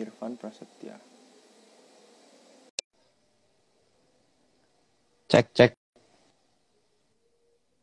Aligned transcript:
Irfan 0.00 0.32
Prasetya. 0.40 0.96
Cek 5.30 5.46
cek. 5.54 5.70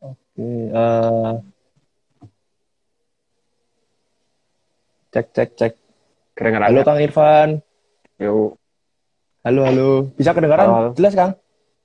Oke. 0.02 0.48
eh 0.68 1.32
cek 5.14 5.26
cek 5.32 5.50
cek. 5.56 5.72
Kedengeran 6.36 6.66
Halo 6.68 6.80
nggak? 6.82 6.86
Kang 6.86 7.00
Irfan. 7.00 7.48
Yuk, 8.18 8.58
Halo 9.46 9.62
halo. 9.64 9.88
Bisa 10.18 10.34
kedengaran? 10.34 10.66
Halo. 10.68 10.90
Jelas 10.98 11.14
Kang? 11.14 11.32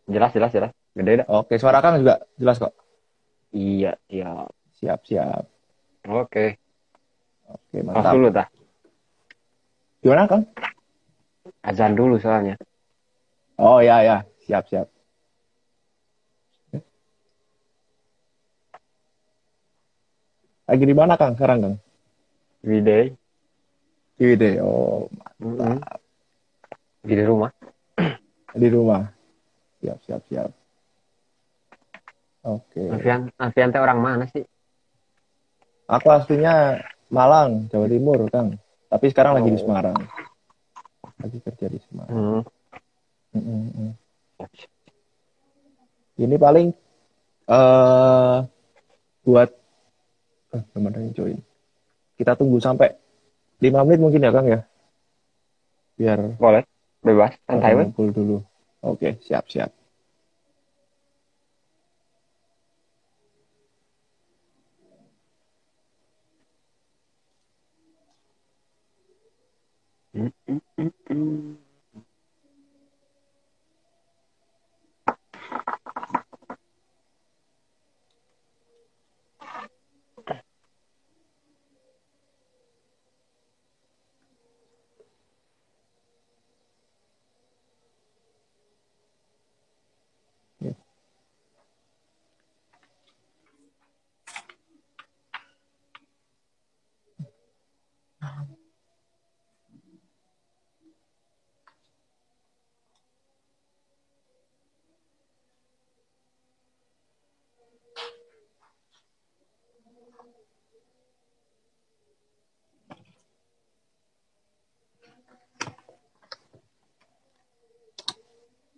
jelas 0.10 0.36
jelas 0.36 0.52
jelas. 0.52 0.72
Gede 0.98 1.24
dah. 1.24 1.28
Oke. 1.32 1.56
Suara 1.62 1.80
Kang 1.80 2.02
juga 2.02 2.20
jelas 2.36 2.60
kok. 2.60 2.74
Iya, 3.54 3.96
iya. 4.10 4.50
Siap 4.82 5.00
siap. 5.08 5.46
Oke. 6.10 6.58
Oke 7.48 7.78
mantap. 7.86 8.14
dulu 8.18 8.28
dah. 8.34 8.48
Gimana 10.04 10.28
Kang? 10.28 10.44
Azan 11.64 11.96
dulu 11.96 12.20
soalnya. 12.20 12.60
Oh 13.56 13.80
ya 13.80 14.04
ya. 14.04 14.18
Siap 14.44 14.68
siap. 14.68 14.92
Lagi 20.68 20.84
di 20.84 20.92
mana 20.92 21.16
Kang 21.16 21.40
sekarang 21.40 21.60
Kang? 21.64 21.76
Di 22.60 22.84
WD. 24.20 24.44
Oh 24.60 25.08
Mm-mm. 25.40 25.80
Di 27.08 27.16
rumah. 27.24 27.52
di 28.60 28.68
rumah. 28.68 29.08
Siap 29.80 30.00
siap 30.04 30.22
siap. 30.28 30.52
Oke. 32.44 32.92
Alfian, 32.92 33.32
Alfian 33.40 33.72
teh 33.72 33.80
orang 33.80 34.04
mana 34.04 34.28
sih? 34.28 34.44
Aku 35.88 36.12
aslinya 36.12 36.80
Malang, 37.08 37.72
Jawa 37.72 37.88
Timur, 37.88 38.28
Kang. 38.28 38.60
Tapi 38.94 39.10
sekarang 39.10 39.34
lagi 39.34 39.50
di 39.50 39.58
Oh. 39.58 39.64
Semarang. 39.66 39.98
Lagi 41.18 41.38
kerja 41.42 41.66
di 41.66 41.80
Semarang. 41.90 42.14
Hmm. 42.14 42.42
Mm, 43.34 43.70
mm. 43.74 43.92
Ini 46.22 46.36
paling 46.38 46.70
eh 47.50 48.38
buat 49.26 49.50
eh, 50.54 50.64
yang 50.78 51.14
join. 51.18 51.38
Kita 52.14 52.38
tunggu 52.38 52.62
sampai 52.62 52.94
5 53.58 53.82
menit 53.90 53.98
mungkin 53.98 54.22
ya, 54.22 54.30
Kang 54.30 54.46
ya. 54.46 54.62
Biar 55.98 56.38
Boleh. 56.38 56.62
Bebas. 57.02 57.34
Santai 57.50 57.74
orang 57.74 57.78
weh. 57.82 57.86
ngumpul 57.90 58.08
dulu. 58.14 58.38
Oke, 70.14 70.30
siap 70.76 70.94
siap. 71.08 71.63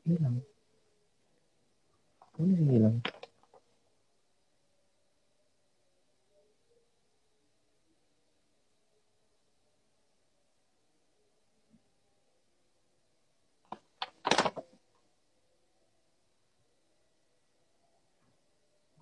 Hilang. 0.06 0.38
Ini 2.38 2.54
sih 2.62 2.68
hilang. 2.78 3.02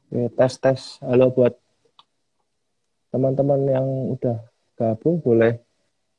Oke, 0.08 0.32
tes 0.40 0.54
tes. 0.64 0.82
Halo 1.04 1.36
buat 1.36 1.60
teman-teman 3.12 3.62
yang 3.68 3.88
udah 4.16 4.40
gabung 4.80 5.20
boleh 5.20 5.60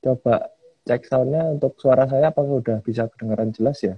coba 0.05 0.53
cek 0.85 1.09
soundnya 1.09 1.57
untuk 1.57 1.81
suara 1.81 2.05
saya 2.05 2.29
apakah 2.29 2.61
udah 2.61 2.79
bisa 2.85 3.09
kedengaran 3.09 3.49
jelas 3.49 3.81
ya? 3.81 3.97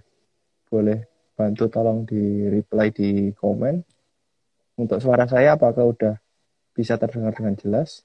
Boleh 0.77 1.09
bantu 1.33 1.73
tolong 1.73 2.05
di 2.05 2.53
reply 2.53 2.93
di 2.93 3.33
komen. 3.33 3.81
Untuk 4.77 5.01
suara 5.01 5.25
saya 5.25 5.57
apakah 5.57 5.89
udah 5.89 6.15
bisa 6.77 7.01
terdengar 7.01 7.33
dengan 7.33 7.57
jelas? 7.57 8.05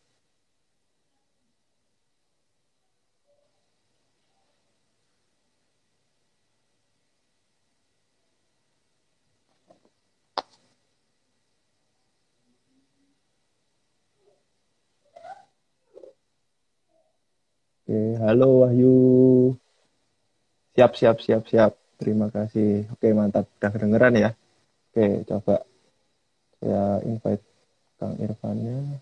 Halo 18.23 18.63
Wahyu. 18.63 18.95
Siap, 20.71 20.95
siap, 20.95 21.17
siap, 21.19 21.43
siap. 21.51 21.80
Terima 22.01 22.27
kasih. 22.33 22.89
Oke, 22.97 23.13
mantap. 23.13 23.45
Udah 23.61 23.69
kedengeran 23.69 24.13
ya? 24.17 24.29
Oke, 24.89 25.21
coba 25.29 25.55
saya 26.57 27.01
invite 27.05 27.45
Kang 28.01 28.15
Irfannya. 28.17 29.01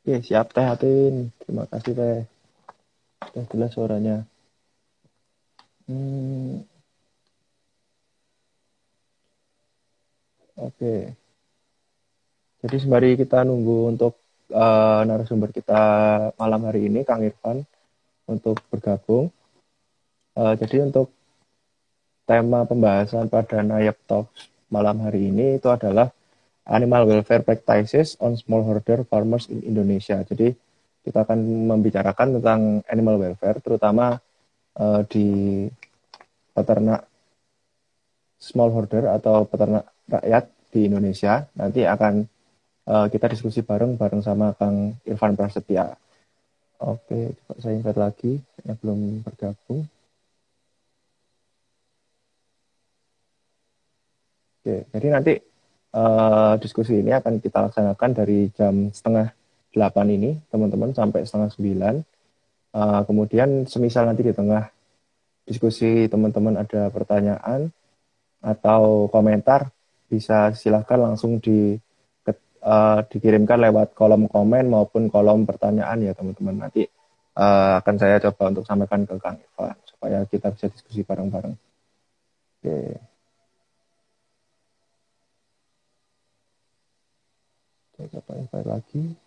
Oke, 0.00 0.14
siap 0.24 0.56
Teh 0.56 0.64
Atin. 0.64 1.14
Terima 1.44 1.64
kasih 1.68 1.92
Teh. 1.98 2.18
Udah 3.32 3.44
jelas 3.50 3.70
suaranya. 3.74 4.16
Hmm. 5.86 6.66
Oke. 10.56 11.14
Jadi 12.64 12.76
sembari 12.82 13.14
kita 13.14 13.46
nunggu 13.46 13.94
untuk 13.94 14.18
eh, 14.50 15.00
narasumber 15.06 15.54
kita 15.54 15.82
malam 16.34 16.66
hari 16.66 16.88
ini, 16.90 17.06
Kang 17.06 17.22
Irfan, 17.22 17.62
untuk 18.26 18.58
bergabung. 18.72 19.30
Eh, 20.36 20.54
jadi 20.58 20.88
untuk 20.88 21.12
tema 22.26 22.66
pembahasan 22.66 23.30
pada 23.30 23.62
Nayab 23.62 23.94
Talks 24.10 24.50
malam 24.66 24.98
hari 25.06 25.30
ini 25.30 25.62
itu 25.62 25.70
adalah 25.70 26.10
Animal 26.66 27.06
Welfare 27.06 27.46
Practices 27.46 28.18
on 28.18 28.34
Smallholder 28.34 29.06
Farmers 29.06 29.46
in 29.46 29.62
Indonesia. 29.62 30.18
Jadi 30.26 30.50
kita 31.06 31.22
akan 31.22 31.70
membicarakan 31.70 32.42
tentang 32.42 32.82
animal 32.90 33.22
welfare, 33.22 33.62
terutama 33.62 34.18
eh, 34.74 35.00
di 35.06 35.26
peternak 36.50 37.06
smallholder 38.42 39.06
atau 39.14 39.46
peternak 39.46 39.86
rakyat 40.10 40.50
di 40.74 40.90
Indonesia. 40.90 41.46
Nanti 41.54 41.86
akan 41.86 42.26
eh, 42.90 43.06
kita 43.14 43.30
diskusi 43.30 43.62
bareng 43.62 43.94
bareng 43.94 44.18
sama 44.26 44.50
Kang 44.58 44.98
Irfan 45.06 45.38
Prasetya. 45.38 45.94
Oke, 46.82 47.38
coba 47.38 47.54
saya 47.62 47.78
invite 47.78 48.00
lagi 48.02 48.32
yang 48.66 48.76
belum 48.82 49.00
bergabung. 49.22 49.86
Oke, 54.58 54.76
jadi 54.90 55.06
nanti 55.14 55.38
eh, 55.94 56.54
diskusi 56.58 56.98
ini 56.98 57.14
akan 57.14 57.38
kita 57.38 57.70
laksanakan 57.70 58.10
dari 58.10 58.50
jam 58.50 58.90
setengah 58.90 59.35
delapan 59.76 60.06
ini, 60.08 60.30
teman-teman, 60.48 60.96
sampai 60.96 61.28
setengah 61.28 61.52
sembilan. 61.52 61.94
Eh, 62.76 63.00
kemudian 63.04 63.68
semisal 63.68 64.08
nanti 64.08 64.24
di 64.24 64.32
tengah 64.32 64.64
diskusi 65.44 66.08
teman-teman 66.08 66.56
ada 66.56 66.88
pertanyaan 66.88 67.68
atau 68.40 69.12
komentar, 69.12 69.68
bisa 70.08 70.50
silahkan 70.56 70.98
langsung 71.12 71.38
di 71.38 71.76
uh, 72.66 73.00
dikirimkan 73.06 73.62
lewat 73.70 73.94
kolom 73.94 74.26
komen 74.26 74.66
maupun 74.66 75.06
kolom 75.06 75.46
pertanyaan 75.46 76.02
ya 76.02 76.12
teman-teman. 76.12 76.66
Nanti 76.66 76.82
uh, 77.38 77.78
akan 77.80 77.94
saya 77.96 78.18
coba 78.18 78.50
untuk 78.50 78.66
sampaikan 78.66 79.06
ke 79.06 79.14
Kang 79.22 79.38
Irfan 79.38 79.78
supaya 79.86 80.18
kita 80.26 80.50
bisa 80.50 80.66
diskusi 80.70 81.06
bareng-bareng. 81.06 81.54
Oke. 82.60 82.78
Saya 87.96 88.08
coba 88.12 88.32
invite 88.36 88.68
lagi. 88.68 89.25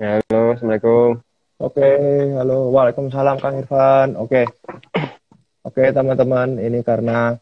Halo, 0.00 0.56
Assalamualaikum. 0.56 1.20
Oke, 1.60 1.84
halo. 2.32 2.72
Waalaikumsalam 2.72 3.36
Kang 3.36 3.60
Irfan. 3.60 4.16
Oke. 4.16 4.48
Oke, 5.60 5.92
teman-teman, 5.92 6.56
ini 6.56 6.80
karena 6.80 7.36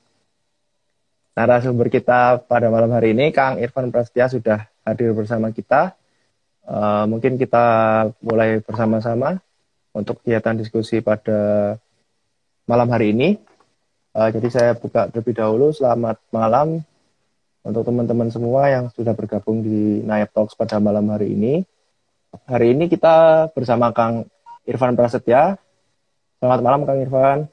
narasumber 1.39 1.87
kita 1.87 2.43
pada 2.51 2.67
malam 2.67 2.91
hari 2.91 3.15
ini, 3.15 3.31
Kang 3.31 3.63
Irfan 3.63 3.95
Prasetya 3.95 4.27
sudah 4.27 4.67
hadir 4.83 5.15
bersama 5.15 5.55
kita. 5.55 5.95
Uh, 6.67 7.07
mungkin 7.07 7.39
kita 7.39 7.63
mulai 8.27 8.59
bersama-sama 8.59 9.39
untuk 9.95 10.19
kegiatan 10.27 10.59
diskusi 10.59 10.99
pada 10.99 11.79
malam 12.67 12.91
hari 12.91 13.15
ini. 13.15 13.39
Uh, 14.11 14.35
jadi 14.35 14.49
saya 14.51 14.71
buka 14.75 15.07
terlebih 15.15 15.39
dahulu. 15.39 15.71
Selamat 15.71 16.19
malam 16.35 16.83
untuk 17.63 17.87
teman-teman 17.87 18.35
semua 18.35 18.67
yang 18.67 18.91
sudah 18.91 19.15
bergabung 19.15 19.63
di 19.63 20.03
Nayab 20.03 20.35
Talks 20.35 20.59
pada 20.59 20.83
malam 20.83 21.07
hari 21.15 21.39
ini. 21.39 21.63
Hari 22.29 22.77
ini 22.77 22.93
kita 22.93 23.49
bersama 23.57 23.89
Kang 23.97 24.29
Irfan 24.69 24.93
Prasetya. 24.93 25.57
Selamat 26.37 26.61
malam 26.61 26.85
Kang 26.85 27.01
Irfan. 27.01 27.49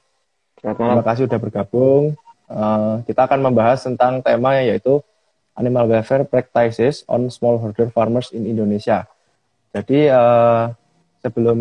Selamat 0.60 0.78
malam. 0.84 0.92
Terima 1.00 1.04
kasih 1.08 1.22
sudah 1.32 1.40
bergabung. 1.40 2.04
Uh, 2.52 3.00
kita 3.08 3.24
akan 3.24 3.40
membahas 3.40 3.88
tentang 3.88 4.20
tema 4.20 4.60
yaitu 4.60 5.00
Animal 5.56 5.88
Welfare 5.88 6.28
Practices 6.28 7.08
on 7.08 7.32
Smallholder 7.32 7.88
Farmers 7.88 8.36
in 8.36 8.44
Indonesia. 8.44 9.08
Jadi 9.72 10.12
uh, 10.12 10.76
sebelum 11.24 11.60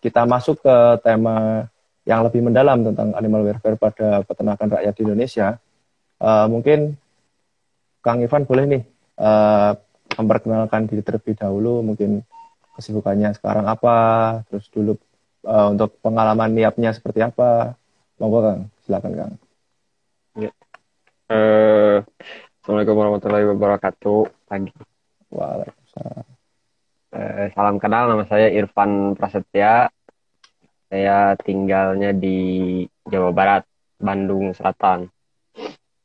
kita 0.00 0.24
masuk 0.24 0.64
ke 0.64 0.76
tema 1.04 1.68
yang 2.08 2.24
lebih 2.24 2.44
mendalam 2.44 2.80
tentang 2.84 3.16
animal 3.16 3.48
welfare 3.48 3.80
pada 3.80 4.20
peternakan 4.24 4.68
rakyat 4.76 4.92
di 4.92 5.02
Indonesia, 5.08 5.56
uh, 6.20 6.48
mungkin 6.48 6.96
Kang 8.04 8.20
Irfan 8.20 8.44
boleh 8.44 8.64
nih 8.68 8.82
uh, 9.20 9.72
memperkenalkan 10.16 10.88
diri 10.88 11.00
terlebih 11.00 11.36
dahulu, 11.36 11.80
mungkin 11.80 12.24
kesibukannya 12.74 13.32
sekarang 13.38 13.70
apa, 13.70 13.96
terus 14.50 14.66
dulu 14.68 14.98
uh, 15.46 15.70
untuk 15.70 15.94
pengalaman 16.02 16.50
niatnya 16.52 16.90
seperti 16.90 17.22
apa. 17.22 17.78
Monggo 18.18 18.42
Kang, 18.42 18.60
silakan 18.86 19.12
Kang. 19.14 19.32
Ya. 20.38 20.50
Uh, 21.30 22.02
Assalamualaikum 22.62 22.96
warahmatullahi 22.98 23.46
wabarakatuh. 23.54 24.20
Pagi. 24.50 24.72
Waalaikumsalam. 25.30 26.26
Uh, 27.14 27.46
salam 27.54 27.76
kenal, 27.78 28.10
nama 28.10 28.26
saya 28.26 28.50
Irfan 28.50 29.14
Prasetya. 29.14 29.90
Saya 30.90 31.34
tinggalnya 31.42 32.14
di 32.14 32.82
Jawa 33.02 33.34
Barat, 33.34 33.66
Bandung 33.98 34.54
Selatan, 34.54 35.10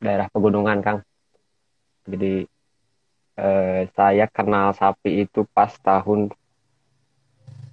daerah 0.01 0.25
pegunungan, 0.33 0.81
Kang. 0.81 1.06
Jadi 2.10 2.42
uh, 3.38 3.86
saya 3.94 4.25
kenal 4.25 4.74
sapi 4.74 5.30
itu 5.30 5.45
pas 5.54 5.69
tahun 5.77 6.33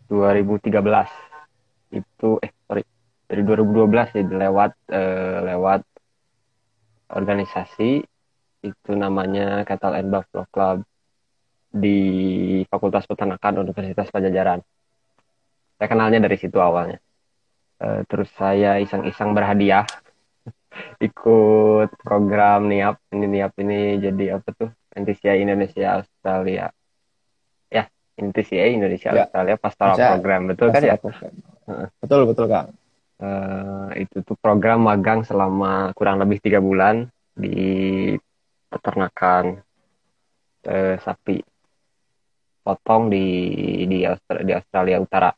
2013 0.08 1.94
itu 1.94 2.28
eh 2.42 2.52
sorry 2.66 2.82
dari 3.26 3.42
2012 3.42 4.16
jadi 4.22 4.34
lewat 4.46 4.72
eh, 4.90 5.38
lewat 5.50 5.82
organisasi 7.10 8.02
itu 8.66 8.90
namanya 8.98 9.62
Cattle 9.62 9.94
and 9.94 10.10
Buffalo 10.10 10.46
Club 10.50 10.78
di 11.70 11.98
Fakultas 12.66 13.06
Peternakan 13.06 13.62
Universitas 13.62 14.10
Pajajaran. 14.10 14.58
Saya 15.76 15.88
kenalnya 15.92 16.24
dari 16.24 16.34
situ 16.40 16.56
awalnya. 16.58 16.98
Eh, 17.76 18.00
terus 18.08 18.32
saya 18.32 18.80
iseng-iseng 18.80 19.36
berhadiah 19.36 19.84
ikut 21.06 21.92
program 22.00 22.72
NIAP 22.72 22.96
ini 23.12 23.26
NIAP 23.28 23.54
ini 23.60 24.00
jadi 24.00 24.40
apa 24.40 24.48
tuh 24.56 24.70
NTCI 24.96 25.44
Indonesia 25.44 26.00
Australia 26.00 26.72
NTCA 28.16 28.72
Indonesia 28.72 29.12
ya. 29.12 29.28
Australia 29.28 29.56
Pastoral 29.60 29.96
Bisa. 29.96 30.08
Program 30.16 30.40
betul 30.48 30.68
kan 30.72 30.82
ya? 30.82 30.96
Betul 32.00 32.20
betul 32.24 32.46
kang. 32.48 32.68
Uh, 33.16 33.88
itu 33.96 34.20
tuh 34.20 34.36
program 34.36 34.84
magang 34.84 35.24
selama 35.24 35.92
kurang 35.96 36.20
lebih 36.20 36.40
tiga 36.40 36.60
bulan 36.60 37.08
di 37.32 38.12
peternakan 38.68 39.56
uh, 40.68 40.96
sapi 41.00 41.40
potong 42.60 43.08
di 43.08 43.26
di 43.88 44.04
Australia, 44.04 44.44
di 44.44 44.52
Australia 44.56 44.96
Utara. 45.00 45.30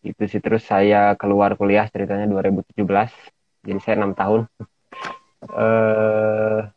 Itu 0.00 0.22
sih 0.28 0.40
terus 0.40 0.64
saya 0.64 1.12
keluar 1.16 1.56
kuliah 1.56 1.88
ceritanya 1.88 2.28
2017. 2.28 3.68
Jadi 3.68 3.80
saya 3.80 3.94
enam 4.00 4.12
tahun. 4.16 4.40
Uh, 5.48 6.68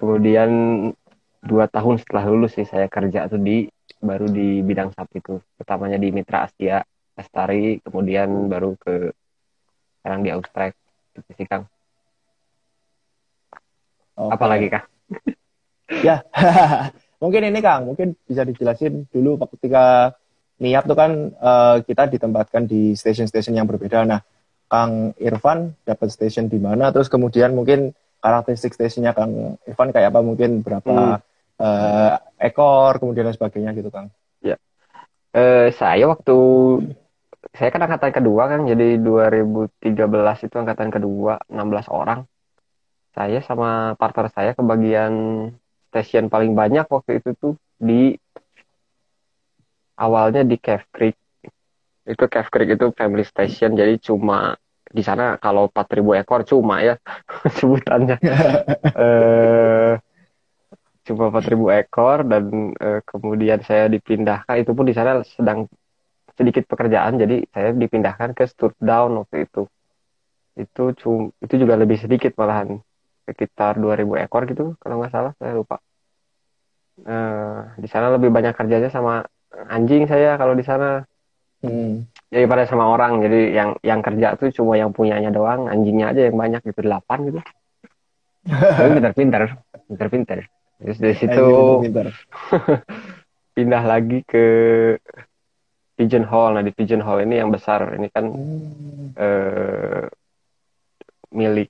kemudian 0.00 0.50
dua 1.40 1.66
tahun 1.66 1.96
setelah 2.00 2.24
lulus 2.28 2.56
sih 2.56 2.68
saya 2.68 2.86
kerja 2.86 3.24
tuh 3.26 3.40
di 3.40 3.64
baru 4.00 4.28
di 4.28 4.60
bidang 4.60 4.92
sapi 4.92 5.20
itu 5.20 5.40
pertamanya 5.56 5.96
di 5.96 6.12
Mitra 6.12 6.48
Asia 6.48 6.84
Astari 7.16 7.80
kemudian 7.84 8.48
baru 8.48 8.76
ke 8.80 9.12
sekarang 10.00 10.20
di 10.24 10.30
Austrek. 10.32 10.72
Itu 11.12 11.32
sih 11.36 11.48
Kang. 11.48 11.68
Okay. 14.20 14.36
apalagi 14.36 14.68
Kang 14.68 14.84
ya 16.06 16.20
mungkin 17.22 17.40
ini 17.48 17.60
Kang. 17.64 17.88
Mungkin 17.88 18.16
bisa 18.28 18.44
dijelasin 18.44 19.08
dulu 19.08 19.40
ketika 19.56 20.12
niat 20.60 20.84
tuh 20.84 20.96
kan 20.96 21.32
uh, 21.40 21.80
kita 21.80 22.08
ditempatkan 22.12 22.68
di 22.68 22.92
stasiun-stasiun 22.92 23.56
yang 23.56 23.68
berbeda. 23.68 24.04
Nah 24.04 24.20
Kang 24.70 25.16
Irfan 25.16 25.72
dapat 25.88 26.12
stasiun 26.12 26.52
di 26.52 26.60
mana? 26.60 26.92
Terus 26.92 27.08
kemudian 27.08 27.56
mungkin 27.56 27.96
karakteristik 28.20 28.76
stasiunnya 28.76 29.16
Kang 29.16 29.56
Irfan 29.64 29.90
kayak 29.90 30.12
apa 30.12 30.20
mungkin 30.20 30.60
berapa 30.60 31.18
hmm 31.18 31.30
uh, 31.60 32.14
ekor 32.40 32.96
kemudian 32.98 33.28
dan 33.28 33.36
sebagainya 33.36 33.70
gitu 33.76 33.92
Kang. 33.92 34.08
Ya. 34.40 34.56
Uh, 35.30 35.68
saya 35.76 36.08
waktu 36.08 36.36
saya 37.54 37.70
kan 37.72 37.84
angkatan 37.84 38.12
kedua 38.12 38.42
kan 38.50 38.60
jadi 38.66 38.98
2013 39.00 40.46
itu 40.48 40.56
angkatan 40.56 40.88
kedua 40.90 41.38
16 41.46 41.86
orang. 41.92 42.24
Saya 43.10 43.42
sama 43.44 43.94
partner 43.98 44.30
saya 44.32 44.54
kebagian 44.54 45.12
stasiun 45.90 46.30
paling 46.30 46.54
banyak 46.54 46.86
waktu 46.86 47.18
itu 47.20 47.34
tuh 47.36 47.54
di 47.76 48.14
awalnya 49.98 50.46
di 50.46 50.56
Cave 50.56 50.86
Creek. 50.94 51.16
Itu 52.06 52.24
Cave 52.30 52.50
Creek 52.50 52.70
itu 52.78 52.86
family 52.94 53.26
station 53.26 53.74
jadi 53.74 53.98
cuma 53.98 54.54
di 54.90 55.02
sana 55.06 55.38
kalau 55.38 55.70
4000 55.70 56.18
ekor 56.18 56.42
cuma 56.42 56.82
ya 56.82 56.98
sebutannya. 57.58 58.16
eh 59.06 59.94
cuma 61.06 61.32
4000 61.32 61.70
ekor 61.74 62.22
dan 62.26 62.74
uh, 62.78 63.00
kemudian 63.06 63.62
saya 63.62 63.86
dipindahkan. 63.86 64.54
Itu 64.62 64.74
pun 64.74 64.86
di 64.90 64.94
sana 64.94 65.22
sedang 65.22 65.70
sedikit 66.34 66.64
pekerjaan 66.66 67.20
jadi 67.20 67.44
saya 67.50 67.70
dipindahkan 67.74 68.34
ke 68.34 68.44
Sturdown 68.50 69.24
waktu 69.24 69.46
itu. 69.46 69.62
Itu 70.58 70.82
cum 70.98 71.30
itu 71.38 71.54
juga 71.56 71.74
lebih 71.78 71.98
sedikit 71.98 72.34
malahan 72.36 72.82
sekitar 73.26 73.78
2000 73.78 74.18
ekor 74.26 74.42
gitu 74.50 74.74
kalau 74.82 74.98
nggak 74.98 75.12
salah 75.14 75.32
saya 75.38 75.54
lupa. 75.54 75.78
Uh, 77.00 77.64
di 77.80 77.88
sana 77.88 78.12
lebih 78.12 78.28
banyak 78.28 78.52
kerjanya 78.52 78.92
sama 78.92 79.24
anjing 79.72 80.04
saya 80.04 80.36
kalau 80.36 80.52
di 80.52 80.62
sana 80.66 81.08
hmm. 81.64 82.08
daripada 82.32 82.64
sama 82.68 82.88
orang 82.88 83.20
jadi 83.24 83.40
yang 83.52 83.70
yang 83.80 84.00
kerja 84.00 84.36
tuh 84.36 84.52
cuma 84.52 84.76
yang 84.76 84.92
punyanya 84.92 85.32
doang 85.32 85.68
anjingnya 85.68 86.12
aja 86.12 86.30
yang 86.30 86.36
banyak 86.36 86.60
gitu 86.64 86.80
delapan 86.84 87.18
gitu 87.28 87.40
tapi 88.48 88.88
pintar-pintar 88.96 89.42
pintar-pintar 89.88 90.38
Terus 90.80 90.96
dari 90.96 91.16
situ 91.16 91.44
pindah 93.56 93.82
lagi 93.84 94.24
ke 94.24 94.44
Pigeon 96.00 96.24
Hall. 96.24 96.56
Nah 96.56 96.64
di 96.64 96.72
Pigeon 96.72 97.04
Hall 97.04 97.20
ini 97.20 97.36
yang 97.36 97.52
besar. 97.52 97.84
Ini 97.92 98.08
kan 98.08 98.24
hmm. 98.32 99.20
eh, 99.20 100.04
milik 101.36 101.68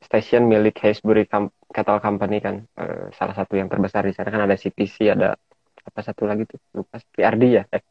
stasiun 0.00 0.48
milik 0.48 0.80
Haysbury 0.80 1.28
Cattle 1.68 2.00
Company 2.00 2.40
kan. 2.40 2.64
Eh, 2.80 3.12
salah 3.12 3.36
satu 3.36 3.60
yang 3.60 3.68
terbesar 3.68 4.08
di 4.08 4.16
sana 4.16 4.32
kan 4.32 4.48
ada 4.48 4.56
CPC, 4.56 5.12
ada 5.12 5.36
apa 5.84 6.00
satu 6.00 6.24
lagi 6.24 6.48
tuh 6.48 6.60
lupa 6.72 6.96
PRD 7.12 7.44
ya. 7.52 7.64
Eh. 7.68 7.84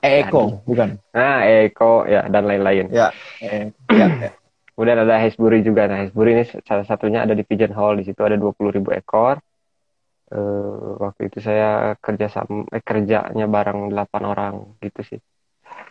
Eko, 0.00 0.64
bukan? 0.64 0.96
Nah, 1.12 1.44
Eko 1.44 2.08
ya 2.08 2.24
dan 2.32 2.48
lain-lain. 2.48 2.88
Ya, 2.88 3.12
eh, 3.44 3.68
ya, 3.92 4.06
ya. 4.20 4.30
Kemudian 4.74 5.06
ada 5.06 5.20
Haysbury 5.20 5.60
juga. 5.62 5.86
Nah, 5.86 6.02
Haysbury 6.02 6.34
ini 6.34 6.44
salah 6.64 6.82
satunya 6.88 7.22
ada 7.22 7.36
di 7.36 7.44
Pigeon 7.44 7.76
Hall. 7.76 8.00
Di 8.00 8.08
situ 8.08 8.24
ada 8.24 8.34
20 8.34 8.74
ribu 8.74 8.90
ekor 8.90 9.38
uh, 10.32 10.98
waktu 11.00 11.28
itu 11.28 11.38
saya 11.42 11.94
kerja 12.02 12.26
sama 12.30 12.64
eh, 12.72 12.82
kerjanya 12.82 13.46
bareng 13.46 13.92
delapan 13.92 14.22
orang 14.24 14.54
gitu 14.80 15.00
sih 15.04 15.20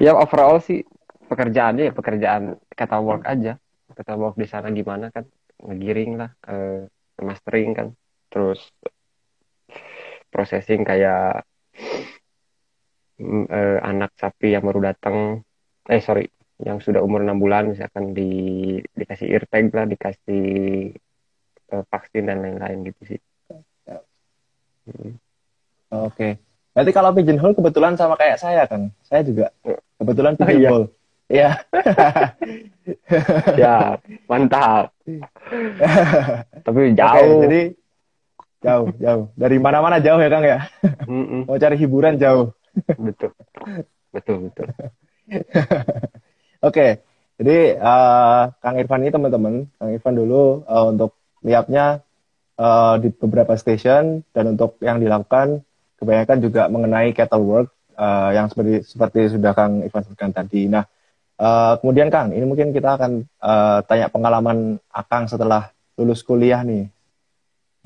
ya 0.01 0.17
overall 0.17 0.59
sih 0.63 0.81
pekerjaannya 1.27 1.91
ya 1.91 1.93
pekerjaan 1.93 2.57
kata 2.73 2.97
work 2.99 3.23
aja 3.25 3.57
kata 3.93 4.13
work 4.17 4.35
di 4.39 4.47
sana 4.49 4.73
gimana 4.73 5.13
kan 5.13 5.27
ngegiring 5.61 6.11
lah 6.17 6.31
uh, 6.49 6.83
mastering 7.21 7.71
kan 7.77 7.87
terus 8.27 8.73
processing 10.33 10.81
kayak 10.81 11.45
uh, 13.23 13.77
anak 13.81 14.11
sapi 14.19 14.53
yang 14.53 14.63
baru 14.67 14.93
datang 14.93 15.41
eh 15.87 16.01
sorry 16.03 16.27
yang 16.61 16.79
sudah 16.79 17.03
umur 17.03 17.23
enam 17.23 17.39
bulan 17.39 17.71
misalkan 17.71 18.13
di 18.15 18.77
dikasih 18.93 19.27
eartag 19.31 19.73
lah 19.73 19.85
dikasih 19.89 20.45
uh, 21.73 21.83
vaksin 21.89 22.29
dan 22.29 22.39
lain-lain 22.43 22.87
gitu 22.87 23.15
sih 23.15 23.19
hmm. 24.87 25.15
oke 25.91 26.13
okay. 26.13 26.31
berarti 26.75 26.91
kalau 26.91 27.11
pigeonhole 27.11 27.57
kebetulan 27.57 27.97
sama 27.99 28.15
kayak 28.15 28.39
saya 28.39 28.63
kan 28.69 28.91
saya 29.03 29.25
juga 29.25 29.51
kebetulan 29.99 30.35
pigeonhole 30.39 30.87
oh, 30.87 30.89
iya. 30.89 31.01
Iya. 31.33 31.55
ya, 33.63 33.75
mantap. 34.27 34.91
Tapi 36.67 36.93
jauh. 36.93 37.15
Okay, 37.15 37.41
jadi 37.47 37.61
jauh, 38.61 38.87
jauh. 38.99 39.23
Dari 39.33 39.57
mana-mana 39.57 39.97
jauh 40.03 40.19
ya, 40.19 40.29
Kang 40.29 40.45
ya? 40.45 40.67
Mm 41.07 41.25
-mm. 41.25 41.41
Mau 41.47 41.57
cari 41.57 41.75
hiburan 41.79 42.19
jauh. 42.19 42.53
Betul. 42.97 43.31
Betul, 44.13 44.37
betul. 44.49 44.67
Oke, 46.67 47.01
jadi 47.41 47.75
uh, 47.81 48.53
Kang 48.61 48.77
Irfan 48.77 49.01
ini 49.03 49.11
teman-teman, 49.11 49.67
Kang 49.75 49.91
Irfan 49.91 50.15
dulu 50.15 50.61
uh, 50.63 50.85
untuk 50.93 51.17
lihatnya 51.41 52.05
uh, 52.61 52.95
di 53.01 53.09
beberapa 53.09 53.57
station 53.57 54.21
dan 54.31 54.53
untuk 54.53 54.77
yang 54.79 55.01
dilakukan 55.01 55.65
kebanyakan 55.97 56.37
juga 56.39 56.69
mengenai 56.69 57.11
cattle 57.11 57.43
work 57.43 57.67
uh, 57.97 58.29
yang 58.31 58.47
seperti 58.47 58.85
seperti 58.85 59.33
sudah 59.33 59.51
Kang 59.57 59.81
Irfan 59.81 60.05
sebutkan 60.05 60.31
tadi. 60.31 60.69
Nah, 60.69 60.85
uh, 61.41 61.73
kemudian 61.81 62.13
Kang, 62.13 62.31
ini 62.31 62.45
mungkin 62.45 62.69
kita 62.69 63.01
akan 63.01 63.25
uh, 63.41 63.79
tanya 63.89 64.07
pengalaman 64.13 64.77
Akang 64.93 65.25
setelah 65.25 65.73
lulus 65.97 66.21
kuliah 66.21 66.61
nih. 66.61 66.89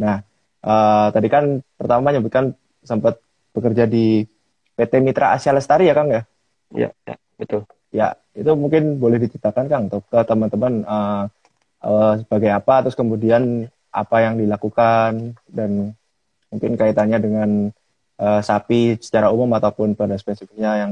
Nah, 0.04 0.22
uh, 0.62 1.08
tadi 1.10 1.28
kan 1.32 1.64
pertama 1.80 2.12
menyebutkan 2.12 2.54
sempat 2.84 3.20
bekerja 3.56 3.90
di 3.90 4.28
PT 4.78 5.02
Mitra 5.02 5.34
Asia 5.34 5.50
Lestari 5.50 5.90
ya 5.90 5.98
Kang 5.98 6.14
ya? 6.14 6.22
Iya, 6.70 6.90
ya, 7.04 7.16
betul. 7.42 7.66
Ya 7.90 8.14
itu 8.38 8.52
mungkin 8.54 9.02
boleh 9.02 9.18
diceritakan 9.18 9.66
Kang 9.66 9.84
untuk 9.90 10.06
ke 10.06 10.22
teman-teman 10.22 10.86
uh, 10.86 11.26
uh, 11.82 12.14
sebagai 12.22 12.54
apa 12.54 12.86
terus 12.86 12.94
kemudian 12.94 13.66
apa 13.90 14.18
yang 14.22 14.38
dilakukan 14.38 15.34
dan 15.50 15.98
mungkin 16.54 16.78
kaitannya 16.78 17.18
dengan 17.18 17.50
uh, 18.22 18.42
sapi 18.46 19.02
secara 19.02 19.34
umum 19.34 19.50
ataupun 19.58 19.98
pada 19.98 20.14
spesifiknya 20.22 20.86
yang 20.86 20.92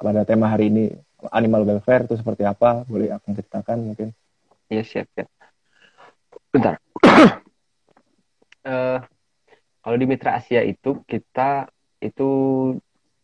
pada 0.00 0.26
tema 0.26 0.50
hari 0.50 0.72
ini 0.72 0.90
animal 1.30 1.62
welfare 1.68 2.08
itu 2.08 2.16
seperti 2.16 2.42
apa 2.42 2.82
boleh 2.88 3.14
akan 3.14 3.30
ceritakan 3.36 3.78
mungkin? 3.92 4.08
Iya 4.72 4.82
siap 4.82 5.06
siap. 5.14 5.28
Bentar. 6.50 6.74
Uh, 8.64 8.98
kalau 9.84 9.96
di 10.00 10.06
Mitra 10.08 10.40
Asia 10.40 10.64
itu 10.64 11.04
kita 11.04 11.68
itu 12.00 12.28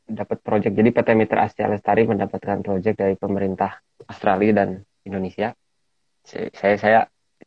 dapat 0.07 0.39
proyek. 0.41 0.73
Jadi 0.73 0.89
PT 0.95 1.09
Mitra 1.19 1.51
Asia 1.51 1.67
Lestari 1.67 2.07
mendapatkan 2.07 2.63
proyek 2.63 2.95
dari 2.95 3.19
pemerintah 3.19 3.83
Australia 4.07 4.63
dan 4.63 4.87
Indonesia. 5.03 5.53
Saya 6.23 6.79
saya 6.79 7.01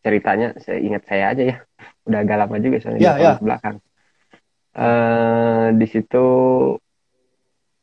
ceritanya 0.04 0.56
saya 0.60 0.80
ingat 0.84 1.04
saya 1.08 1.32
aja 1.32 1.44
ya. 1.56 1.58
Udah 2.08 2.20
agak 2.22 2.38
lama 2.46 2.56
juga 2.60 2.78
soalnya 2.84 3.01
yeah, 3.01 3.16
yeah. 3.18 3.38
belakang. 3.39 3.78
Uh, 4.70 5.74
di 5.75 5.88
situ 5.89 6.28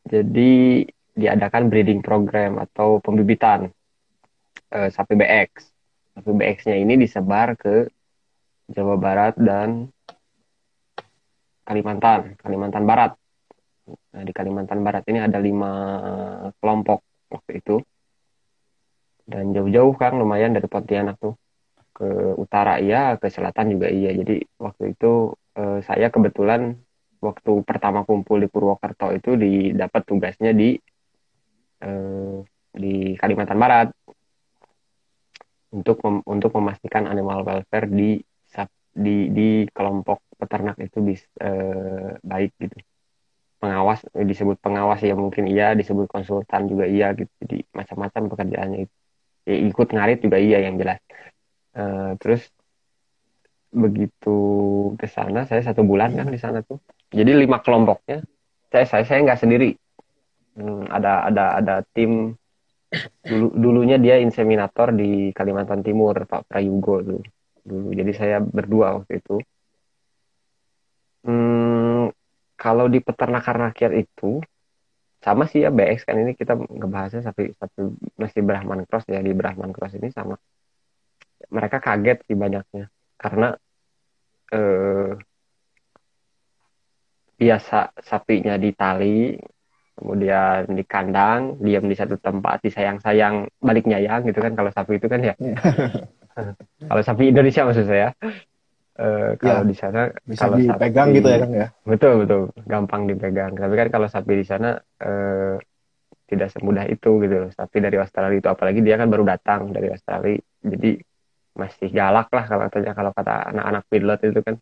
jadi 0.06 0.86
diadakan 1.16 1.72
breeding 1.72 2.04
program 2.04 2.62
atau 2.62 3.00
pembibitan 3.00 3.72
uh, 4.76 4.88
sapi 4.92 5.16
BX. 5.16 5.50
Sapi 6.16 6.30
BX-nya 6.32 6.76
ini 6.78 7.00
disebar 7.00 7.56
ke 7.58 7.88
Jawa 8.70 8.96
Barat 9.00 9.34
dan 9.40 9.90
Kalimantan, 11.66 12.38
Kalimantan 12.38 12.86
Barat 12.86 13.18
Nah, 14.16 14.24
di 14.24 14.32
Kalimantan 14.32 14.80
Barat 14.80 15.04
ini 15.12 15.20
ada 15.20 15.36
lima 15.36 15.72
kelompok 16.56 17.04
waktu 17.28 17.60
itu. 17.60 17.76
Dan 19.28 19.52
jauh-jauh 19.52 19.92
kan 20.00 20.16
lumayan 20.16 20.56
dari 20.56 20.64
Pontianak 20.64 21.20
tuh. 21.20 21.36
Ke 21.92 22.32
utara 22.40 22.80
iya, 22.80 23.20
ke 23.20 23.28
selatan 23.28 23.76
juga 23.76 23.92
iya. 23.92 24.16
Jadi 24.16 24.40
waktu 24.56 24.96
itu 24.96 25.36
eh, 25.60 25.84
saya 25.84 26.08
kebetulan 26.08 26.80
waktu 27.20 27.52
pertama 27.68 28.08
kumpul 28.08 28.40
di 28.40 28.48
Purwokerto 28.48 29.12
itu 29.12 29.36
didapat 29.36 30.02
tugasnya 30.08 30.56
di 30.56 30.80
eh, 31.84 32.36
di 32.72 33.16
Kalimantan 33.20 33.60
Barat 33.60 33.88
untuk 35.76 36.00
mem 36.04 36.24
untuk 36.24 36.56
memastikan 36.56 37.04
animal 37.04 37.44
welfare 37.44 37.88
di 37.92 38.16
di 38.96 39.28
di 39.28 39.48
kelompok 39.76 40.24
peternak 40.40 40.80
itu 40.80 41.04
bisa 41.04 41.28
eh, 41.44 42.16
baik 42.24 42.56
gitu 42.56 42.76
pengawas 43.56 44.04
disebut 44.12 44.60
pengawas 44.60 45.00
ya 45.00 45.16
mungkin 45.16 45.48
iya 45.48 45.72
disebut 45.72 46.06
konsultan 46.10 46.68
juga 46.70 46.84
iya 46.84 47.12
gitu. 47.16 47.32
Jadi 47.42 47.56
macam-macam 47.72 48.22
pekerjaannya 48.32 48.78
itu. 48.84 48.94
Ya, 49.46 49.56
ikut 49.70 49.88
ngarit 49.94 50.18
juga 50.20 50.38
iya 50.42 50.58
yang 50.66 50.76
jelas. 50.80 51.00
Uh, 51.76 52.16
terus 52.20 52.42
begitu 53.76 54.38
ke 54.96 55.06
sana 55.10 55.44
saya 55.44 55.60
satu 55.60 55.84
bulan 55.84 56.16
kan 56.16 56.28
di 56.28 56.40
sana 56.40 56.64
tuh. 56.64 56.80
Jadi 57.12 57.30
lima 57.36 57.60
kelompoknya 57.60 58.24
saya 58.72 58.84
saya 58.88 59.04
saya 59.08 59.18
nggak 59.24 59.40
sendiri. 59.40 59.70
Hmm, 60.56 60.88
ada 60.88 61.28
ada 61.28 61.44
ada 61.60 61.74
tim. 61.92 62.32
Dulu 63.26 63.52
dulunya 63.52 63.98
dia 63.98 64.16
inseminator 64.22 64.94
di 64.94 65.34
Kalimantan 65.34 65.82
Timur 65.82 66.16
Pak 66.24 66.48
Prayugo 66.48 67.02
dulu 67.02 67.22
dulu. 67.66 67.88
Jadi 67.92 68.12
saya 68.14 68.38
berdua 68.38 69.02
waktu 69.02 69.18
itu. 69.18 69.36
Hmm, 71.26 71.55
kalau 72.56 72.88
di 72.88 73.04
peternakan 73.04 73.70
rakyat 73.70 73.92
itu 73.94 74.40
sama 75.20 75.44
sih 75.48 75.64
ya 75.64 75.70
BX 75.72 76.08
kan 76.08 76.16
ini 76.16 76.32
kita 76.36 76.56
ngebahasnya 76.56 77.24
sapi 77.24 77.52
sapi 77.56 77.80
masih 78.16 78.40
Brahman 78.44 78.84
Cross 78.88 79.08
ya 79.08 79.20
di 79.20 79.32
Brahman 79.36 79.72
Cross 79.72 79.96
ini 79.96 80.08
sama. 80.12 80.36
Mereka 81.52 81.78
kaget 81.84 82.24
sih 82.24 82.36
banyaknya 82.36 82.88
karena 83.16 83.52
eh, 84.52 85.12
biasa 87.36 87.92
sapinya 88.00 88.56
di 88.56 88.72
tali 88.72 89.36
kemudian 89.96 90.68
di 90.76 90.84
kandang 90.84 91.56
diam 91.60 91.88
di 91.88 91.96
satu 91.96 92.20
tempat 92.20 92.60
disayang-sayang 92.64 93.48
balik 93.60 93.84
nyayang 93.88 94.24
gitu 94.28 94.40
kan. 94.40 94.52
Kalau 94.56 94.70
sapi 94.72 95.00
itu 95.00 95.08
kan 95.08 95.20
ya. 95.20 95.34
Iya. 95.36 95.56
kalau 96.92 97.02
sapi 97.02 97.32
Indonesia 97.32 97.64
maksud 97.64 97.88
saya 97.88 98.12
Uh, 98.96 99.36
kalau 99.36 99.60
ya, 99.60 99.68
di 99.68 99.76
sana 99.76 100.08
bisa 100.24 100.48
kalau 100.48 100.56
dipegang 100.56 101.12
sapi, 101.12 101.16
gitu 101.20 101.28
ya 101.28 101.38
kan 101.44 101.50
ya? 101.52 101.68
Betul 101.84 102.12
betul. 102.24 102.42
Gampang 102.64 103.04
dipegang. 103.04 103.52
Tapi 103.52 103.74
kan 103.76 103.88
kalau 103.92 104.08
sapi 104.08 104.32
di 104.40 104.46
sana 104.48 104.72
uh, 104.80 105.60
tidak 106.24 106.48
semudah 106.56 106.88
itu 106.88 107.20
gitu 107.20 107.36
loh. 107.44 107.50
Sapi 107.52 107.76
dari 107.84 108.00
Australia 108.00 108.40
itu 108.40 108.48
apalagi 108.48 108.80
dia 108.80 108.96
kan 108.96 109.12
baru 109.12 109.28
datang 109.28 109.68
dari 109.68 109.92
Australia 109.92 110.40
jadi 110.64 110.96
masih 111.56 111.88
galak 111.92 112.28
lah 112.32 112.44
kalau 112.48 112.62
katanya 112.68 112.92
kalau 112.96 113.12
kata 113.12 113.34
anak-anak 113.52 113.84
pilot 113.92 114.20
itu 114.32 114.40
kan. 114.40 114.54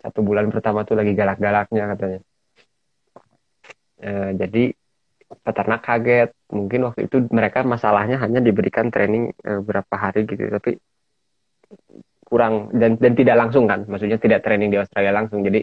Satu 0.00 0.20
bulan 0.22 0.46
pertama 0.54 0.86
tuh 0.86 0.94
lagi 0.94 1.12
galak-galaknya 1.18 1.84
katanya. 1.98 2.20
Uh, 3.98 4.30
jadi 4.38 4.62
peternak 5.42 5.82
kaget. 5.82 6.30
Mungkin 6.54 6.86
waktu 6.86 7.10
itu 7.10 7.26
mereka 7.34 7.66
masalahnya 7.66 8.22
hanya 8.22 8.38
diberikan 8.38 8.94
training 8.94 9.34
uh, 9.42 9.58
berapa 9.58 9.94
hari 9.98 10.22
gitu 10.30 10.46
tapi 10.54 10.78
kurang 12.30 12.70
dan 12.70 12.94
dan 12.96 13.12
tidak 13.18 13.36
langsung 13.36 13.66
kan. 13.66 13.82
Maksudnya 13.90 14.22
tidak 14.22 14.46
training 14.46 14.70
di 14.70 14.78
Australia 14.78 15.10
langsung. 15.10 15.42
Jadi 15.42 15.60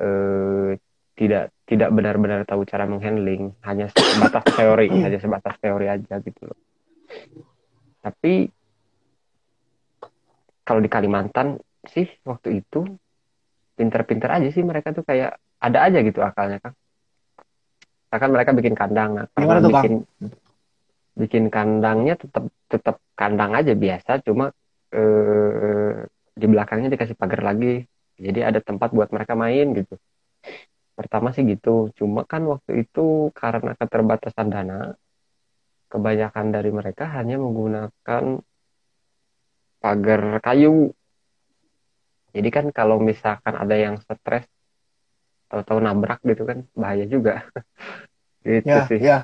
eh, 0.00 0.70
tidak 1.12 1.52
tidak 1.68 1.88
benar-benar 1.92 2.48
tahu 2.48 2.64
cara 2.64 2.88
menghandling. 2.88 3.52
Hanya 3.60 3.92
sebatas 3.92 4.44
teori 4.56 4.88
hanya 5.04 5.18
sebatas 5.20 5.54
teori 5.60 5.86
aja 5.92 6.16
gitu 6.24 6.48
loh. 6.48 6.58
Tapi 8.00 8.48
kalau 10.64 10.80
di 10.80 10.88
Kalimantan 10.88 11.60
sih 11.84 12.08
waktu 12.24 12.64
itu 12.64 12.88
pinter-pinter 13.76 14.30
aja 14.32 14.48
sih 14.48 14.64
mereka 14.64 14.96
tuh 14.96 15.04
kayak 15.04 15.36
ada 15.60 15.78
aja 15.84 15.98
gitu 16.00 16.22
akalnya 16.22 16.62
kan 16.62 16.72
bahkan 18.12 18.28
mereka 18.28 18.52
bikin 18.52 18.76
kandang. 18.76 19.24
Gimana 19.32 19.58
tuh, 19.64 19.72
bikin 19.72 19.94
bikin 21.16 21.44
kandangnya 21.48 22.20
tetap 22.20 22.44
tetap 22.68 23.00
kandang 23.16 23.56
aja 23.56 23.72
biasa. 23.72 24.20
Cuma 24.20 24.52
eh, 24.98 25.92
di 26.40 26.46
belakangnya 26.52 26.88
dikasih 26.94 27.16
pagar 27.20 27.40
lagi 27.48 27.66
jadi 28.26 28.40
ada 28.48 28.60
tempat 28.68 28.88
buat 28.96 29.08
mereka 29.14 29.34
main 29.44 29.66
gitu 29.78 29.94
pertama 30.98 31.28
sih 31.34 31.44
gitu 31.52 31.70
cuma 31.98 32.20
kan 32.30 32.42
waktu 32.52 32.70
itu 32.84 33.00
karena 33.40 33.70
keterbatasan 33.80 34.48
dana 34.54 34.74
kebanyakan 35.92 36.46
dari 36.54 36.70
mereka 36.78 37.04
hanya 37.16 37.36
menggunakan 37.44 38.24
pagar 39.82 40.22
kayu 40.46 40.74
Jadi 42.34 42.48
kan 42.56 42.66
kalau 42.78 42.96
misalkan 43.08 43.54
ada 43.62 43.76
yang 43.84 43.96
stres 44.04 44.44
tahu-tahu 45.50 45.78
nabrak 45.84 46.20
gitu 46.24 46.42
kan 46.48 46.58
bahaya 46.72 47.04
juga. 47.04 47.44
gitu 48.46 48.68
Ya, 48.68 48.88
sih. 48.88 48.98
ya. 49.00 49.16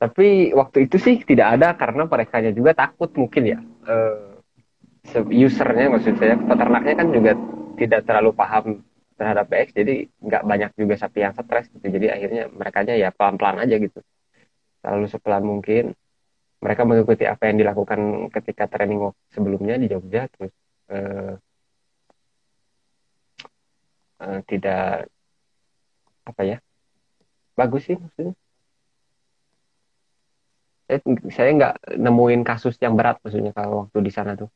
Tapi 0.00 0.56
waktu 0.56 0.88
itu 0.88 0.96
sih 0.96 1.16
tidak 1.28 1.60
ada 1.60 1.76
karena 1.76 2.08
mereka 2.08 2.40
juga 2.56 2.72
takut 2.72 3.10
mungkin 3.20 3.42
ya. 3.52 3.58
Eh, 3.84 4.16
se- 4.16 4.29
usernya 5.32 5.86
maksud 5.90 6.14
saya 6.20 6.36
peternaknya 6.36 6.94
kan 6.94 7.08
juga 7.10 7.32
tidak 7.80 8.00
terlalu 8.04 8.30
paham 8.36 8.64
terhadap 9.16 9.52
BX 9.52 9.68
jadi 9.76 9.94
nggak 10.20 10.42
banyak 10.48 10.70
juga 10.80 10.94
sapi 10.96 11.20
yang 11.20 11.36
stres 11.36 11.68
gitu. 11.72 11.86
Jadi 11.92 12.06
akhirnya 12.08 12.48
mereka 12.48 12.84
ya 12.88 13.12
pelan-pelan 13.12 13.60
aja 13.64 13.76
gitu. 13.76 14.00
Selalu 14.80 15.06
sepelan 15.12 15.44
mungkin 15.44 15.92
mereka 16.60 16.82
mengikuti 16.84 17.24
apa 17.24 17.48
yang 17.48 17.56
dilakukan 17.60 18.28
ketika 18.32 18.68
training 18.68 19.00
walk 19.00 19.16
sebelumnya 19.32 19.80
di 19.80 19.88
Jogja 19.88 20.28
terus 20.28 20.52
eh, 20.92 21.32
eh, 24.24 24.40
tidak 24.48 25.08
apa 26.28 26.42
ya 26.44 26.56
bagus 27.56 27.88
sih 27.88 27.96
maksudnya. 27.96 28.36
Saya 30.88 30.98
saya 31.32 31.50
nggak 31.56 31.74
nemuin 31.96 32.42
kasus 32.44 32.76
yang 32.80 32.96
berat 32.96 33.20
maksudnya 33.24 33.52
kalau 33.52 33.88
waktu 33.88 33.98
di 34.00 34.12
sana 34.12 34.32
tuh 34.36 34.48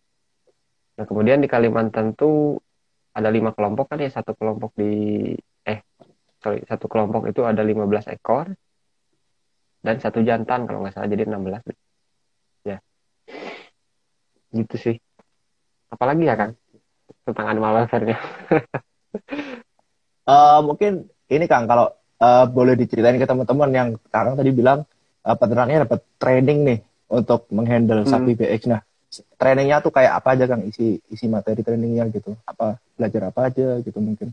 nah 0.94 1.04
kemudian 1.04 1.42
di 1.42 1.50
Kalimantan 1.50 2.14
tuh 2.14 2.62
ada 3.14 3.30
lima 3.30 3.50
kelompok 3.54 3.94
kan 3.94 3.98
ya 4.02 4.10
satu 4.10 4.34
kelompok 4.34 4.74
di 4.78 5.34
eh 5.66 5.78
sorry 6.42 6.62
satu 6.66 6.86
kelompok 6.86 7.26
itu 7.30 7.42
ada 7.42 7.62
15 7.62 8.10
ekor 8.14 8.50
dan 9.84 9.96
satu 10.00 10.24
jantan 10.24 10.64
kalau 10.64 10.82
nggak 10.82 10.94
salah 10.96 11.08
jadi 11.10 11.28
16 11.28 11.60
ya. 12.64 12.78
Gitu 14.54 14.76
sih. 14.80 14.96
Apalagi 15.92 16.24
ya 16.24 16.34
kan 16.34 16.56
tentang 17.28 17.46
animal 17.52 17.82
welfare-nya. 17.82 18.18
Eh, 20.24 20.60
mungkin 20.64 21.04
ini 21.28 21.44
Kang, 21.44 21.68
kalau 21.68 21.92
eh, 22.16 22.44
boleh 22.48 22.80
diceritain 22.80 23.20
ke 23.20 23.28
teman-teman 23.28 23.68
yang 23.76 23.88
Kakang 24.08 24.40
tadi 24.40 24.56
bilang 24.56 24.88
eh, 25.20 25.36
peternaknya 25.36 25.84
dapat 25.84 26.00
training 26.16 26.64
nih 26.64 26.78
untuk 27.12 27.44
menghandle 27.52 28.08
Hmm. 28.08 28.08
sapi 28.08 28.32
BX. 28.32 28.72
Nah, 28.72 28.80
trainingnya 29.37 29.78
tuh 29.85 29.92
kayak 29.94 30.12
apa 30.18 30.28
aja 30.35 30.44
Kang? 30.50 30.62
Isi 30.66 30.99
isi 31.11 31.26
materi 31.30 31.61
trainingnya 31.66 32.09
gitu. 32.11 32.35
Apa 32.49 32.80
belajar 32.99 33.23
apa 33.30 33.40
aja 33.52 33.78
gitu 33.85 33.99
mungkin? 34.00 34.30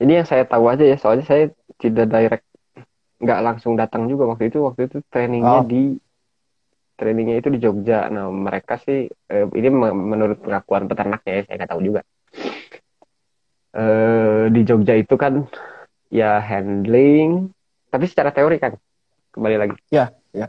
ini 0.00 0.16
yang 0.16 0.24
saya 0.24 0.48
tahu 0.48 0.64
aja 0.72 0.80
ya 0.80 0.96
soalnya 0.96 1.28
saya 1.28 1.52
tidak 1.76 2.08
direct 2.08 2.44
nggak 3.20 3.40
langsung 3.44 3.76
datang 3.76 4.08
juga 4.08 4.32
waktu 4.32 4.48
itu 4.48 4.64
waktu 4.64 4.88
itu 4.88 4.96
trainingnya 5.12 5.60
Oh. 5.60 5.68
di 5.68 6.00
trainingnya 6.96 7.36
itu 7.40 7.48
di 7.52 7.60
Jogja 7.60 8.08
nah 8.08 8.32
mereka 8.32 8.80
sih 8.80 9.08
eh, 9.08 9.44
ini 9.52 9.68
me- 9.68 9.92
menurut 9.92 10.40
pengakuan 10.40 10.88
peternaknya 10.88 11.32
ya 11.36 11.42
saya 11.44 11.56
nggak 11.60 11.70
tahu 11.76 11.82
juga 11.84 12.00
eh 13.76 14.44
di 14.50 14.60
Jogja 14.64 14.94
itu 14.98 15.14
kan 15.20 15.46
ya 16.10 16.40
handling 16.42 17.52
tapi 17.92 18.04
secara 18.08 18.32
teori 18.32 18.56
kan 18.56 18.72
kembali 19.36 19.56
lagi 19.60 19.76
Ya, 19.92 20.10
ya. 20.32 20.48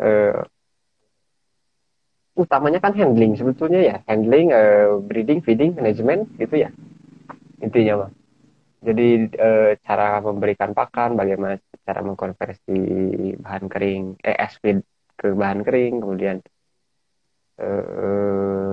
eh 0.00 0.34
utamanya 2.34 2.78
kan 2.82 2.92
handling 2.98 3.38
sebetulnya 3.38 3.80
ya. 3.80 3.96
Handling 4.10 4.50
eh, 4.50 4.90
breeding 5.08 5.40
feeding 5.46 5.72
management 5.78 6.28
gitu 6.38 6.54
ya. 6.66 6.70
Intinya 7.62 8.06
mah. 8.06 8.10
Jadi 8.84 9.08
eh, 9.32 9.70
cara 9.80 10.20
memberikan 10.20 10.76
pakan 10.76 11.16
bagaimana 11.16 11.56
cara 11.86 12.00
mengkonversi 12.04 12.80
bahan 13.40 13.64
kering 13.72 14.02
eh 14.20 14.36
es 14.44 14.54
feed 14.60 14.78
ke 15.16 15.32
bahan 15.32 15.60
kering 15.64 16.04
kemudian 16.04 16.36
eh, 17.60 18.72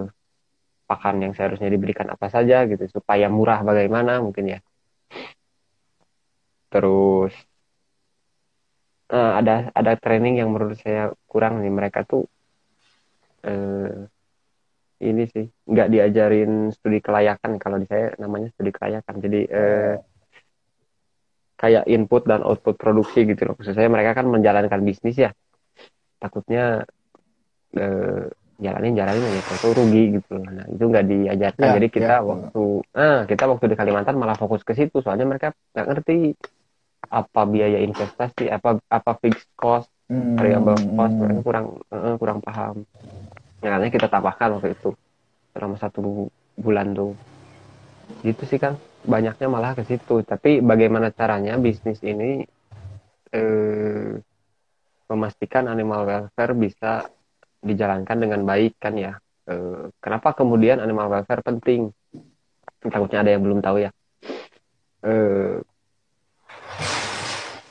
pakan 0.89 1.15
yang 1.23 1.33
seharusnya 1.37 1.69
diberikan 1.71 2.07
apa 2.11 2.27
saja 2.27 2.67
gitu 2.67 2.83
supaya 2.91 3.31
murah 3.31 3.63
bagaimana 3.63 4.19
mungkin 4.19 4.45
ya. 4.57 4.59
Terus 6.71 7.33
eh, 9.15 9.31
ada 9.39 9.71
ada 9.79 9.93
training 10.03 10.43
yang 10.43 10.49
menurut 10.53 10.77
saya 10.83 11.15
kurang 11.31 11.63
nih 11.63 11.71
mereka 11.71 12.03
tuh 12.11 12.27
eh, 13.45 14.07
ini 15.01 15.23
sih 15.25 15.45
nggak 15.49 15.87
diajarin 15.89 16.69
studi 16.69 17.01
kelayakan. 17.01 17.57
Kalau 17.57 17.81
di 17.81 17.87
saya 17.89 18.13
namanya 18.21 18.53
studi 18.53 18.69
kelayakan. 18.69 19.15
Jadi 19.17 19.39
eh, 19.49 19.95
kayak 21.57 21.85
input 21.89 22.25
dan 22.25 22.41
output 22.45 22.77
produksi 22.77 23.25
gitu 23.25 23.49
loh. 23.49 23.53
Maksud 23.57 23.73
saya 23.73 23.89
mereka 23.89 24.17
kan 24.17 24.29
menjalankan 24.29 24.81
bisnis 24.81 25.17
ya. 25.17 25.29
Takutnya 26.21 26.85
eh, 27.77 28.25
jalanin 28.61 28.93
jalanin 28.93 29.25
aja 29.25 29.41
itu 29.41 29.67
rugi 29.73 30.03
gitu. 30.21 30.37
Loh 30.37 30.49
nah 30.53 30.65
itu 30.69 30.83
nggak 30.85 31.05
diajarkan. 31.09 31.65
Ya, 31.65 31.73
jadi 31.81 31.87
kita 31.89 32.15
ya. 32.21 32.25
waktu 32.25 32.63
ah 32.93 33.19
kita 33.25 33.43
waktu 33.49 33.65
di 33.73 33.75
Kalimantan 33.77 34.15
malah 34.21 34.37
fokus 34.37 34.61
ke 34.61 34.77
situ. 34.77 35.01
Soalnya 35.01 35.25
mereka 35.25 35.53
nggak 35.73 35.87
ngerti 35.89 36.17
apa 37.09 37.41
biaya 37.49 37.81
investasi 37.81 38.53
apa 38.53 38.77
apa 38.85 39.11
fixed 39.17 39.49
cost 39.57 39.89
Hmm, 40.11 40.35
variable 40.35 40.75
cost. 40.99 41.15
Mereka 41.17 41.41
kurang 41.41 41.65
eh, 41.89 42.15
kurang 42.19 42.39
paham 42.43 42.85
makanya 43.61 43.93
kita 43.93 44.07
tambahkan 44.09 44.57
waktu 44.57 44.73
itu 44.73 44.89
selama 45.53 45.77
satu 45.77 46.27
bulan 46.57 46.97
tuh. 46.97 47.13
Gitu 48.25 48.43
sih 48.49 48.59
kan 48.59 48.75
banyaknya 49.05 49.47
malah 49.47 49.77
ke 49.77 49.85
situ. 49.85 50.25
Tapi 50.25 50.59
bagaimana 50.59 51.13
caranya 51.13 51.55
bisnis 51.61 52.01
ini 52.01 52.43
eh, 53.31 54.11
memastikan 55.07 55.69
animal 55.69 56.07
welfare 56.07 56.53
bisa 56.57 57.05
dijalankan 57.61 58.17
dengan 58.17 58.41
baik 58.43 58.81
kan 58.81 58.97
ya? 58.97 59.13
Eh, 59.47 59.89
kenapa 60.01 60.33
kemudian 60.33 60.81
animal 60.81 61.07
welfare 61.09 61.45
penting? 61.45 61.93
Takutnya 62.81 63.21
ada 63.21 63.31
yang 63.33 63.45
belum 63.45 63.61
tahu 63.61 63.77
ya. 63.85 63.91
Eh, 65.05 65.61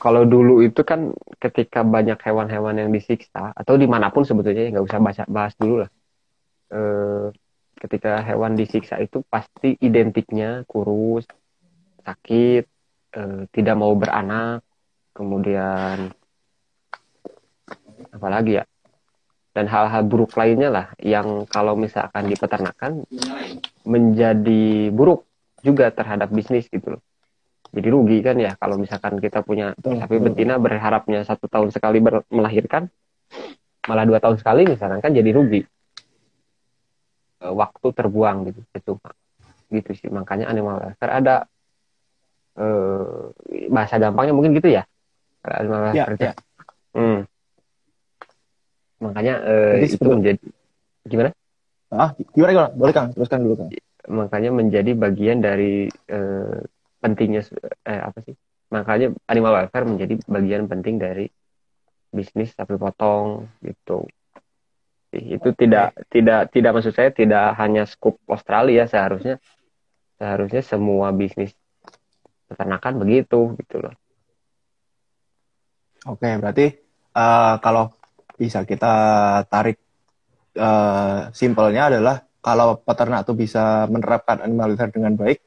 kalau 0.01 0.25
dulu 0.25 0.65
itu 0.65 0.81
kan 0.81 1.13
ketika 1.37 1.85
banyak 1.85 2.17
hewan-hewan 2.25 2.73
yang 2.73 2.89
disiksa 2.89 3.53
atau 3.53 3.77
di 3.77 3.85
mana 3.85 4.09
pun 4.09 4.25
sebetulnya 4.25 4.65
ya, 4.65 4.69
nggak 4.73 4.85
usah 4.89 4.97
bahas, 4.97 5.17
bahas 5.29 5.53
dulu 5.61 5.85
lah. 5.85 5.89
Eh, 6.73 7.25
ketika 7.77 8.25
hewan 8.25 8.57
disiksa 8.57 8.97
itu 8.97 9.21
pasti 9.29 9.77
identiknya 9.77 10.65
kurus 10.65 11.29
sakit 12.01 12.63
eh, 13.13 13.41
tidak 13.53 13.75
mau 13.77 13.93
beranak 13.93 14.65
kemudian 15.13 16.09
apalagi 18.09 18.57
ya? 18.57 18.65
Dan 19.51 19.67
hal-hal 19.67 20.07
buruk 20.07 20.33
lainnya 20.33 20.71
lah 20.71 20.87
yang 20.97 21.45
kalau 21.45 21.77
misalkan 21.77 22.25
di 22.25 22.39
peternakan 22.39 23.03
menjadi 23.85 24.89
buruk 24.89 25.27
juga 25.61 25.93
terhadap 25.93 26.31
bisnis 26.33 26.65
gitu 26.71 26.97
loh 26.97 27.03
jadi 27.71 27.87
rugi 27.87 28.19
kan 28.19 28.35
ya 28.35 28.51
kalau 28.55 28.75
misalkan 28.75 29.15
kita 29.17 29.41
punya 29.41 29.71
Betul, 29.79 29.97
sapi 29.97 30.15
betul. 30.17 30.25
betina 30.31 30.55
berharapnya 30.55 31.23
satu 31.23 31.47
tahun 31.47 31.71
sekali 31.71 31.99
ber- 31.99 32.27
melahirkan 32.27 32.91
malah 33.87 34.05
dua 34.05 34.19
tahun 34.19 34.37
sekali 34.37 34.67
misalkan 34.67 34.99
kan 34.99 35.11
jadi 35.11 35.31
rugi 35.31 35.63
Eh, 37.41 37.49
waktu 37.49 37.87
terbuang 37.89 38.53
gitu 38.53 38.61
cuma 38.85 39.09
gitu 39.73 39.89
sih 39.97 40.13
makanya 40.13 40.45
animal 40.45 40.77
welfare 40.77 41.09
ada 41.09 41.35
eh, 42.53 43.33
bahasa 43.67 43.97
gampangnya 43.97 44.35
mungkin 44.35 44.53
gitu 44.53 44.69
ya 44.69 44.85
animal 45.41 45.89
Ya, 45.89 46.05
welfare 46.05 46.15
itu. 46.15 46.25
ya. 46.29 46.33
Hmm. 46.93 47.19
makanya 49.01 49.33
eh, 49.41 49.73
Jadi 49.73 49.85
itu 49.89 49.93
sebetul- 49.97 50.17
menjadi 50.21 50.45
gimana 51.09 51.29
Ah, 51.89 52.09
gimana 52.31 52.51
gimana? 52.53 52.69
Boleh 52.71 52.93
Kang, 52.93 53.09
teruskan 53.11 53.41
dulu 53.41 53.55
Kang. 53.59 53.69
makanya 54.07 54.49
menjadi 54.53 54.91
bagian 54.93 55.41
dari 55.41 55.89
eh, 56.07 56.59
pentingnya 57.01 57.41
eh, 57.83 57.99
apa 57.99 58.21
sih? 58.21 58.37
Makanya 58.71 59.11
animal 59.27 59.65
welfare 59.65 59.89
menjadi 59.89 60.15
bagian 60.29 60.69
penting 60.69 60.95
dari 61.01 61.27
bisnis 62.13 62.55
sapi 62.55 62.77
potong 62.77 63.49
gitu. 63.65 64.07
Itu 65.11 65.51
tidak 65.57 66.07
tidak 66.07 66.55
tidak 66.55 66.71
maksud 66.71 66.95
saya 66.95 67.11
tidak 67.11 67.57
hanya 67.59 67.83
skup 67.83 68.15
Australia 68.31 68.87
seharusnya 68.87 69.43
seharusnya 70.15 70.63
semua 70.63 71.11
bisnis 71.11 71.51
peternakan 72.47 73.01
begitu 73.01 73.57
gitu 73.59 73.83
loh. 73.83 73.95
Oke, 76.07 76.29
berarti 76.39 76.65
eh, 77.11 77.55
kalau 77.59 77.91
bisa 78.39 78.63
kita 78.63 78.93
tarik 79.51 79.77
eh, 80.55 81.19
simpelnya 81.35 81.91
adalah 81.91 82.23
kalau 82.41 82.81
peternak 82.81 83.21
tuh 83.23 83.37
bisa 83.37 83.85
menerapkan 83.85 84.41
animal 84.41 84.73
welfare 84.73 84.95
dengan 84.95 85.13
baik, 85.13 85.39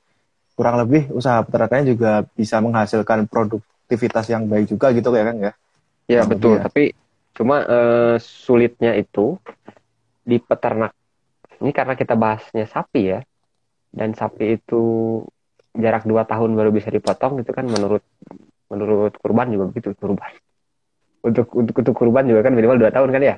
kurang 0.55 0.79
lebih 0.79 1.11
usaha 1.11 1.43
peternakannya 1.43 1.95
juga 1.95 2.23
bisa 2.39 2.63
menghasilkan 2.63 3.27
produktivitas 3.27 4.31
yang 4.31 4.47
baik 4.47 4.71
juga 4.71 4.95
gitu 4.95 5.11
ya 5.15 5.25
kan 5.27 5.37
ya? 5.39 5.53
Ya 6.07 6.21
Kurang 6.23 6.31
betul, 6.31 6.55
ya. 6.57 6.63
tapi 6.63 6.83
cuma 7.35 7.57
eh, 7.67 8.17
sulitnya 8.23 8.95
itu 8.95 9.39
di 10.23 10.39
peternak. 10.39 10.95
Ini 11.59 11.71
karena 11.71 11.95
kita 11.99 12.15
bahasnya 12.15 12.67
sapi 12.71 13.03
ya, 13.15 13.21
dan 13.95 14.15
sapi 14.15 14.59
itu 14.59 14.83
jarak 15.75 16.07
dua 16.07 16.23
tahun 16.23 16.55
baru 16.55 16.71
bisa 16.71 16.91
dipotong 16.91 17.43
itu 17.43 17.51
kan 17.51 17.67
menurut 17.67 18.03
menurut 18.71 19.13
kurban 19.19 19.51
juga 19.51 19.71
begitu 19.71 19.95
kurban. 19.99 20.33
Untuk 21.25 21.51
untuk 21.57 21.75
untuk 21.83 21.95
kurban 21.97 22.29
juga 22.29 22.47
kan 22.47 22.53
minimal 22.55 22.79
dua 22.79 22.91
tahun 22.95 23.11
kan 23.11 23.23
ya. 23.23 23.37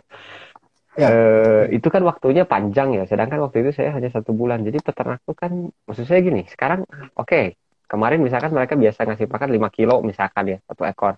Ya. 0.96 1.08
Eh, 1.12 1.76
itu 1.76 1.88
kan 1.92 2.00
waktunya 2.08 2.48
panjang 2.48 2.88
ya, 2.96 3.04
sedangkan 3.04 3.44
waktu 3.44 3.56
itu 3.68 3.70
saya 3.76 3.92
hanya 3.96 4.08
satu 4.08 4.32
bulan. 4.32 4.64
Jadi 4.64 4.80
peternak 4.80 5.20
itu 5.24 5.34
kan, 5.36 5.52
maksud 5.84 6.04
saya 6.08 6.20
gini, 6.24 6.48
sekarang 6.48 6.88
oke, 6.88 7.28
okay, 7.28 7.44
kemarin 7.84 8.24
misalkan 8.24 8.52
mereka 8.56 8.74
biasa 8.80 9.04
ngasih 9.04 9.28
pakan 9.28 9.50
5 9.52 9.68
kilo 9.68 10.00
misalkan 10.00 10.56
ya, 10.56 10.58
satu 10.64 10.82
ekor. 10.88 11.14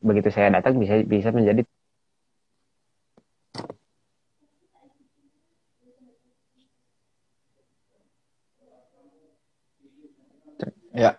Begitu 0.00 0.28
saya 0.32 0.48
datang 0.56 0.80
bisa 0.80 1.00
bisa 1.04 1.28
menjadi 1.32 1.62
Ya. 10.94 11.18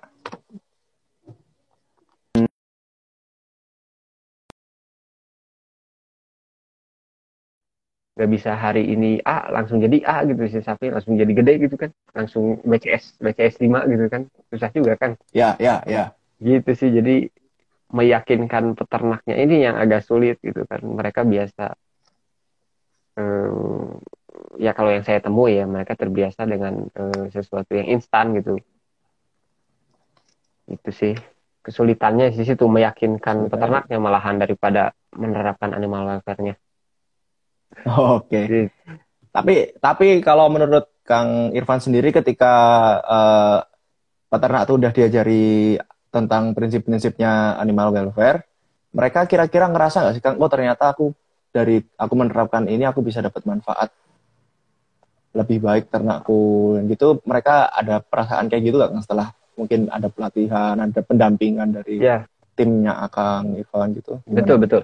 Gak 8.16 8.32
bisa 8.32 8.56
hari 8.56 8.88
ini 8.96 9.20
A 9.28 9.52
langsung 9.52 9.84
jadi 9.84 10.00
A 10.08 10.24
gitu 10.24 10.48
si 10.48 10.64
sapi 10.64 10.88
langsung 10.88 11.20
jadi 11.20 11.32
gede 11.36 11.68
gitu 11.68 11.76
kan. 11.76 11.92
Langsung 12.16 12.64
BCS 12.64 13.20
BCS 13.20 13.60
5 13.60 13.92
gitu 13.92 14.06
kan. 14.08 14.22
Susah 14.48 14.72
juga 14.72 14.96
kan. 14.96 15.20
Ya 15.36 15.60
ya 15.60 15.84
ya. 15.84 16.16
Gitu 16.40 16.72
sih 16.80 16.90
jadi 16.96 17.28
meyakinkan 17.92 18.76
peternaknya 18.80 19.36
ini 19.36 19.68
yang 19.68 19.76
agak 19.76 20.08
sulit 20.08 20.40
gitu 20.40 20.64
kan. 20.64 20.80
Mereka 20.80 21.28
biasa 21.28 21.76
um, 23.20 24.00
ya 24.60 24.72
kalau 24.72 24.92
yang 24.96 25.04
saya 25.04 25.20
temui 25.20 25.60
ya 25.60 25.68
mereka 25.68 25.96
terbiasa 26.00 26.48
dengan 26.48 26.88
um, 26.88 27.24
sesuatu 27.32 27.76
yang 27.76 28.00
instan 28.00 28.36
gitu. 28.40 28.60
Itu 30.72 30.90
sih 30.96 31.14
kesulitannya 31.66 32.30
di 32.30 32.46
situ 32.46 32.66
meyakinkan 32.70 33.50
peternaknya 33.50 33.98
malahan 33.98 34.38
daripada 34.38 34.94
menerapkan 35.18 35.74
animal 35.74 36.06
welfare-nya. 36.06 36.56
Oke. 37.84 38.30
Okay. 38.30 38.62
Tapi 39.36 39.56
tapi 39.84 40.08
kalau 40.24 40.48
menurut 40.48 40.88
Kang 41.04 41.52
Irfan 41.52 41.84
sendiri 41.84 42.10
ketika 42.16 42.54
uh, 43.04 43.60
peternak 44.32 44.66
itu 44.66 44.74
udah 44.80 44.92
diajari 44.96 45.46
tentang 46.10 46.56
prinsip-prinsipnya 46.56 47.60
animal 47.60 47.92
welfare, 47.92 48.48
mereka 48.96 49.28
kira-kira 49.28 49.68
ngerasa 49.68 50.02
nggak 50.02 50.16
sih 50.16 50.24
Kang, 50.24 50.40
oh 50.40 50.48
ternyata 50.48 50.96
aku 50.96 51.12
dari 51.52 51.84
aku 52.00 52.14
menerapkan 52.16 52.66
ini 52.68 52.88
aku 52.88 53.04
bisa 53.04 53.20
dapat 53.20 53.44
manfaat 53.44 53.92
lebih 55.36 55.60
baik 55.60 55.92
ternakku 55.92 56.80
gitu 56.88 57.20
mereka 57.28 57.68
ada 57.68 58.00
perasaan 58.00 58.48
kayak 58.48 58.72
gitu 58.72 58.80
nggak 58.80 59.04
setelah 59.04 59.36
mungkin 59.56 59.88
ada 59.88 60.08
pelatihan, 60.12 60.76
ada 60.80 61.00
pendampingan 61.02 61.72
dari 61.72 62.04
ya. 62.04 62.28
timnya 62.54 63.00
Akang 63.00 63.56
Ivan 63.56 63.96
gitu. 63.96 64.20
Gimana? 64.28 64.38
Betul 64.44 64.58
betul. 64.60 64.82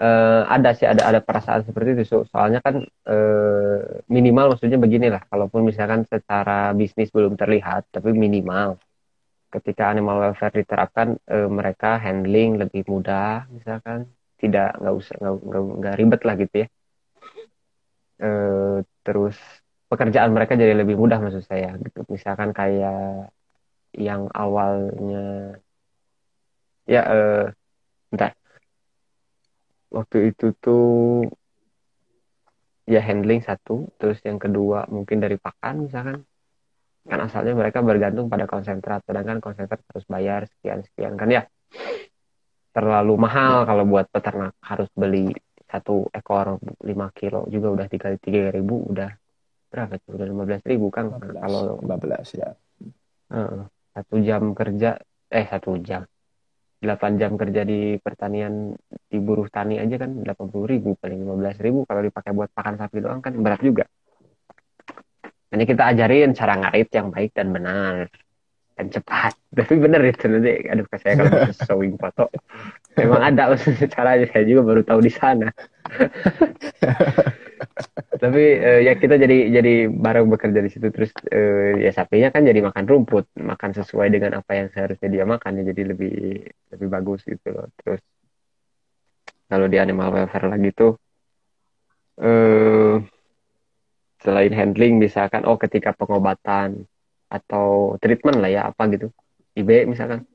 Uh, 0.00 0.48
ada 0.48 0.72
sih 0.72 0.88
ada 0.88 1.04
ada 1.04 1.20
perasaan 1.20 1.60
seperti 1.60 2.00
itu. 2.00 2.04
So, 2.08 2.16
soalnya 2.24 2.64
kan 2.64 2.80
uh, 3.04 4.00
minimal 4.08 4.56
maksudnya 4.56 4.80
beginilah. 4.80 5.28
Kalaupun 5.28 5.60
misalkan 5.68 6.08
secara 6.08 6.72
bisnis 6.72 7.12
belum 7.12 7.36
terlihat, 7.36 7.92
tapi 7.92 8.16
minimal 8.16 8.80
ketika 9.52 9.92
animal 9.92 10.24
welfare 10.24 10.56
diterapkan 10.56 11.20
uh, 11.28 11.48
mereka 11.52 12.00
handling 12.00 12.56
lebih 12.56 12.88
mudah 12.88 13.44
misalkan 13.52 14.08
tidak 14.40 14.72
nggak 14.80 14.94
usah 14.96 15.16
nggak 15.80 15.94
ribet 16.00 16.20
lah 16.24 16.34
gitu 16.40 16.54
ya. 16.64 16.68
Uh, 18.20 18.80
terus 19.04 19.36
pekerjaan 19.92 20.32
mereka 20.32 20.56
jadi 20.56 20.72
lebih 20.72 20.96
mudah 20.96 21.20
maksud 21.20 21.44
saya 21.44 21.76
gitu. 21.76 22.08
Misalkan 22.08 22.56
kayak 22.56 23.28
yang 23.92 24.30
awalnya 24.30 25.58
ya 26.86 27.02
eh, 27.06 27.44
entah 28.14 28.30
waktu 29.90 30.32
itu 30.34 30.54
tuh 30.58 31.26
ya 32.86 33.02
handling 33.02 33.42
satu 33.42 33.86
terus 33.98 34.18
yang 34.26 34.38
kedua 34.38 34.86
mungkin 34.90 35.22
dari 35.22 35.36
pakan 35.36 35.86
misalkan. 35.86 36.18
Kan 37.00 37.20
asalnya 37.26 37.56
mereka 37.56 37.80
bergantung 37.80 38.28
pada 38.28 38.44
konsentrat 38.44 39.02
sedangkan 39.08 39.40
konsentrat 39.40 39.80
harus 39.88 40.04
bayar 40.06 40.44
sekian 40.46 40.84
sekian 40.84 41.16
kan 41.16 41.32
ya 41.32 41.42
terlalu 42.70 43.18
mahal 43.18 43.66
kalau 43.66 43.82
buat 43.88 44.06
peternak 44.12 44.54
harus 44.62 44.86
beli 44.94 45.32
satu 45.66 46.06
ekor 46.12 46.60
5 46.60 47.18
kilo 47.18 47.46
juga 47.50 47.68
udah 47.72 47.86
tiga 47.90 48.14
tiga 48.18 48.50
ribu 48.54 48.84
udah 48.90 49.10
berapa 49.70 50.02
tuh? 50.02 50.18
Udah 50.18 50.26
lima 50.26 50.42
belas 50.44 50.62
ribu 50.66 50.90
kan 50.90 51.08
kalau 51.14 51.78
15 51.78 52.38
ya. 52.38 52.50
Uh, 53.30 53.70
satu 53.94 54.14
jam 54.22 54.50
kerja 54.54 54.98
eh 55.30 55.46
satu 55.46 55.78
jam 55.78 56.02
delapan 56.80 57.20
jam 57.20 57.32
kerja 57.36 57.62
di 57.62 58.00
pertanian 58.00 58.72
di 59.12 59.18
buruh 59.20 59.52
tani 59.52 59.76
aja 59.76 60.00
kan 60.00 60.24
delapan 60.24 60.46
puluh 60.48 60.66
ribu 60.66 60.96
paling 60.96 61.20
lima 61.20 61.36
belas 61.36 61.56
ribu 61.60 61.84
kalau 61.84 62.00
dipakai 62.00 62.32
buat 62.32 62.48
pakan 62.56 62.80
sapi 62.80 63.04
doang 63.04 63.20
kan 63.20 63.36
berat 63.36 63.60
juga. 63.60 63.84
Hanya 65.52 65.66
kita 65.68 65.82
ajarin 65.92 66.32
cara 66.32 66.56
ngarit 66.56 66.88
yang 66.88 67.12
baik 67.12 67.30
dan 67.36 67.52
benar 67.52 68.08
dan 68.80 68.88
cepat. 68.88 69.36
Tapi 69.52 69.76
bener 69.76 70.00
itu 70.08 70.24
nanti 70.24 70.64
aduh 70.64 70.88
saya 70.96 71.20
kalau 71.20 71.52
showing 71.68 71.94
foto 72.00 72.32
memang 72.96 73.20
ada 73.20 73.52
caranya. 73.94 74.24
Saya 74.32 74.48
juga 74.48 74.64
baru 74.64 74.80
tahu 74.80 75.04
di 75.04 75.12
sana. 75.12 75.52
Tapi 78.20 78.42
uh, 78.56 78.80
ya 78.80 78.96
kita 78.96 79.20
jadi 79.20 79.52
jadi 79.52 79.92
bareng 79.92 80.32
bekerja 80.32 80.64
di 80.64 80.70
situ. 80.72 80.88
Terus 80.88 81.12
uh, 81.28 81.76
ya 81.76 81.92
sapinya 81.92 82.32
kan 82.32 82.48
jadi 82.48 82.64
makan 82.64 82.88
rumput. 82.88 83.28
Makan 83.36 83.76
sesuai 83.76 84.08
dengan 84.08 84.40
apa 84.40 84.56
yang 84.56 84.72
seharusnya 84.72 85.12
dia 85.12 85.24
makan. 85.28 85.60
Ya 85.60 85.76
jadi 85.76 85.92
lebih 85.92 86.40
lebih 86.72 86.88
bagus 86.88 87.20
gitu 87.28 87.52
loh. 87.52 87.68
Terus 87.84 88.00
kalau 89.52 89.68
di 89.68 89.76
animal 89.76 90.08
welfare 90.08 90.48
lagi 90.48 90.72
tuh 90.72 90.96
uh, 92.24 92.96
selain 94.20 94.52
handling 94.52 95.00
misalkan 95.00 95.48
oh 95.48 95.56
ketika 95.56 95.96
pengobatan 95.96 96.84
atau 97.30 97.94
treatment 98.02 98.42
lah 98.42 98.50
ya 98.50 98.62
apa 98.74 98.82
gitu. 98.90 99.14
IB 99.54 99.86
misalkan. 99.86 100.26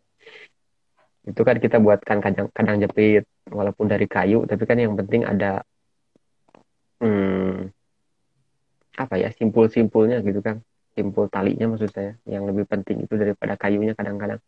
Itu 1.27 1.41
kan 1.43 1.59
kita 1.59 1.77
buatkan 1.83 2.23
kandang, 2.23 2.47
kandang 2.55 2.77
jepit 2.79 3.27
walaupun 3.51 3.85
dari 3.91 4.07
kayu 4.07 4.47
tapi 4.49 4.63
kan 4.65 4.77
yang 4.79 4.93
penting 4.97 5.21
ada 5.27 5.61
hmm, 7.03 7.69
apa 8.95 9.15
ya 9.19 9.29
simpul-simpulnya 9.35 10.23
gitu 10.23 10.39
kan. 10.39 10.63
Simpul 10.95 11.27
talinya 11.27 11.75
maksud 11.75 11.91
saya 11.91 12.15
yang 12.23 12.47
lebih 12.47 12.63
penting 12.71 13.03
itu 13.03 13.19
daripada 13.19 13.59
kayunya 13.59 13.91
kadang-kadang. 13.91 14.39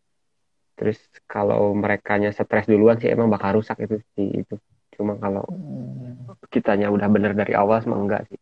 Terus 0.79 0.95
kalau 1.27 1.75
mereka 1.75 2.15
nya 2.15 2.31
stres 2.31 2.69
duluan 2.71 2.95
sih 3.01 3.11
emang 3.11 3.27
bakal 3.27 3.59
rusak 3.59 3.83
itu 3.83 3.99
sih 4.15 4.47
itu. 4.47 4.55
Cuma 4.95 5.19
kalau 5.19 5.43
hmm. 5.51 6.47
kitanya 6.47 6.87
udah 6.87 7.11
bener 7.11 7.35
dari 7.35 7.51
awal 7.51 7.83
semua 7.83 7.99
enggak 7.99 8.31
sih. 8.31 8.39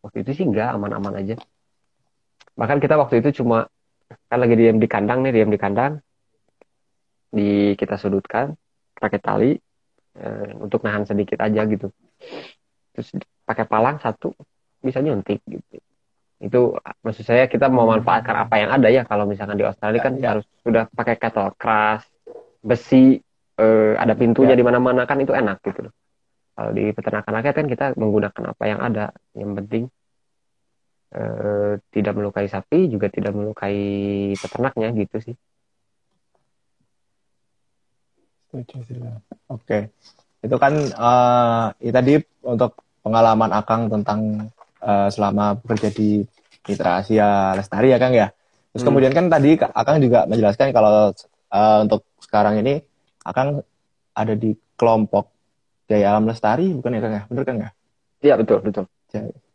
Waktu 0.00 0.24
itu 0.24 0.30
sih 0.40 0.44
enggak 0.48 0.72
aman-aman 0.72 1.20
aja 1.20 1.36
bahkan 2.54 2.78
kita 2.78 2.94
waktu 2.98 3.22
itu 3.22 3.42
cuma 3.42 3.66
kan 4.30 4.38
lagi 4.38 4.54
diam 4.54 4.78
di 4.78 4.88
kandang 4.90 5.22
nih 5.26 5.32
diam 5.34 5.50
di 5.50 5.60
kandang. 5.60 5.98
Di 7.34 7.74
kita 7.74 7.98
sudutkan 7.98 8.54
pakai 8.94 9.18
tali 9.18 9.52
eh, 10.18 10.50
untuk 10.62 10.86
nahan 10.86 11.02
sedikit 11.02 11.42
aja 11.42 11.66
gitu. 11.66 11.90
Terus 12.94 13.10
pakai 13.42 13.66
palang 13.66 13.98
satu 13.98 14.30
bisa 14.78 15.02
nyuntik 15.02 15.42
gitu. 15.50 15.82
Itu 16.38 16.78
maksud 17.02 17.26
saya 17.26 17.50
kita 17.50 17.66
mau 17.66 17.90
manfaatkan 17.90 18.46
apa 18.46 18.54
yang 18.62 18.70
ada 18.70 18.88
ya. 18.90 19.02
Kalau 19.02 19.26
misalkan 19.26 19.58
di 19.58 19.66
Australia 19.66 20.00
kan 20.00 20.14
ya. 20.18 20.38
harus 20.38 20.46
sudah 20.62 20.86
pakai 20.94 21.18
kettle 21.18 21.50
keras 21.58 22.06
besi 22.62 23.18
eh, 23.58 23.94
ada 23.98 24.14
pintunya 24.14 24.54
ya. 24.54 24.60
di 24.60 24.64
mana-mana 24.64 25.02
kan 25.10 25.18
itu 25.18 25.34
enak 25.34 25.58
gitu. 25.66 25.90
Loh 25.90 25.94
kalau 26.54 26.70
di 26.70 26.94
peternakan 26.94 27.32
rakyat 27.42 27.54
kan 27.54 27.66
kita 27.66 27.84
menggunakan 27.98 28.42
apa 28.54 28.64
yang 28.64 28.80
ada. 28.80 29.10
Yang 29.34 29.50
penting 29.58 29.84
eh, 31.14 31.72
tidak 31.94 32.14
melukai 32.18 32.46
sapi 32.50 32.90
juga 32.90 33.06
tidak 33.08 33.32
melukai 33.32 33.78
peternaknya 34.36 34.90
gitu 34.94 35.18
sih 35.30 35.36
Oke, 39.50 39.90
itu 40.46 40.56
kan 40.62 40.74
uh, 40.94 41.74
ya 41.82 41.90
tadi 41.90 42.22
untuk 42.46 42.78
pengalaman 43.02 43.50
Akang 43.50 43.90
tentang 43.90 44.46
uh, 44.78 45.10
selama 45.10 45.58
bekerja 45.58 45.90
di 45.90 46.22
Mitra 46.64 47.02
Asia 47.02 47.52
Lestari 47.58 47.90
ya 47.90 47.98
Kang 47.98 48.14
ya. 48.14 48.30
Terus 48.70 48.86
hmm. 48.86 48.88
kemudian 48.88 49.12
kan 49.12 49.26
tadi 49.26 49.58
Akang 49.58 49.98
juga 49.98 50.30
menjelaskan 50.30 50.70
kalau 50.70 51.10
uh, 51.50 51.78
untuk 51.82 52.06
sekarang 52.22 52.62
ini 52.62 52.78
Akang 53.26 53.66
ada 54.14 54.34
di 54.38 54.54
kelompok 54.78 55.34
Jaya 55.90 56.14
Alam 56.14 56.30
Lestari 56.30 56.70
bukan 56.70 56.94
ya 56.94 57.00
Kang 57.02 57.14
ya? 57.18 57.22
Bener 57.26 57.42
Kang 57.42 57.58
ya? 57.58 57.70
Iya 58.22 58.34
betul 58.38 58.58
betul. 58.62 58.84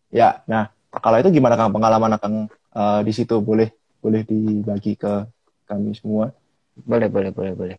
Ya, 0.10 0.42
nah 0.48 0.72
kalau 0.98 1.22
itu 1.22 1.30
gimana 1.30 1.54
Kang 1.54 1.70
pengalaman 1.70 2.18
Akang 2.18 2.36
uh, 2.74 3.00
di 3.06 3.14
situ 3.14 3.38
boleh 3.38 3.70
boleh 4.02 4.26
dibagi 4.26 4.98
ke 4.98 5.30
kami 5.70 5.94
semua? 5.94 6.34
Boleh 6.74 7.06
boleh 7.12 7.30
boleh 7.30 7.54
boleh. 7.54 7.78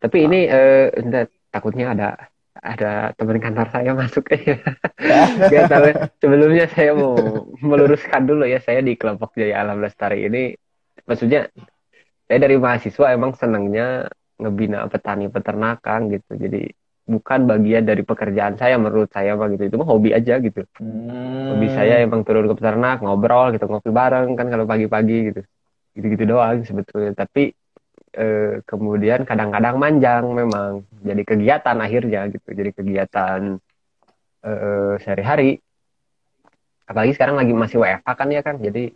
Tapi 0.00 0.16
ah. 0.16 0.24
ini 0.24 0.40
uh, 0.48 1.26
takutnya 1.52 1.92
ada 1.92 2.08
ada 2.56 3.12
teman 3.12 3.36
kantor 3.36 3.68
saya 3.68 3.92
masuk 4.00 4.24
ya. 4.48 4.56
Gak 5.52 5.68
tahu. 5.68 5.86
Sebelumnya 6.24 6.64
saya 6.72 6.96
mau 6.96 7.16
meluruskan 7.60 8.24
dulu 8.24 8.48
ya 8.48 8.62
saya 8.64 8.80
di 8.80 8.96
kelompok 8.96 9.36
Jaya 9.36 9.60
Alam 9.60 9.84
Lestari 9.84 10.24
ini 10.24 10.56
maksudnya 11.04 11.52
saya 12.26 12.38
dari 12.40 12.56
mahasiswa 12.56 13.12
emang 13.12 13.36
senangnya 13.36 14.08
ngebina 14.40 14.88
petani 14.88 15.28
peternakan 15.28 16.08
gitu. 16.08 16.32
Jadi 16.40 16.72
bukan 17.06 17.46
bagian 17.46 17.86
dari 17.86 18.02
pekerjaan 18.02 18.58
saya 18.58 18.74
menurut 18.76 19.06
saya 19.14 19.38
mah 19.38 19.46
gitu. 19.54 19.62
Itu 19.70 19.76
mah 19.78 19.86
hobi 19.86 20.10
aja 20.10 20.42
gitu. 20.42 20.66
Hmm. 20.82 21.54
hobi 21.54 21.70
saya 21.70 22.02
emang 22.02 22.26
turun 22.26 22.50
ke 22.50 22.54
peternak 22.58 22.98
ngobrol 23.00 23.54
gitu 23.54 23.64
ngopi 23.70 23.94
bareng 23.94 24.34
kan 24.34 24.50
kalau 24.50 24.66
pagi-pagi 24.66 25.18
gitu. 25.30 25.40
Gitu-gitu 25.94 26.26
doang 26.26 26.66
sebetulnya. 26.66 27.14
Tapi 27.14 27.54
eh, 28.12 28.60
kemudian 28.66 29.22
kadang-kadang 29.22 29.78
manjang 29.78 30.24
memang. 30.28 30.82
Jadi 31.00 31.22
kegiatan 31.22 31.76
akhirnya 31.78 32.26
gitu. 32.28 32.48
Jadi 32.50 32.70
kegiatan 32.74 33.40
eh, 34.42 34.94
sehari-hari. 35.00 35.62
Apalagi 36.86 37.14
sekarang 37.14 37.34
lagi 37.38 37.50
masih 37.50 37.82
WFH 37.82 38.08
kan 38.14 38.28
ya 38.30 38.42
kan 38.42 38.58
jadi 38.58 38.90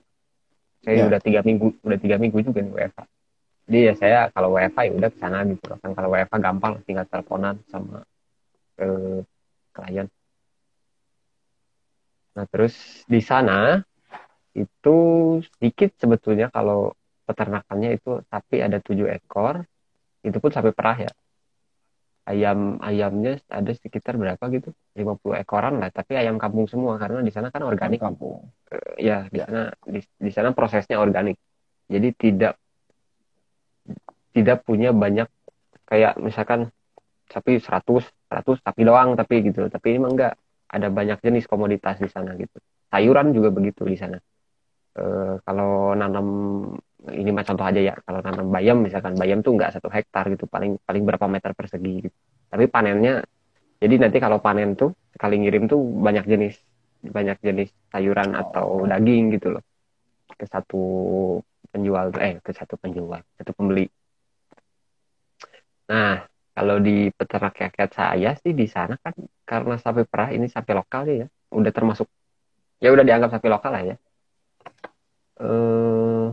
saya 0.80 0.96
Ya. 0.96 1.06
udah 1.12 1.20
tiga 1.20 1.40
minggu 1.44 1.76
udah 1.84 1.98
tiga 2.00 2.16
minggu 2.16 2.40
juga 2.40 2.64
nih 2.64 2.72
WFH 2.72 3.00
jadi 3.70 3.86
ya 3.86 3.94
saya 3.94 4.18
kalau 4.34 4.58
WFH 4.58 4.82
ya 4.82 4.92
udah 4.98 5.10
ke 5.14 5.18
sana 5.22 5.46
gitu 5.46 5.62
kan 5.78 5.94
kalau 5.94 6.10
WFH 6.10 6.42
gampang 6.42 6.82
tinggal 6.82 7.06
teleponan 7.06 7.54
sama 7.70 8.02
eh, 8.82 9.22
klien. 9.70 10.10
Nah 12.34 12.44
terus 12.50 13.06
di 13.06 13.22
sana 13.22 13.78
itu 14.58 14.96
sedikit 15.54 15.94
sebetulnya 16.02 16.50
kalau 16.50 16.98
peternakannya 17.30 17.94
itu 17.94 18.18
sapi 18.26 18.58
ada 18.58 18.82
tujuh 18.82 19.06
ekor 19.06 19.62
itu 20.26 20.34
pun 20.42 20.50
sapi 20.50 20.74
perah 20.74 21.06
ya. 21.06 21.12
Ayam 22.26 22.82
ayamnya 22.82 23.38
ada 23.46 23.70
sekitar 23.70 24.18
berapa 24.18 24.50
gitu? 24.50 24.74
50 24.98 25.38
ekoran 25.38 25.78
lah 25.78 25.94
tapi 25.94 26.18
ayam 26.18 26.42
kampung 26.42 26.66
semua 26.66 26.98
karena 26.98 27.22
di 27.22 27.30
sana 27.30 27.54
kan 27.54 27.62
organik. 27.62 28.02
Kampung. 28.02 28.50
ya 28.98 29.30
di 29.30 29.38
sana 29.38 29.70
di, 29.86 30.02
di 30.02 30.30
sana 30.34 30.50
prosesnya 30.50 30.98
organik. 30.98 31.38
Jadi 31.86 32.10
tidak 32.18 32.58
tidak 34.30 34.62
punya 34.62 34.94
banyak 34.94 35.26
kayak 35.90 36.18
misalkan 36.22 36.70
sapi 37.30 37.58
100 37.62 38.06
100 38.30 38.62
sapi 38.62 38.82
doang 38.86 39.18
tapi 39.18 39.42
gitu. 39.42 39.66
Tapi 39.66 39.86
ini 39.94 39.98
mah 40.02 40.10
enggak. 40.10 40.34
Ada 40.70 40.86
banyak 40.86 41.18
jenis 41.18 41.50
komoditas 41.50 41.98
di 41.98 42.06
sana 42.06 42.38
gitu. 42.38 42.62
Sayuran 42.94 43.34
juga 43.34 43.50
begitu 43.50 43.82
di 43.82 43.98
sana. 43.98 44.14
Eh, 44.94 45.34
kalau 45.42 45.98
nanam 45.98 46.26
ini 47.10 47.30
mah 47.34 47.42
contoh 47.42 47.66
aja 47.66 47.82
ya. 47.82 47.94
Kalau 48.06 48.22
nanam 48.22 48.46
bayam 48.54 48.78
misalkan 48.78 49.18
bayam 49.18 49.42
tuh 49.42 49.58
enggak 49.58 49.74
satu 49.74 49.90
hektar 49.90 50.30
gitu. 50.30 50.46
Paling 50.46 50.78
paling 50.86 51.02
berapa 51.02 51.26
meter 51.26 51.58
persegi 51.58 52.06
gitu. 52.06 52.16
Tapi 52.46 52.70
panennya 52.70 53.26
jadi 53.82 53.98
nanti 53.98 54.22
kalau 54.22 54.38
panen 54.38 54.78
tuh 54.78 54.94
sekali 55.10 55.42
ngirim 55.42 55.66
tuh 55.66 55.82
banyak 55.82 56.22
jenis. 56.30 56.54
Banyak 57.02 57.42
jenis 57.42 57.74
sayuran 57.90 58.38
atau 58.38 58.86
daging 58.86 59.34
gitu 59.34 59.58
loh. 59.58 59.62
Ke 60.38 60.46
satu 60.46 60.82
penjual 61.72 62.12
eh 62.18 62.42
ke 62.44 62.50
satu 62.50 62.74
penjual 62.76 63.22
satu 63.38 63.50
pembeli. 63.56 63.86
Nah 65.90 66.26
kalau 66.54 66.76
di 66.82 67.08
peternak 67.14 67.54
rakyat 67.56 67.90
saya 67.94 68.30
sih 68.42 68.52
di 68.52 68.66
sana 68.66 68.98
kan 69.00 69.14
karena 69.46 69.74
sapi 69.78 70.02
perah 70.04 70.30
ini 70.34 70.46
sapi 70.50 70.70
lokal 70.74 71.06
ya 71.08 71.26
udah 71.54 71.72
termasuk 71.74 72.06
ya 72.82 72.90
udah 72.94 73.04
dianggap 73.06 73.30
sapi 73.32 73.48
lokal 73.48 73.70
lah 73.74 73.82
ya. 73.86 73.96
Eh 75.40 76.28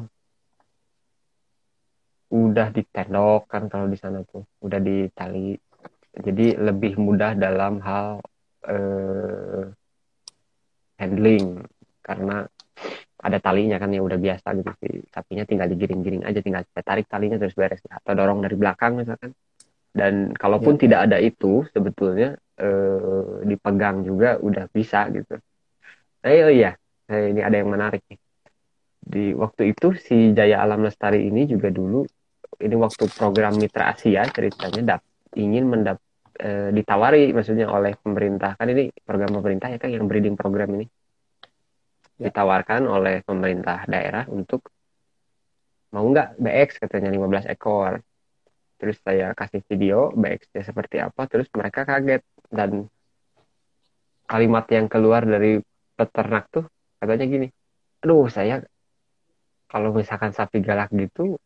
udah 2.27 2.67
ditendok 2.75 3.47
kan 3.47 3.71
kalau 3.71 3.87
di 3.87 3.95
sana 3.95 4.19
tuh 4.27 4.43
udah 4.59 4.83
ditali 4.83 5.55
jadi 6.11 6.59
lebih 6.59 6.99
mudah 6.99 7.39
dalam 7.39 7.79
hal 7.79 8.19
eh, 8.67 9.63
handling 10.99 11.63
karena 12.03 12.49
ada 13.27 13.37
talinya 13.43 13.77
kan 13.77 13.91
ya 13.91 14.01
udah 14.01 14.15
biasa 14.15 14.47
gitu 14.57 14.71
sih. 14.79 15.03
Sapinya 15.11 15.43
tinggal 15.43 15.67
digiring-giring 15.71 16.23
aja 16.23 16.39
tinggal 16.39 16.63
kita 16.63 16.81
tarik 16.81 17.05
talinya 17.11 17.35
terus 17.35 17.53
beres. 17.53 17.83
Atau 17.91 18.15
dorong 18.15 18.39
dari 18.39 18.55
belakang 18.55 18.99
misalkan. 19.03 19.35
Dan 19.91 20.31
kalaupun 20.31 20.77
Ya. 20.77 20.81
tidak 20.87 20.99
ada 21.11 21.17
itu 21.19 21.65
sebetulnya 21.73 22.39
eh, 22.57 23.33
dipegang 23.45 24.01
juga 24.07 24.39
udah 24.41 24.65
bisa 24.71 25.05
gitu. 25.13 25.37
Nah 26.23 26.31
oh 26.47 26.53
iya. 26.53 26.71
Eh, 27.07 27.31
ini 27.31 27.41
ada 27.43 27.55
yang 27.55 27.69
menarik 27.71 28.03
nih. 28.07 28.19
Di 29.07 29.25
waktu 29.37 29.71
itu 29.71 29.95
si 29.95 30.35
Jaya 30.35 30.59
Alam 30.63 30.83
Lestari 30.83 31.27
ini 31.27 31.47
juga 31.47 31.71
dulu 31.71 32.03
ini 32.59 32.75
waktu 32.75 33.07
program 33.13 33.55
Mitra 33.55 33.93
Asia 33.93 34.25
ceritanya 34.27 34.97
dap, 34.97 35.01
ingin 35.37 35.69
mendap 35.69 35.97
eh, 36.39 36.69
ditawari 36.75 37.31
maksudnya 37.31 37.71
oleh 37.71 37.95
pemerintah. 37.99 38.57
Kan 38.59 38.67
ini 38.73 38.91
program 39.07 39.31
pemerintah 39.37 39.67
ya 39.71 39.77
kan 39.79 39.89
yang 39.93 40.05
breeding 40.09 40.35
program 40.35 40.75
ini 40.77 40.85
Ya. 42.17 42.33
ditawarkan 42.33 42.89
oleh 42.89 43.21
pemerintah 43.21 43.85
daerah 43.85 44.25
untuk 44.25 44.73
mau 45.93 46.03
nggak 46.03 46.41
BX 46.41 46.69
katanya 46.81 47.13
15 47.13 47.45
ekor. 47.45 48.01
Terus 48.77 48.97
saya 49.01 49.33
kasih 49.33 49.61
video 49.65 50.13
BX-nya 50.13 50.61
seperti 50.65 50.97
apa 51.01 51.25
terus 51.29 51.49
mereka 51.53 51.85
kaget. 51.85 52.21
Dan 52.49 52.89
kalimat 54.27 54.67
yang 54.69 54.91
keluar 54.91 55.23
dari 55.23 55.57
peternak 55.97 56.51
tuh 56.51 56.67
katanya 56.99 57.25
gini 57.25 57.47
aduh 58.03 58.27
saya 58.29 58.61
kalau 59.71 59.95
misalkan 59.95 60.35
sapi 60.35 60.61
galak 60.61 60.91
gitu 60.93 61.39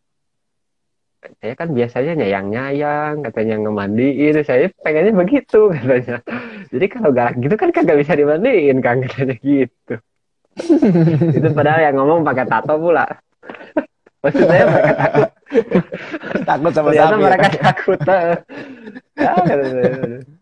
saya 1.37 1.53
kan 1.53 1.69
biasanya 1.69 2.17
nyayang-nyayang 2.17 3.21
katanya 3.21 3.61
ngemandiin 3.61 4.41
saya 4.41 4.73
pengennya 4.81 5.13
begitu 5.13 5.69
katanya. 5.77 6.17
Jadi 6.73 6.85
kalau 6.89 7.13
galak 7.13 7.37
gitu 7.37 7.55
kan 7.61 7.69
kagak 7.69 8.01
bisa 8.01 8.17
dimandiin 8.17 8.81
kan 8.81 9.05
katanya 9.05 9.37
gitu 9.37 10.01
itu 11.37 11.47
padahal 11.51 11.79
yang 11.81 11.95
ngomong 11.97 12.21
pakai 12.21 12.45
tato 12.45 12.75
pula 12.75 13.05
maksud 14.21 14.45
saya 14.45 14.63
mereka 14.67 14.93
takut 14.95 15.29
Takut 16.47 16.71
sama 16.71 16.89
ternyata 16.95 17.11
sapi. 17.11 17.19
ya 17.19 17.25
mereka 17.27 17.47
takut 17.59 17.99
eh. 18.07 18.35
Ya, 19.19 19.31
kata 19.35 19.63
saya. 19.67 19.91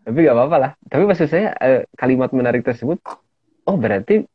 tapi 0.05 0.17
nggak 0.21 0.35
apa-apa 0.35 0.57
lah 0.57 0.71
tapi 0.85 1.03
maksud 1.05 1.27
saya 1.29 1.47
eh, 1.57 1.81
kalimat 1.95 2.29
menarik 2.29 2.61
tersebut 2.61 2.97
oh 3.65 3.75
berarti 3.77 4.25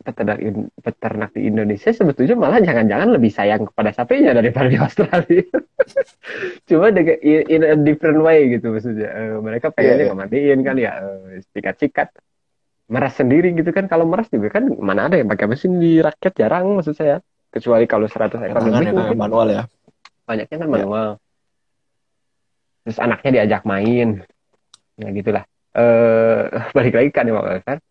peternak 0.00 0.40
peternak 0.80 1.30
di 1.36 1.44
Indonesia 1.44 1.92
sebetulnya 1.92 2.32
malah 2.32 2.56
jangan-jangan 2.64 3.12
lebih 3.12 3.28
sayang 3.28 3.68
kepada 3.68 3.92
sapinya 3.92 4.32
daripada 4.32 4.72
di 4.72 4.78
Australia 4.80 5.44
cuma 6.68 6.88
dengan 6.88 7.20
in, 7.20 7.40
in 7.52 7.62
a 7.68 7.76
different 7.76 8.24
way 8.24 8.48
gitu 8.48 8.72
maksudnya 8.72 9.08
Eh, 9.12 9.36
mereka 9.44 9.68
pengennya 9.68 9.92
Iya, 9.92 9.96
iya. 10.00 10.06
nggak 10.08 10.18
mandiin 10.24 10.58
kan 10.64 10.76
ya 10.80 10.92
sikat-sikat 11.52 12.08
meras 12.90 13.14
sendiri 13.14 13.54
gitu 13.54 13.70
kan. 13.70 13.86
Kalau 13.86 14.04
meras 14.04 14.26
juga 14.28 14.50
kan 14.50 14.66
mana 14.82 15.06
ada 15.06 15.16
yang 15.16 15.30
pakai 15.30 15.46
mesin 15.46 15.78
di 15.78 16.02
rakyat 16.02 16.32
jarang 16.34 16.66
maksud 16.74 16.98
saya. 16.98 17.22
Kecuali 17.50 17.86
kalau 17.86 18.06
100 18.06 18.38
ekor 18.46 18.62
lebih 18.62 18.90
itu 18.90 18.94
mungkin. 18.94 19.18
manual 19.18 19.48
ya. 19.48 19.62
banyaknya 20.26 20.56
kan 20.58 20.68
Ya. 20.68 20.74
manual. 20.78 21.08
Terus 22.86 22.98
anaknya 22.98 23.30
diajak 23.36 23.62
main. 23.64 24.08
Ya 24.96 25.08
gitulah. 25.10 25.44
Eh 25.74 26.42
balik 26.76 26.94
lagi 26.98 27.10
kan 27.10 27.24
Animal 27.26 27.46
Welfare 27.46 27.82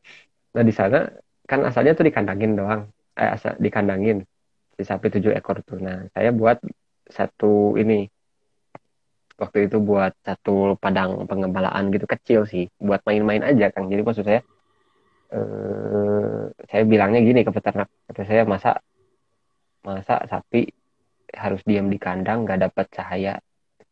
nah 0.50 0.66
di 0.66 0.74
sana 0.74 1.06
kan 1.46 1.62
asalnya 1.62 1.94
tuh 1.94 2.04
dikandangin 2.04 2.58
doang. 2.58 2.88
Eh 3.14 3.30
asal 3.30 3.56
dikandangin 3.60 4.24
si 4.76 4.84
sapi 4.84 5.12
tujuh 5.12 5.32
ekor 5.32 5.60
tuh. 5.64 5.80
Nah 5.80 6.08
saya 6.12 6.32
buat 6.32 6.60
satu 7.08 7.76
ini. 7.76 8.08
Waktu 9.40 9.72
itu 9.72 9.80
buat 9.80 10.12
satu 10.20 10.76
padang 10.76 11.24
pengembalaan 11.24 11.92
gitu 11.96 12.04
kecil 12.04 12.44
sih. 12.44 12.68
Buat 12.76 13.04
main-main 13.08 13.40
aja 13.40 13.72
Kang. 13.72 13.88
Jadi 13.88 14.04
maksud 14.04 14.28
saya 14.28 14.44
eh 15.30 16.44
saya 16.70 16.84
bilangnya 16.86 17.22
gini 17.22 17.42
ke 17.46 17.52
peternak. 17.54 17.90
Kata 18.10 18.22
saya 18.26 18.44
masa 18.50 18.82
masa 19.86 20.16
sapi 20.26 20.70
harus 21.30 21.62
diam 21.64 21.88
di 21.94 22.02
kandang 22.02 22.44
nggak 22.46 22.60
dapat 22.70 22.86
cahaya 22.90 23.34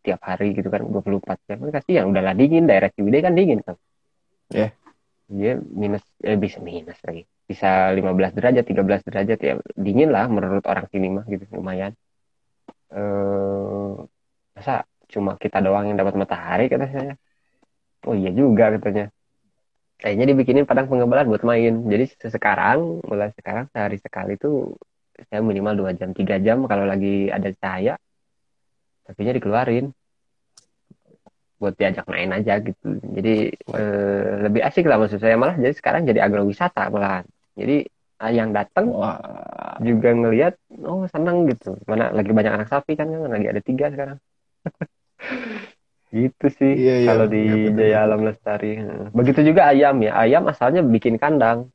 tiap 0.01 0.21
hari 0.25 0.57
gitu 0.57 0.67
kan 0.73 0.81
24 0.87 1.37
jam? 1.45 1.57
Kan 1.61 1.71
kasihan 1.73 2.05
udahlah 2.09 2.33
dingin 2.33 2.65
daerah 2.65 2.89
Ciwidey 2.89 3.21
kan 3.21 3.33
dingin 3.37 3.61
kan. 3.61 3.75
Ya. 4.49 4.71
dia 5.27 5.59
minus 5.59 6.07
eh 6.23 6.39
bisa 6.39 6.63
minus 6.63 6.95
lagi. 7.03 7.27
Bisa 7.47 7.91
15 7.91 8.31
derajat 8.31 8.63
13 8.63 9.03
derajat 9.03 9.39
ya 9.43 9.53
dingin 9.75 10.09
lah 10.15 10.31
menurut 10.31 10.63
orang 10.63 10.87
sini 10.87 11.11
mah 11.11 11.25
gitu 11.27 11.43
lumayan. 11.51 11.91
Eh 12.91 13.93
masa 14.55 14.87
cuma 15.11 15.35
kita 15.37 15.59
doang 15.61 15.91
yang 15.91 15.99
dapat 15.99 16.15
matahari 16.15 16.71
kata 16.71 16.87
saya. 16.87 17.13
Oh 18.07 18.15
iya 18.15 18.31
juga 18.31 18.71
katanya 18.71 19.11
kayaknya 19.97 20.25
dibikinin 20.33 20.65
padang 20.69 20.87
pengembalaan 20.89 21.29
buat 21.29 21.43
main. 21.43 21.73
Jadi 21.89 22.05
sekarang 22.29 23.01
mulai 23.05 23.33
sekarang 23.33 23.65
sehari 23.73 23.97
sekali 23.97 24.37
tuh 24.37 24.77
saya 25.29 25.41
minimal 25.41 25.73
dua 25.73 25.91
jam 25.97 26.13
tiga 26.13 26.37
jam 26.37 26.69
kalau 26.69 26.85
lagi 26.85 27.33
ada 27.33 27.49
cahaya 27.57 27.97
tapi 29.09 29.19
dikeluarin. 29.25 29.89
Buat 31.57 31.73
diajak 31.73 32.05
main 32.05 32.29
aja 32.29 32.61
gitu. 32.61 33.01
Jadi 33.01 33.49
eh, 33.49 34.31
lebih 34.45 34.61
asik 34.61 34.85
lah 34.85 35.01
maksud 35.01 35.17
saya. 35.17 35.33
Malah 35.41 35.57
jadi 35.57 35.73
sekarang 35.73 36.05
jadi 36.05 36.21
agrowisata 36.21 36.93
malah 36.93 37.25
jadi 37.57 37.81
ah, 38.21 38.29
yang 38.29 38.53
datang 38.53 38.93
juga 39.81 40.09
ngelihat 40.13 40.53
oh 40.85 41.09
seneng 41.09 41.49
gitu. 41.49 41.73
Mana 41.89 42.13
lagi 42.13 42.29
banyak 42.29 42.53
anak 42.53 42.69
sapi 42.69 42.93
kan 42.93 43.09
kan? 43.09 43.33
Lagi 43.33 43.47
ada 43.49 43.61
tiga 43.65 43.89
sekarang 43.89 44.21
gitu 46.11 46.45
sih 46.47 46.73
Iya, 46.79 46.95
iya. 47.03 47.07
kalau 47.09 47.25
di 47.27 47.41
Iya, 47.43 47.55
Jaya. 47.75 47.97
Alam 48.07 48.21
Lestari 48.23 48.79
begitu 49.11 49.39
juga 49.43 49.67
ayam 49.71 49.95
ya 49.99 50.11
ayam 50.15 50.43
asalnya 50.47 50.81
bikin 50.83 51.19
kandang. 51.19 51.67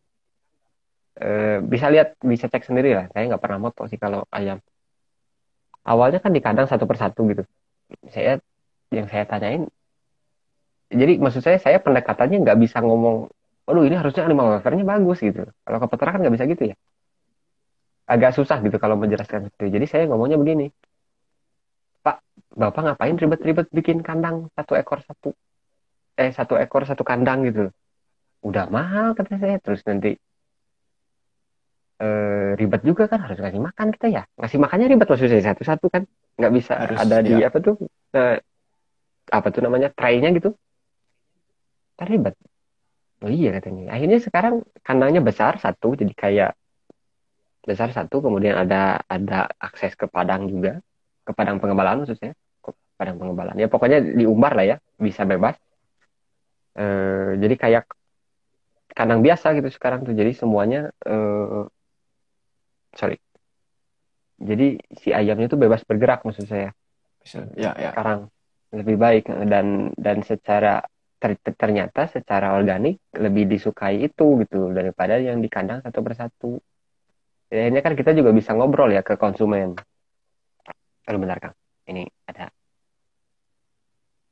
Eh, 1.12 1.60
bisa 1.60 1.92
lihat 1.92 2.16
bisa 2.24 2.48
cek 2.48 2.64
sendiri 2.64 2.96
lah 2.96 3.06
saya 3.12 3.28
nggak 3.28 3.42
pernah 3.42 3.60
moto 3.60 3.84
sih 3.84 4.00
kalau 4.00 4.24
ayam. 4.32 4.58
Awalnya 5.84 6.22
kan 6.24 6.32
di 6.32 6.40
kandang 6.40 6.64
satu 6.70 6.88
persatu 6.88 7.28
gitu. 7.28 7.42
Saya 8.08 8.40
yang 8.88 9.08
saya 9.08 9.24
tanyain 9.28 9.68
jadi 10.92 11.16
maksud 11.16 11.40
saya 11.40 11.56
saya 11.56 11.80
pendekatannya 11.80 12.44
nggak 12.44 12.58
bisa 12.60 12.84
ngomong 12.84 13.32
aduh 13.64 13.84
ini 13.88 13.96
harusnya 13.96 14.28
animal 14.28 14.56
welfare-nya 14.56 14.84
bagus 14.84 15.20
gitu. 15.20 15.44
Kalau 15.64 15.78
ke 15.80 15.86
peternakan 15.92 16.18
nggak 16.24 16.34
bisa 16.36 16.46
gitu 16.48 16.64
ya. 16.72 16.76
Agak 18.08 18.36
susah 18.36 18.60
gitu 18.60 18.76
kalau 18.76 18.96
menjelaskan 19.00 19.48
itu. 19.48 19.64
Jadi 19.68 19.84
saya 19.88 20.04
ngomongnya 20.08 20.36
begini 20.40 20.68
Bapak 22.52 22.82
ngapain 22.84 23.16
ribet-ribet 23.16 23.68
bikin 23.72 24.04
kandang? 24.04 24.52
Satu 24.52 24.76
ekor 24.76 25.00
satu. 25.00 25.32
Eh 26.20 26.30
satu 26.36 26.60
ekor 26.60 26.84
satu 26.84 27.00
kandang 27.00 27.48
gitu 27.48 27.72
udah 28.44 28.68
mahal 28.68 29.16
kata 29.16 29.40
saya. 29.40 29.56
Terus 29.62 29.80
nanti 29.88 30.12
eh, 32.02 32.50
ribet 32.60 32.82
juga 32.84 33.08
kan. 33.08 33.24
Harus 33.24 33.40
ngasih 33.40 33.62
makan 33.62 33.88
kita 33.96 34.06
ya. 34.12 34.22
Ngasih 34.36 34.58
makannya 34.60 34.86
ribet 34.92 35.08
maksudnya 35.08 35.40
satu-satu 35.40 35.86
kan. 35.88 36.02
Nggak 36.36 36.52
bisa 36.52 36.72
Harus, 36.76 36.98
ada 37.00 37.16
di 37.24 37.34
ya. 37.40 37.48
apa 37.48 37.58
tuh 37.64 37.74
eh, 38.12 38.36
apa 39.32 39.48
tuh 39.48 39.62
namanya 39.64 39.88
traynya 39.88 40.28
gitu. 40.36 40.52
Kan 41.96 42.06
ribet. 42.12 42.36
Oh 43.24 43.32
iya 43.32 43.56
katanya. 43.56 43.96
Akhirnya 43.96 44.18
sekarang 44.20 44.54
kandangnya 44.84 45.24
besar 45.24 45.56
satu. 45.56 45.96
Jadi 45.96 46.12
kayak 46.12 46.52
besar 47.64 47.88
satu. 47.96 48.20
Kemudian 48.20 48.60
ada 48.60 49.00
ada 49.08 49.48
akses 49.56 49.96
ke 49.96 50.04
padang 50.04 50.52
juga 50.52 50.84
ke 51.22 51.32
padang 51.32 51.58
pengembalaan 51.62 52.02
maksudnya 52.02 52.34
ke 52.62 52.70
padang 52.98 53.16
pengembalaan 53.18 53.56
ya 53.58 53.68
pokoknya 53.70 53.98
diumbar 54.02 54.52
lah 54.58 54.66
ya 54.66 54.76
bisa 54.98 55.22
bebas 55.22 55.56
eh, 56.78 57.30
jadi 57.38 57.54
kayak 57.58 57.84
kandang 58.92 59.24
biasa 59.24 59.56
gitu 59.56 59.68
sekarang 59.72 60.04
tuh 60.04 60.12
jadi 60.12 60.32
semuanya 60.36 60.92
eh, 61.06 61.64
sorry 62.92 63.16
jadi 64.42 64.76
si 64.98 65.14
ayamnya 65.14 65.46
tuh 65.46 65.60
bebas 65.60 65.86
bergerak 65.86 66.26
maksud 66.26 66.50
saya 66.50 66.74
Bisa. 67.22 67.46
Ya, 67.54 67.70
ya. 67.78 67.94
sekarang 67.94 68.26
lebih 68.74 68.96
baik 68.98 69.24
dan 69.46 69.94
dan 69.94 70.26
secara 70.26 70.82
ter- 71.22 71.38
ter- 71.38 71.54
ternyata 71.54 72.10
secara 72.10 72.58
organik 72.58 72.98
lebih 73.14 73.46
disukai 73.46 74.02
itu 74.02 74.42
gitu 74.42 74.74
daripada 74.74 75.22
yang 75.22 75.38
di 75.38 75.46
kandang 75.46 75.84
satu 75.86 76.02
persatu. 76.02 76.58
Ya, 77.52 77.68
Akhirnya 77.68 77.82
kan 77.84 77.94
kita 77.94 78.10
juga 78.16 78.34
bisa 78.34 78.56
ngobrol 78.56 78.90
ya 78.90 79.06
ke 79.06 79.14
konsumen. 79.14 79.78
Kalau 81.02 81.18
benar 81.18 81.38
Kang, 81.42 81.54
ini 81.90 82.06
ada. 82.30 82.46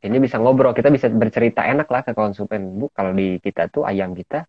Ini 0.00 0.16
bisa 0.16 0.40
ngobrol, 0.40 0.72
kita 0.72 0.88
bisa 0.88 1.12
bercerita 1.12 1.60
enak 1.60 1.84
lah 1.92 2.00
ke 2.00 2.16
konsumen. 2.16 2.80
Bu, 2.80 2.88
kalau 2.88 3.12
di 3.12 3.36
kita 3.36 3.68
tuh 3.68 3.84
ayam 3.84 4.16
kita 4.16 4.48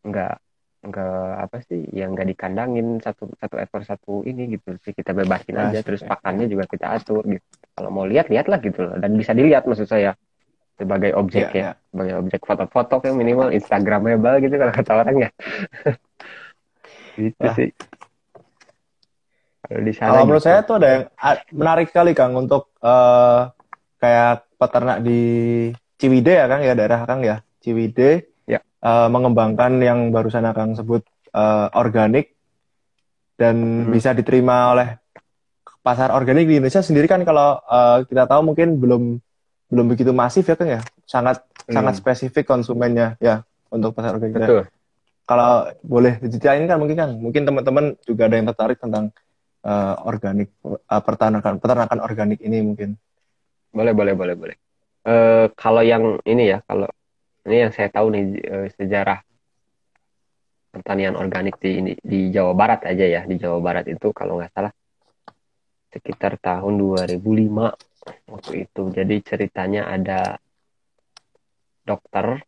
nggak 0.00 0.34
nggak 0.82 1.28
apa 1.44 1.56
sih, 1.68 1.86
yang 1.92 2.16
nggak 2.16 2.34
dikandangin 2.34 2.98
satu 2.98 3.30
satu 3.38 3.54
ekor 3.60 3.84
satu 3.84 4.12
ini 4.26 4.56
gitu 4.58 4.74
sih 4.82 4.90
kita 4.96 5.12
bebasin 5.14 5.60
aja, 5.60 5.84
terus 5.84 6.00
seperti- 6.02 6.10
pakannya 6.10 6.46
juga 6.48 6.64
kita 6.66 6.86
atur 6.88 7.22
gitu. 7.28 7.44
Kalau 7.76 7.90
mau 7.92 8.08
lihat 8.08 8.32
lihatlah 8.32 8.58
gitu 8.64 8.80
loh, 8.82 8.96
dan 8.98 9.14
bisa 9.14 9.36
dilihat 9.36 9.68
maksud 9.68 9.86
saya 9.86 10.16
sebagai 10.80 11.12
objek 11.14 11.52
Ya, 11.52 11.52
ya, 11.52 11.70
sebagai 11.92 12.14
objek 12.18 12.40
foto-foto 12.42 12.98
kan 12.98 13.12
minimal 13.14 13.52
Instagramable 13.52 14.40
gitu 14.42 14.54
kalau 14.56 14.72
kata 14.72 14.92
orang 15.04 15.16
ya. 15.28 15.30
gitu 17.20 17.44
Wah. 17.44 17.54
sih. 17.54 17.70
Di 19.72 19.92
sana 19.92 20.08
Kalau 20.12 20.24
menurut 20.24 20.42
gitu. 20.42 20.48
saya 20.50 20.60
tuh 20.62 20.74
ada 20.76 20.88
yang 20.90 21.02
menarik 21.50 21.86
sekali 21.88 22.12
Kang 22.12 22.34
untuk 22.34 22.68
eh, 22.78 23.40
kayak 23.96 24.44
peternak 24.58 24.98
di 25.00 25.20
Ciwidey 25.96 26.34
ya 26.34 26.46
Kang 26.46 26.60
ya 26.60 26.74
daerah 26.74 27.00
Kang 27.02 27.20
ya 27.22 27.40
Ciwidey 27.58 28.28
Ya. 28.44 28.58
eh, 28.60 29.08
mengembangkan 29.08 29.78
yang 29.78 30.10
barusan 30.10 30.44
Kang 30.50 30.74
sebut 30.74 31.00
eh, 31.30 31.66
organik 31.72 32.34
dan 33.34 33.56
Hmm. 33.86 33.90
bisa 33.90 34.12
diterima 34.12 34.70
oleh 34.70 34.88
pasar 35.80 36.12
organik 36.12 36.46
di 36.46 36.60
Indonesia 36.60 36.78
sendiri 36.78 37.06
kan 37.06 37.22
kalau 37.22 37.56
eh, 37.58 37.98
kita 38.04 38.28
tahu 38.28 38.52
mungkin 38.52 38.76
belum 38.76 39.02
belum 39.72 39.86
begitu 39.88 40.12
masif 40.12 40.44
ya 40.44 40.54
Kang 40.54 40.68
ya 40.68 40.82
sangat 41.06 41.40
Hmm. 41.62 41.78
sangat 41.78 41.94
spesifik 41.96 42.44
konsumennya 42.44 43.14
ya 43.22 43.46
untuk 43.70 43.94
pasar 43.94 44.18
organik. 44.18 44.34
Betul. 44.36 44.66
Kalau 45.22 45.70
boleh 45.80 46.18
diceritain 46.18 46.66
kan 46.66 46.76
mungkin 46.76 46.98
kan 46.98 47.10
mungkin 47.14 47.46
teman-teman 47.46 47.94
juga 48.02 48.26
ada 48.26 48.34
yang 48.34 48.50
tertarik 48.50 48.76
tentang 48.76 49.14
eh, 49.62 49.96
organik 50.06 50.48
eh, 50.66 51.02
peternakan 51.02 51.54
peternakan 51.62 51.98
organik 52.02 52.38
ini 52.42 52.58
mungkin. 52.62 52.98
Boleh, 53.72 53.96
boleh, 53.96 54.14
boleh, 54.14 54.34
boleh. 54.36 54.56
Eh, 55.02 55.46
kalau 55.58 55.82
yang 55.82 56.20
ini 56.22 56.54
ya, 56.54 56.58
kalau 56.62 56.86
ini 57.48 57.66
yang 57.66 57.72
saya 57.74 57.88
tahu 57.90 58.06
nih 58.14 58.24
eh, 58.38 58.68
sejarah 58.74 59.18
pertanian 60.72 61.18
organik 61.20 61.60
di 61.60 61.70
ini 61.84 61.92
di 62.00 62.32
Jawa 62.32 62.52
Barat 62.56 62.86
aja 62.88 63.04
ya, 63.04 63.20
di 63.26 63.36
Jawa 63.36 63.58
Barat 63.60 63.88
itu 63.90 64.08
kalau 64.14 64.40
nggak 64.40 64.52
salah 64.54 64.72
sekitar 65.92 66.40
tahun 66.40 66.80
2005 66.80 67.68
waktu 68.30 68.52
itu. 68.64 68.82
Jadi 68.88 69.14
ceritanya 69.20 69.92
ada 69.92 70.40
dokter, 71.84 72.40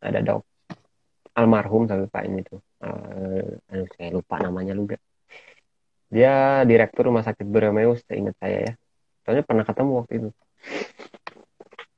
ada 0.00 0.18
dok 0.22 0.42
almarhum 1.36 1.84
tapi 1.84 2.08
Pak 2.08 2.22
ini 2.24 2.40
tuh, 2.46 2.62
aduh 2.80 3.88
saya 3.98 4.08
lupa 4.08 4.40
namanya 4.40 4.72
juga. 4.72 4.96
Dia 6.06 6.62
direktur 6.62 7.10
rumah 7.10 7.26
sakit 7.26 7.46
Boromeus, 7.46 8.06
ingat 8.10 8.38
saya 8.38 8.58
ya. 8.62 8.72
Soalnya 9.26 9.42
pernah 9.42 9.64
ketemu 9.66 9.92
waktu 9.98 10.12
itu. 10.22 10.30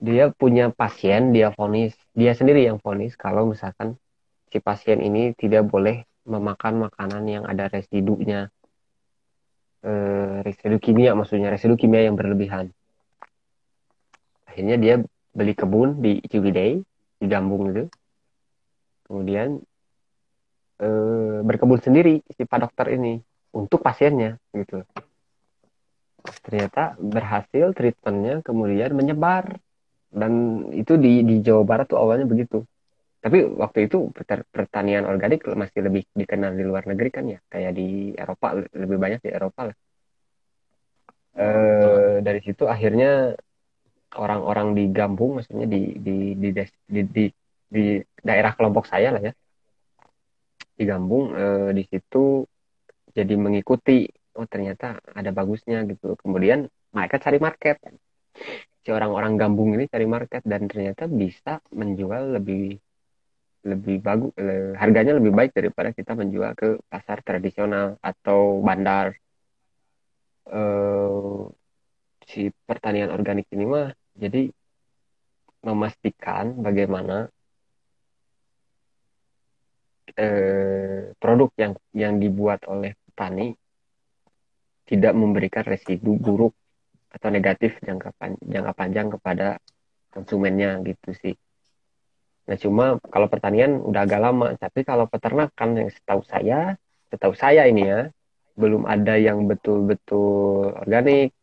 Dia 0.01 0.25
punya 0.33 0.73
pasien, 0.73 1.35
dia 1.37 1.53
vonis, 1.53 1.93
dia 2.17 2.33
sendiri 2.33 2.65
yang 2.65 2.81
vonis 2.81 3.19
kalau 3.19 3.51
misalkan 3.51 4.01
si 4.49 4.63
pasien 4.65 5.05
ini 5.05 5.37
tidak 5.37 5.69
boleh 5.69 6.09
memakan 6.25 6.89
makanan 6.89 7.25
yang 7.29 7.45
ada 7.45 7.69
residunya. 7.69 8.49
Eh, 9.85 10.37
residu 10.43 10.81
kimia 10.81 11.13
maksudnya, 11.13 11.53
residu 11.53 11.77
kimia 11.77 12.09
yang 12.09 12.17
berlebihan. 12.17 12.73
Akhirnya 14.49 14.81
dia 14.81 14.95
beli 15.37 15.53
kebun 15.53 16.01
di 16.01 16.25
Ciwidey, 16.25 16.81
di 17.21 17.27
Gambung 17.29 17.77
itu. 17.77 17.85
Kemudian 19.05 19.61
eh, 20.81 21.39
berkebun 21.45 21.79
sendiri 21.85 22.25
si 22.33 22.43
Pak 22.49 22.59
Dokter 22.65 22.97
ini 22.97 23.28
untuk 23.53 23.81
pasiennya 23.81 24.37
gitu. 24.53 24.85
Ternyata 26.45 26.99
berhasil 27.01 27.73
treatmentnya 27.73 28.45
kemudian 28.45 28.93
menyebar. 28.93 29.57
Dan 30.09 30.65
itu 30.73 30.97
di 30.97 31.21
di 31.21 31.45
Jawa 31.45 31.69
Barat 31.69 31.87
tuh 31.93 32.01
awalnya 32.01 32.25
begitu. 32.25 32.65
Tapi 33.21 33.45
waktu 33.45 33.91
itu 33.91 34.09
pertanian 34.49 35.05
organik 35.05 35.45
masih 35.53 35.85
lebih 35.85 36.09
dikenal 36.17 36.57
di 36.57 36.65
luar 36.65 36.89
negeri 36.89 37.11
kan 37.13 37.25
ya? 37.29 37.39
Kayak 37.51 37.73
di 37.77 38.17
Eropa 38.17 38.57
lebih 38.57 38.97
banyak 38.97 39.21
di 39.21 39.31
Eropa 39.33 39.69
lah. 39.69 39.77
Eh 41.39 42.25
dari 42.25 42.41
situ 42.41 42.65
akhirnya 42.65 43.37
orang-orang 44.17 44.73
di 44.73 44.85
Gambung 44.89 45.39
maksudnya 45.39 45.69
di 45.69 45.93
di 46.01 46.33
di, 46.41 46.49
des- 46.57 46.81
di, 46.89 47.05
di, 47.05 47.25
di 47.69 48.01
daerah 48.25 48.57
kelompok 48.57 48.89
saya 48.89 49.13
lah 49.13 49.21
ya 49.21 49.33
di 50.79 50.85
Gambung 50.89 51.37
eh, 51.37 51.71
di 51.77 51.85
situ 51.85 52.47
jadi 53.15 53.35
mengikuti 53.37 54.09
oh 54.39 54.47
ternyata 54.47 55.03
ada 55.15 55.31
bagusnya 55.35 55.83
gitu. 55.89 56.15
Kemudian 56.21 56.69
mereka 56.95 57.17
cari 57.19 57.39
market. 57.43 57.77
Si 58.83 58.89
orang-orang 58.95 59.35
gambung 59.37 59.75
ini 59.75 59.91
cari 59.91 60.07
market 60.07 60.43
dan 60.47 60.71
ternyata 60.71 61.11
bisa 61.11 61.61
menjual 61.75 62.39
lebih 62.39 62.79
lebih 63.67 63.99
bagus 63.99 64.33
harganya 64.79 65.19
lebih 65.19 65.35
baik 65.35 65.51
daripada 65.51 65.91
kita 65.91 66.15
menjual 66.15 66.55
ke 66.55 66.79
pasar 66.87 67.21
tradisional 67.27 67.99
atau 68.01 68.63
bandar. 68.63 69.19
Eh 70.49 71.59
si 72.29 72.53
pertanian 72.69 73.09
organik 73.09 73.49
ini 73.57 73.65
mah 73.65 73.89
jadi 74.13 74.53
memastikan 75.65 76.61
bagaimana 76.61 77.33
eh, 80.13 81.17
produk 81.17 81.51
yang 81.57 81.73
yang 81.97 82.15
dibuat 82.21 82.69
oleh 82.69 82.93
petani 83.19 83.59
tidak 84.87 85.11
memberikan 85.19 85.67
residu 85.67 86.15
buruk 86.15 86.55
atau 87.11 87.35
negatif 87.35 87.75
jangka 87.83 88.15
pan- 88.15 88.39
jangka 88.47 88.73
panjang 88.79 89.11
kepada 89.11 89.59
konsumennya 90.15 90.79
gitu 90.87 91.11
sih. 91.19 91.35
Nah 92.47 92.57
cuma 92.57 93.03
kalau 93.11 93.27
pertanian 93.27 93.83
udah 93.83 94.07
agak 94.07 94.23
lama, 94.23 94.55
tapi 94.55 94.87
kalau 94.87 95.11
peternakan 95.11 95.83
yang 95.83 95.91
setahu 95.91 96.23
saya, 96.23 96.79
setahu 97.11 97.35
saya 97.35 97.67
ini 97.67 97.91
ya 97.91 98.01
belum 98.55 98.87
ada 98.87 99.19
yang 99.19 99.51
betul-betul 99.51 100.79
organik 100.79 101.35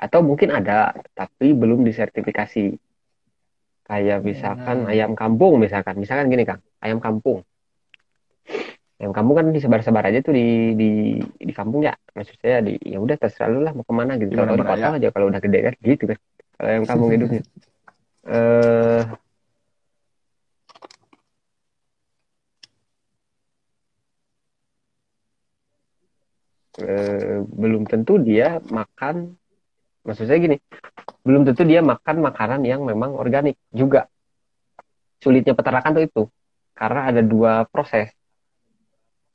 atau 0.00 0.24
mungkin 0.24 0.48
ada 0.56 0.96
tapi 1.12 1.52
belum 1.52 1.84
disertifikasi. 1.84 2.80
Kayak 3.86 4.26
misalkan 4.26 4.88
ayam 4.90 5.14
kampung 5.14 5.62
misalkan, 5.62 5.94
misalkan 6.00 6.26
gini 6.32 6.42
Kang, 6.42 6.58
ayam 6.82 6.98
kampung. 6.98 7.46
Ayam 8.96 9.12
kampung 9.12 9.36
kan 9.36 9.46
disebar-sebar 9.52 10.08
aja 10.08 10.24
tuh 10.24 10.32
di 10.32 10.72
di 10.72 10.90
di 11.20 11.52
kampung 11.52 11.84
ya. 11.84 11.92
Maksud 12.16 12.36
saya 12.40 12.64
di 12.64 12.80
ya 12.80 12.96
udah 12.96 13.16
terserah 13.20 13.52
lu 13.52 13.60
lah 13.60 13.76
mau 13.76 13.84
ke 13.84 13.92
mana 13.92 14.16
gitu. 14.16 14.32
Di 14.32 14.36
Kalau 14.40 14.48
mana-mana, 14.48 14.72
dipotong 14.72 14.94
aja 14.96 15.08
kalau 15.12 15.26
udah 15.28 15.40
gede 15.44 15.58
kan 15.68 15.74
gitu 15.84 16.04
kan. 16.08 16.18
Kalau 16.56 16.68
ayam 16.72 16.84
kampung 16.88 17.10
hidupnya. 17.12 17.42
Eh 18.26 19.02
eh, 26.80 27.40
belum 27.42 27.88
tentu 27.88 28.20
dia 28.20 28.60
makan 28.68 29.36
maksud 30.06 30.28
saya 30.28 30.38
gini 30.38 30.56
belum 31.26 31.42
tentu 31.48 31.66
dia 31.66 31.82
makan 31.82 32.22
makanan 32.22 32.60
yang 32.62 32.86
memang 32.86 33.16
organik 33.16 33.58
juga 33.74 34.06
sulitnya 35.18 35.56
peternakan 35.56 35.92
tuh 35.96 36.04
itu 36.04 36.22
karena 36.76 37.10
ada 37.10 37.20
dua 37.24 37.64
proses 37.66 38.12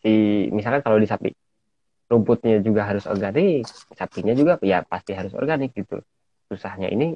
si 0.01 0.47
misalkan 0.49 0.81
kalau 0.81 0.97
di 0.97 1.07
sapi 1.07 1.29
rumputnya 2.11 2.59
juga 2.59 2.83
harus 2.89 3.07
organik 3.07 3.63
sapinya 3.95 4.35
juga 4.35 4.59
ya 4.59 4.83
pasti 4.83 5.15
harus 5.15 5.31
organik 5.31 5.71
gitu. 5.77 6.03
Susahnya 6.51 6.91
ini 6.91 7.15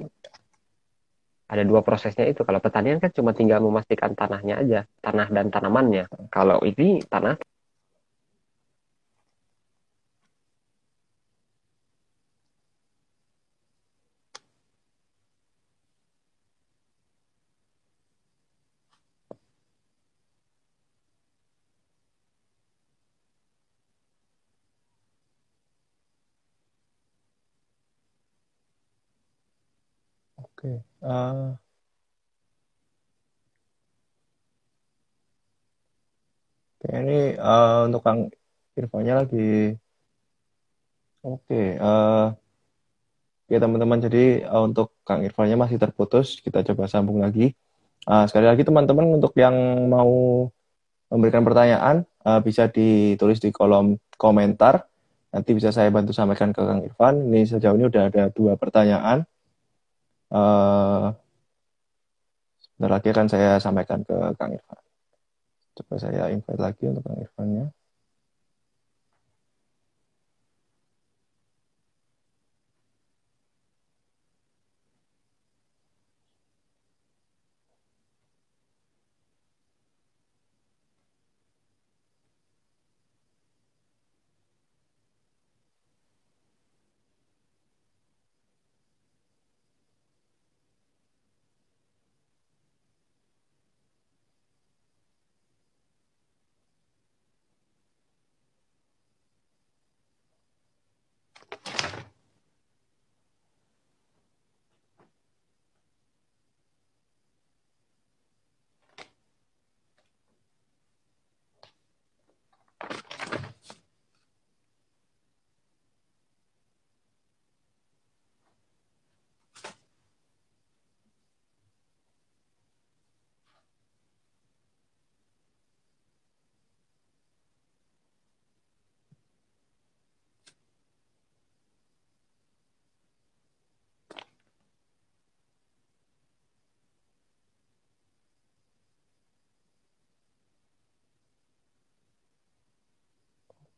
ada 1.46 1.62
dua 1.62 1.84
prosesnya 1.84 2.26
itu. 2.26 2.42
Kalau 2.42 2.58
pertanian 2.58 2.98
kan 2.98 3.12
cuma 3.14 3.30
tinggal 3.36 3.62
memastikan 3.62 4.16
tanahnya 4.16 4.58
aja 4.62 4.80
tanah 5.04 5.28
dan 5.30 5.46
tanamannya. 5.52 6.08
Kalau 6.32 6.58
ini 6.64 7.04
tanah 7.06 7.36
Oke. 30.66 30.82
Uh, 30.98 31.54
ini 36.90 37.38
uh, 37.38 37.86
untuk 37.86 38.02
Kang 38.02 38.34
Irfannya 38.74 39.14
lagi. 39.22 39.78
Oke. 41.22 41.78
Uh, 41.78 42.34
ya 43.46 43.62
teman-teman, 43.62 44.02
jadi 44.02 44.42
uh, 44.50 44.66
untuk 44.66 44.90
Kang 45.06 45.22
Irfannya 45.22 45.54
masih 45.54 45.78
terputus. 45.78 46.42
Kita 46.42 46.66
coba 46.66 46.90
sambung 46.90 47.22
lagi. 47.22 47.54
Uh, 48.02 48.26
sekali 48.26 48.50
lagi 48.50 48.66
teman-teman, 48.66 49.06
untuk 49.22 49.38
yang 49.38 49.54
mau 49.86 50.50
memberikan 51.14 51.46
pertanyaan, 51.46 52.02
uh, 52.26 52.42
bisa 52.42 52.66
ditulis 52.66 53.38
di 53.38 53.54
kolom 53.54 54.02
komentar. 54.18 54.82
Nanti 55.30 55.54
bisa 55.54 55.70
saya 55.70 55.94
bantu 55.94 56.10
sampaikan 56.10 56.50
ke 56.50 56.58
Kang 56.58 56.82
Irfan. 56.82 57.22
Ini 57.22 57.54
sejauh 57.54 57.78
ini 57.78 57.86
udah 57.86 58.10
ada 58.10 58.34
dua 58.34 58.58
pertanyaan. 58.58 59.22
Uh, 60.26 61.14
sebentar 62.58 62.90
lagi 62.98 63.08
akan 63.14 63.26
saya 63.30 63.50
sampaikan 63.62 64.02
ke 64.02 64.16
Kang 64.36 64.52
Irfan. 64.52 64.82
Coba 65.76 65.94
saya 66.00 66.32
invite 66.34 66.60
lagi 66.60 66.84
untuk 66.90 67.06
Kang 67.06 67.20
Irfannya. 67.20 67.66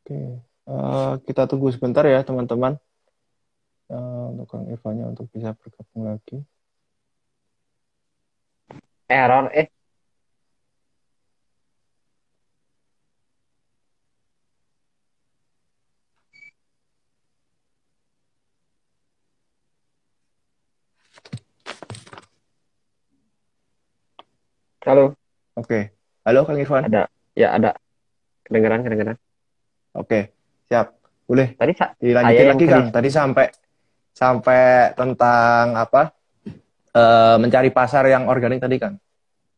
Oke, 0.09 0.41
uh, 0.65 1.21
kita 1.29 1.45
tunggu 1.45 1.69
sebentar 1.69 2.01
ya 2.09 2.25
teman-teman 2.25 2.81
uh, 3.93 4.33
untuk 4.33 4.49
Kang 4.49 4.65
Irfanya 4.73 5.05
untuk 5.05 5.29
bisa 5.29 5.53
bergabung 5.53 6.09
lagi. 6.09 6.41
Error 9.05 9.53
eh. 9.53 9.69
Halo. 24.89 25.13
Oke. 25.53 25.93
Halo 26.25 26.49
Kang 26.49 26.57
Irfan. 26.57 26.89
Ada. 26.89 27.13
Ya 27.37 27.53
ada. 27.53 27.77
Kedengeran, 28.49 28.81
kedengeran. 28.89 29.21
Oke, 29.99 30.31
siap. 30.71 30.95
Boleh. 31.29 31.59
Tadi 31.59 31.73
dilanjutin 32.01 32.49
lagi 32.49 32.67
Kang. 32.71 32.89
Tadi 32.95 33.09
sampai 33.11 33.47
sampai 34.15 34.95
tentang 34.95 35.75
apa? 35.75 36.15
E, 36.89 37.03
mencari 37.37 37.69
pasar 37.75 38.07
yang 38.07 38.31
organik 38.31 38.63
tadi 38.63 38.79
kan. 38.79 38.95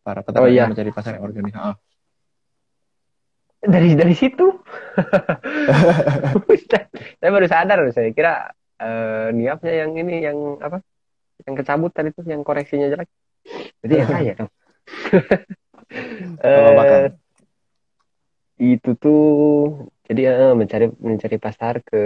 Para 0.01 0.25
peternak 0.25 0.49
oh, 0.49 0.51
iya. 0.51 0.65
mencari 0.67 0.91
pasar 0.91 1.21
yang 1.21 1.25
organik. 1.29 1.53
Oh. 1.55 1.77
Dari 3.61 3.93
dari 3.93 4.17
situ. 4.17 4.49
saya 7.21 7.31
baru 7.31 7.47
sadar 7.47 7.79
saya 7.93 8.11
kira 8.11 8.51
uh, 8.81 9.29
niatnya 9.31 9.87
yang 9.87 9.93
ini 9.95 10.25
yang 10.25 10.59
apa? 10.59 10.81
Yang 11.45 11.55
kecabut 11.65 11.93
tadi 11.93 12.09
tuh 12.17 12.25
yang 12.27 12.41
koreksinya 12.41 12.89
jelek. 12.89 13.09
Jadi 13.85 13.95
ya 13.95 14.05
saya 14.09 14.33
dong. 14.35 14.51
uh, 16.45 17.09
itu 18.61 18.93
tuh 19.01 19.25
jadi 20.11 20.23
uh, 20.35 20.55
mencari 20.59 20.91
mencari 20.99 21.37
pasar 21.39 21.79
ke 21.87 22.03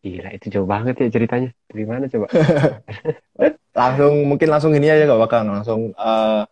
Gila 0.00 0.32
itu 0.32 0.48
jauh 0.48 0.64
banget 0.64 0.96
ya 0.96 1.12
ceritanya. 1.12 1.52
Dari 1.68 1.84
mana 1.84 2.08
coba? 2.08 2.32
langsung 3.76 4.14
mungkin 4.24 4.48
langsung 4.48 4.72
ini 4.72 4.88
aja 4.88 5.04
gak 5.04 5.20
bakal 5.20 5.44
langsung 5.44 5.92
uh, 5.94 6.48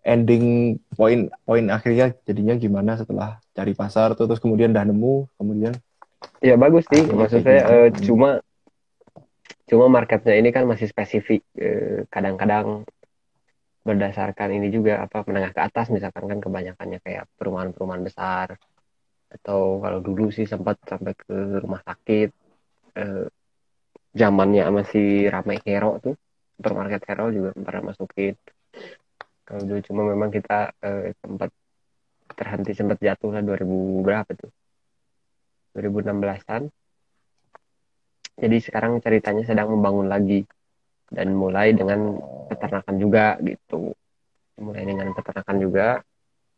ending 0.00 0.76
poin 0.96 1.28
poin 1.44 1.64
akhirnya 1.68 2.12
jadinya 2.24 2.56
gimana 2.56 2.96
setelah 2.96 3.40
cari 3.52 3.72
pasar 3.72 4.16
tuh 4.18 4.28
terus 4.28 4.42
kemudian 4.42 4.74
udah 4.74 4.84
nemu 4.84 5.14
kemudian 5.40 5.72
ya 6.44 6.58
bagus 6.60 6.84
sih 6.92 7.06
maksud 7.08 7.40
saya 7.40 7.62
uh, 7.64 7.88
cuma 8.02 8.44
cuma 9.64 9.88
marketnya 9.88 10.36
ini 10.36 10.52
kan 10.52 10.68
masih 10.68 10.90
spesifik 10.90 11.40
kadang-kadang 12.12 12.84
berdasarkan 13.84 14.48
ini 14.56 14.68
juga 14.72 15.04
apa 15.04 15.22
menengah 15.28 15.52
ke 15.56 15.60
atas 15.68 15.86
misalkan 15.92 16.24
kan 16.30 16.38
kebanyakannya 16.40 16.98
kayak 17.04 17.24
perumahan-perumahan 17.36 18.02
besar. 18.08 18.48
Atau 19.34 19.82
kalau 19.84 19.98
dulu 20.00 20.32
sih 20.36 20.46
sempat 20.48 20.76
sampai 20.88 21.12
ke 21.14 21.34
rumah 21.62 21.82
sakit 21.84 22.28
eh, 23.00 23.26
zamannya 24.20 24.64
masih 24.78 25.28
ramai 25.34 25.58
hero 25.66 26.00
tuh. 26.04 26.14
Supermarket 26.56 27.02
hero 27.08 27.26
juga 27.36 27.50
pernah 27.52 27.92
masukin. 27.92 28.34
Kalau 29.44 29.62
dulu 29.68 29.80
cuma 29.84 30.02
memang 30.08 30.30
kita 30.32 30.72
eh, 30.80 31.12
sempat 31.20 31.50
terhenti 32.38 32.72
sempat 32.72 32.98
jatuh 32.98 33.30
lah 33.34 33.42
2000 33.44 34.00
berapa 34.00 34.30
tuh? 34.32 34.50
2016an 35.74 36.70
jadi 38.34 38.56
sekarang 38.62 38.98
ceritanya 39.02 39.42
sedang 39.46 39.74
membangun 39.74 40.06
lagi 40.10 40.46
dan 41.14 41.32
mulai 41.32 41.70
dengan 41.72 42.18
peternakan 42.50 42.96
juga 42.98 43.38
gitu. 43.40 43.94
Mulai 44.58 44.82
dengan 44.86 45.14
peternakan 45.14 45.56
juga. 45.62 45.88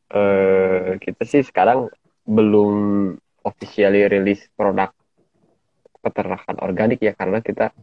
Eh, 0.07 0.97
kita 1.03 1.23
sih 1.29 1.43
sekarang 1.45 1.93
belum 2.27 2.75
officially 3.47 4.09
rilis 4.11 4.49
produk 4.59 4.91
peternakan 6.03 6.63
organik 6.63 7.03
ya 7.03 7.15
karena 7.15 7.43
kita 7.43 7.75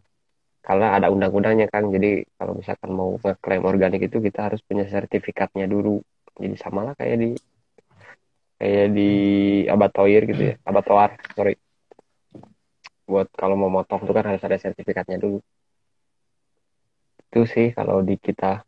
karena 0.63 0.95
ada 0.95 1.11
undang-undangnya 1.11 1.67
kan. 1.67 1.91
Jadi 1.91 2.23
kalau 2.39 2.55
misalkan 2.55 2.89
mau 2.95 3.19
ngeklaim 3.19 3.63
organik 3.67 4.07
itu 4.07 4.17
kita 4.23 4.51
harus 4.51 4.59
punya 4.63 4.87
sertifikatnya 4.87 5.67
dulu. 5.67 5.99
Jadi 6.39 6.55
sama 6.57 6.87
lah 6.87 6.93
kayak 6.95 7.17
di 7.19 7.29
kayak 8.57 8.87
di 8.95 9.11
abatoir 9.67 10.21
gitu 10.25 10.43
ya. 10.53 10.55
Abatoir 10.63 11.19
sorry. 11.35 11.55
Buat 13.03 13.27
kalau 13.35 13.59
mau 13.59 13.67
motong 13.67 14.07
itu 14.07 14.13
kan 14.15 14.25
harus 14.31 14.43
ada 14.47 14.55
sertifikatnya 14.55 15.19
dulu 15.19 15.43
itu 17.33 17.49
sih 17.49 17.67
kalau 17.73 18.05
di 18.05 18.13
kita 18.21 18.61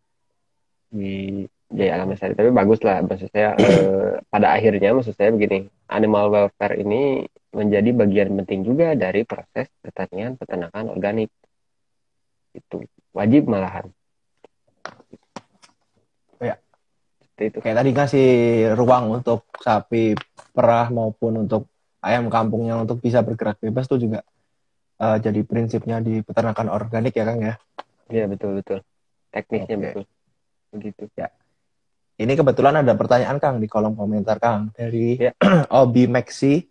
di 0.90 1.46
Jaya 1.70 2.02
Alam 2.02 2.18
Lestari 2.18 2.34
tapi 2.34 2.50
bagus 2.50 2.82
lah 2.82 3.06
maksud 3.06 3.30
saya 3.30 3.54
eh, 3.62 4.18
pada 4.26 4.58
akhirnya 4.58 4.98
maksud 4.98 5.14
saya 5.14 5.30
begini 5.30 5.70
animal 5.94 6.34
welfare 6.34 6.82
ini 6.82 7.30
menjadi 7.54 7.94
bagian 7.94 8.34
penting 8.42 8.66
juga 8.66 8.98
dari 8.98 9.22
proses 9.22 9.70
pertanian 9.86 10.34
peternakan 10.34 10.90
organik 10.90 11.30
itu 12.58 12.82
wajib 13.14 13.46
malahan 13.46 13.94
Ya. 16.42 16.60
Seperti 17.22 17.44
itu 17.48 17.58
Kayak 17.64 17.78
tadi 17.80 17.92
kasih 17.96 18.30
ruang 18.76 19.22
untuk 19.22 19.48
sapi 19.62 20.18
perah 20.52 20.92
maupun 20.92 21.48
untuk 21.48 21.70
ayam 22.04 22.28
kampungnya 22.34 22.82
untuk 22.82 23.00
bisa 23.00 23.22
bergerak 23.22 23.62
bebas 23.62 23.88
tuh 23.88 24.02
juga 24.02 24.26
eh, 25.00 25.18
jadi 25.22 25.42
prinsipnya 25.48 26.02
di 26.02 26.20
peternakan 26.26 26.74
organik 26.74 27.14
ya 27.14 27.30
Kang 27.30 27.40
ya. 27.40 27.56
Iya 28.14 28.26
betul 28.30 28.62
betul 28.62 28.80
teknisnya 29.34 29.76
Oke. 29.76 29.84
betul 29.84 30.04
begitu 30.76 31.04
Ini 32.16 32.32
kebetulan 32.32 32.80
ada 32.80 32.96
pertanyaan 32.96 33.44
Kang 33.44 33.60
di 33.60 33.68
kolom 33.68 33.92
komentar 33.92 34.40
Kang 34.40 34.72
dari 34.72 35.20
Ya. 35.20 35.36
Obi 35.84 36.08
Maxi. 36.08 36.64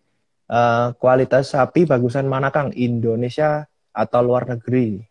Eh, 0.45 0.89
kualitas 0.97 1.53
sapi 1.53 1.85
bagusan 1.85 2.24
mana 2.24 2.49
Kang? 2.49 2.72
Indonesia 2.72 3.68
atau 3.93 4.20
luar 4.24 4.49
negeri? 4.49 5.05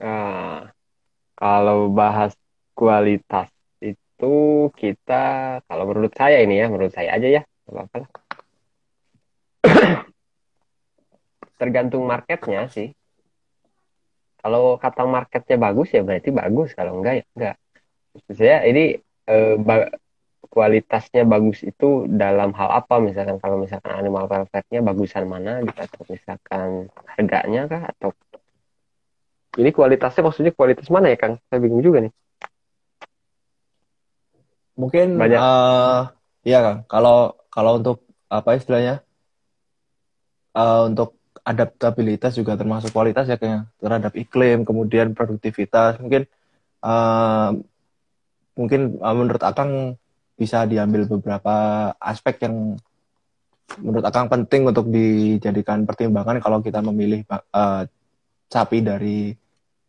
Nah, 0.00 0.68
kalau 1.38 1.88
bahas 1.94 2.34
kualitas 2.74 3.48
itu 3.80 4.68
kita, 4.74 5.58
kalau 5.64 5.84
menurut 5.88 6.12
saya 6.12 6.42
ini 6.42 6.58
ya, 6.58 6.66
menurut 6.66 6.92
saya 6.92 7.14
aja 7.14 7.28
ya, 7.40 7.42
nggak 7.66 7.72
apa-apa 7.72 7.96
lah. 8.02 8.10
Tergantung 11.60 12.04
marketnya 12.04 12.66
sih. 12.68 12.97
Kalau 14.38 14.78
kata 14.78 15.02
marketnya 15.04 15.56
bagus 15.58 15.88
ya 15.92 16.00
berarti 16.06 16.30
bagus, 16.30 16.72
kalau 16.78 16.98
enggak 17.02 17.14
ya 17.20 17.24
enggak. 17.34 17.54
Saya 18.38 18.56
ini 18.70 18.96
eh, 19.28 19.54
ba- 19.58 19.90
kualitasnya 20.48 21.26
bagus 21.28 21.60
itu 21.66 22.06
dalam 22.08 22.54
hal 22.54 22.70
apa? 22.80 23.02
Misalkan 23.02 23.36
kalau 23.42 23.58
misalkan 23.60 23.92
animal 23.98 24.30
welfare-nya 24.30 24.80
bagusan 24.80 25.26
mana 25.28 25.60
gitu, 25.66 25.78
atau 25.78 26.02
misalkan 26.08 26.68
harganya 27.18 27.62
kah, 27.68 27.82
atau 27.92 28.10
ini 29.58 29.70
kualitasnya 29.74 30.22
maksudnya 30.22 30.52
kualitas 30.54 30.86
mana 30.88 31.10
ya 31.10 31.18
Kang? 31.18 31.34
Saya 31.50 31.58
bingung 31.58 31.82
juga 31.82 32.06
nih. 32.06 32.12
Mungkin 34.78 35.18
Banyak. 35.18 35.40
eh 35.42 36.00
iya 36.46 36.58
Kang, 36.62 36.78
kalau 36.86 37.34
kalau 37.50 37.82
untuk 37.82 38.06
apa 38.30 38.54
istilahnya? 38.54 39.02
eh, 40.54 40.80
untuk 40.86 41.17
adaptabilitas 41.44 42.34
juga 42.38 42.58
termasuk 42.58 42.90
kualitas 42.90 43.26
ya 43.28 43.36
kayaknya 43.40 43.68
terhadap 43.80 44.12
iklim, 44.14 44.64
kemudian 44.66 45.12
produktivitas. 45.12 45.98
Mungkin 46.02 46.26
eh, 46.84 47.50
mungkin 48.58 48.80
eh, 48.98 49.14
menurut 49.16 49.42
Akang 49.42 49.96
bisa 50.38 50.66
diambil 50.70 51.06
beberapa 51.10 51.54
aspek 51.98 52.46
yang 52.46 52.78
menurut 53.82 54.04
Akang 54.06 54.30
penting 54.30 54.64
untuk 54.64 54.88
dijadikan 54.88 55.84
pertimbangan 55.84 56.38
kalau 56.40 56.58
kita 56.62 56.80
memilih 56.82 57.22
eh, 57.30 57.82
sapi 58.48 58.78
dari 58.80 59.34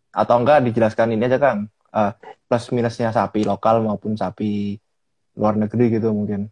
atau 0.10 0.36
enggak 0.42 0.66
dijelaskan 0.66 1.16
ini 1.16 1.26
aja 1.30 1.40
Kang. 1.40 1.60
Eh, 1.90 2.12
plus 2.50 2.66
minusnya 2.74 3.10
sapi 3.14 3.46
lokal 3.46 3.82
maupun 3.86 4.18
sapi 4.18 4.78
luar 5.38 5.58
negeri 5.58 5.98
gitu 5.98 6.14
mungkin. 6.14 6.50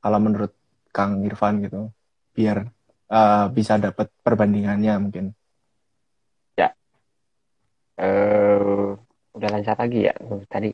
Kalau 0.00 0.18
menurut 0.20 0.52
Kang 0.92 1.20
Irfan 1.24 1.60
gitu. 1.64 1.90
Biar 2.32 2.64
eh, 3.10 3.44
bisa 3.56 3.72
dapat 3.76 4.06
perbandingannya 4.24 4.94
mungkin. 5.02 5.26
Eh, 8.00 8.88
udah 9.36 9.48
lancar 9.52 9.76
lagi 9.76 10.08
ya 10.08 10.14
tadi. 10.48 10.72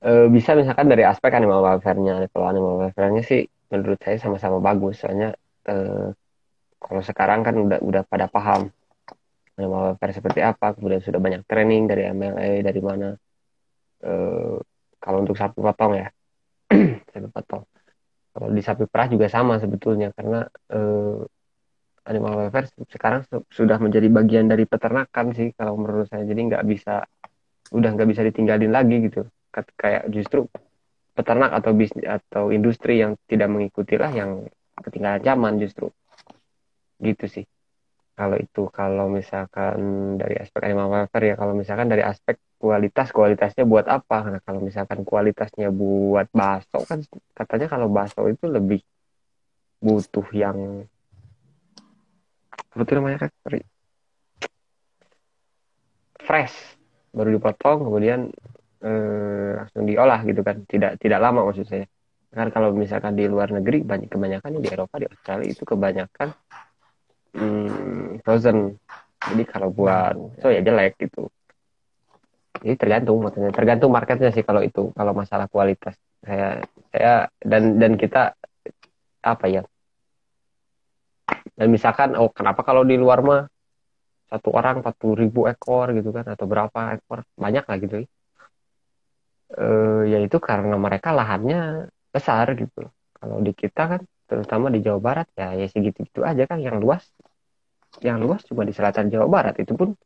Eh, 0.00 0.26
bisa 0.32 0.56
misalkan 0.56 0.88
dari 0.88 1.04
aspek 1.04 1.32
animal 1.36 1.60
welfare-nya. 1.60 2.24
Kalau 2.32 2.46
animal 2.48 2.74
welfare-nya 2.80 3.20
sih 3.20 3.44
menurut 3.68 4.00
saya 4.00 4.16
sama-sama 4.16 4.56
bagus. 4.64 5.04
Soalnya 5.04 5.36
eh, 5.68 6.08
kalau 6.80 7.02
sekarang 7.04 7.44
kan 7.44 7.54
udah 7.60 7.78
udah 7.84 8.02
pada 8.08 8.26
paham 8.32 8.72
animal 9.60 9.92
welfare 9.92 10.16
seperti 10.16 10.40
apa. 10.40 10.72
Kemudian 10.72 11.04
sudah 11.04 11.20
banyak 11.20 11.44
training 11.44 11.84
dari 11.84 12.08
MLA 12.08 12.64
dari 12.64 12.80
mana. 12.80 13.12
Eh, 14.00 14.56
kalau 14.96 15.18
untuk 15.20 15.36
sapi 15.36 15.60
potong 15.60 15.92
ya, 16.00 16.08
sapi 17.12 17.28
potong. 17.28 17.68
Kalau 18.30 18.48
di 18.54 18.62
sapi 18.62 18.84
perah 18.86 19.08
juga 19.10 19.26
sama 19.26 19.58
sebetulnya 19.58 20.08
karena 20.16 20.46
eh, 20.70 21.18
animal 22.10 22.32
welfare 22.40 22.66
sekarang 22.90 23.22
su- 23.28 23.46
sudah 23.50 23.78
menjadi 23.78 24.08
bagian 24.10 24.46
dari 24.50 24.64
peternakan 24.66 25.26
sih 25.36 25.48
kalau 25.58 25.74
menurut 25.78 26.06
saya. 26.10 26.24
Jadi 26.26 26.40
nggak 26.50 26.64
bisa 26.66 27.04
udah 27.74 27.90
nggak 27.94 28.08
bisa 28.10 28.22
ditinggalin 28.26 28.72
lagi 28.72 28.96
gitu. 29.06 29.26
Kayak 29.78 30.08
justru 30.14 30.46
peternak 31.16 31.50
atau 31.58 31.72
bisnis 31.76 32.06
atau 32.06 32.54
industri 32.54 33.02
yang 33.02 33.18
tidak 33.30 33.48
mengikuti 33.50 33.94
lah 34.00 34.10
yang 34.14 34.46
ketinggalan 34.80 35.22
zaman 35.22 35.52
justru. 35.60 35.90
Gitu 37.00 37.24
sih. 37.34 37.44
Kalau 38.18 38.36
itu 38.36 38.62
kalau 38.78 39.06
misalkan 39.08 39.76
dari 40.20 40.36
aspek 40.42 40.60
animal 40.68 40.88
welfare 40.92 41.24
ya 41.30 41.34
kalau 41.40 41.54
misalkan 41.56 41.88
dari 41.88 42.04
aspek 42.04 42.36
kualitas 42.60 43.08
kualitasnya 43.08 43.64
buat 43.64 43.88
apa? 43.88 44.28
Nah 44.28 44.40
kalau 44.44 44.60
misalkan 44.60 45.00
kualitasnya 45.00 45.72
buat 45.72 46.28
bakso 46.28 46.84
kan 46.84 47.00
katanya 47.32 47.72
kalau 47.72 47.88
bakso 47.88 48.28
itu 48.28 48.44
lebih 48.52 48.84
butuh 49.80 50.28
yang 50.36 50.84
apa 52.52 52.82
tuh 52.84 52.94
namanya 53.00 53.26
Kak? 53.26 53.32
Fresh. 56.20 56.76
Baru 57.16 57.32
dipotong 57.32 57.88
kemudian 57.88 58.28
eh, 58.84 59.50
langsung 59.56 59.88
diolah 59.88 60.20
gitu 60.28 60.44
kan. 60.44 60.60
Tidak 60.68 61.00
tidak 61.00 61.18
lama 61.18 61.48
maksud 61.48 61.64
saya. 61.64 61.88
Kan 62.30 62.52
kalau 62.52 62.76
misalkan 62.76 63.16
di 63.16 63.24
luar 63.24 63.50
negeri 63.50 63.82
banyak 63.82 64.12
kebanyakan 64.12 64.60
di 64.60 64.68
Eropa 64.68 65.00
di 65.00 65.08
Australia 65.08 65.48
itu 65.48 65.64
kebanyakan 65.64 66.28
hmm, 67.40 68.20
frozen. 68.20 68.76
Jadi 69.20 69.42
kalau 69.48 69.72
buat 69.72 70.14
so 70.44 70.52
ya 70.52 70.60
jelek 70.60 71.00
gitu 71.00 71.32
jadi 72.60 72.76
tergantung 72.76 73.24
maksudnya 73.24 73.52
tergantung 73.56 73.90
marketnya 73.90 74.30
sih 74.36 74.44
kalau 74.44 74.60
itu 74.60 74.92
kalau 74.92 75.12
masalah 75.16 75.48
kualitas. 75.48 75.96
Saya 76.20 76.60
saya 76.92 77.12
dan 77.40 77.80
dan 77.80 77.96
kita 77.96 78.36
apa 79.24 79.46
ya? 79.48 79.62
Dan 81.56 81.72
misalkan 81.72 82.12
oh 82.20 82.28
kenapa 82.28 82.60
kalau 82.60 82.84
di 82.84 83.00
luar 83.00 83.24
mah 83.24 83.42
satu 84.28 84.52
orang 84.52 84.84
40 84.84 85.16
ribu 85.16 85.48
ekor 85.48 85.90
gitu 85.96 86.12
kan 86.12 86.28
atau 86.28 86.44
berapa 86.44 87.00
ekor? 87.00 87.24
Banyak 87.40 87.64
lah 87.64 87.76
gitu 87.80 87.96
eh, 89.56 90.02
ya 90.12 90.18
itu 90.20 90.36
karena 90.36 90.76
mereka 90.76 91.16
lahannya 91.16 91.88
besar 92.12 92.52
gitu. 92.60 92.92
Kalau 93.16 93.36
di 93.40 93.52
kita 93.56 93.82
kan 93.96 94.00
terutama 94.28 94.68
di 94.68 94.84
Jawa 94.84 95.00
Barat 95.00 95.26
ya 95.32 95.56
ya 95.56 95.64
segitu-gitu 95.64 96.20
aja 96.28 96.44
kan. 96.44 96.60
Yang 96.60 96.76
luas 96.84 97.04
yang 98.04 98.20
luas 98.20 98.44
cuma 98.44 98.68
di 98.68 98.76
selatan 98.76 99.08
Jawa 99.08 99.26
Barat. 99.32 99.56
Itu 99.56 99.80
pun 99.80 99.96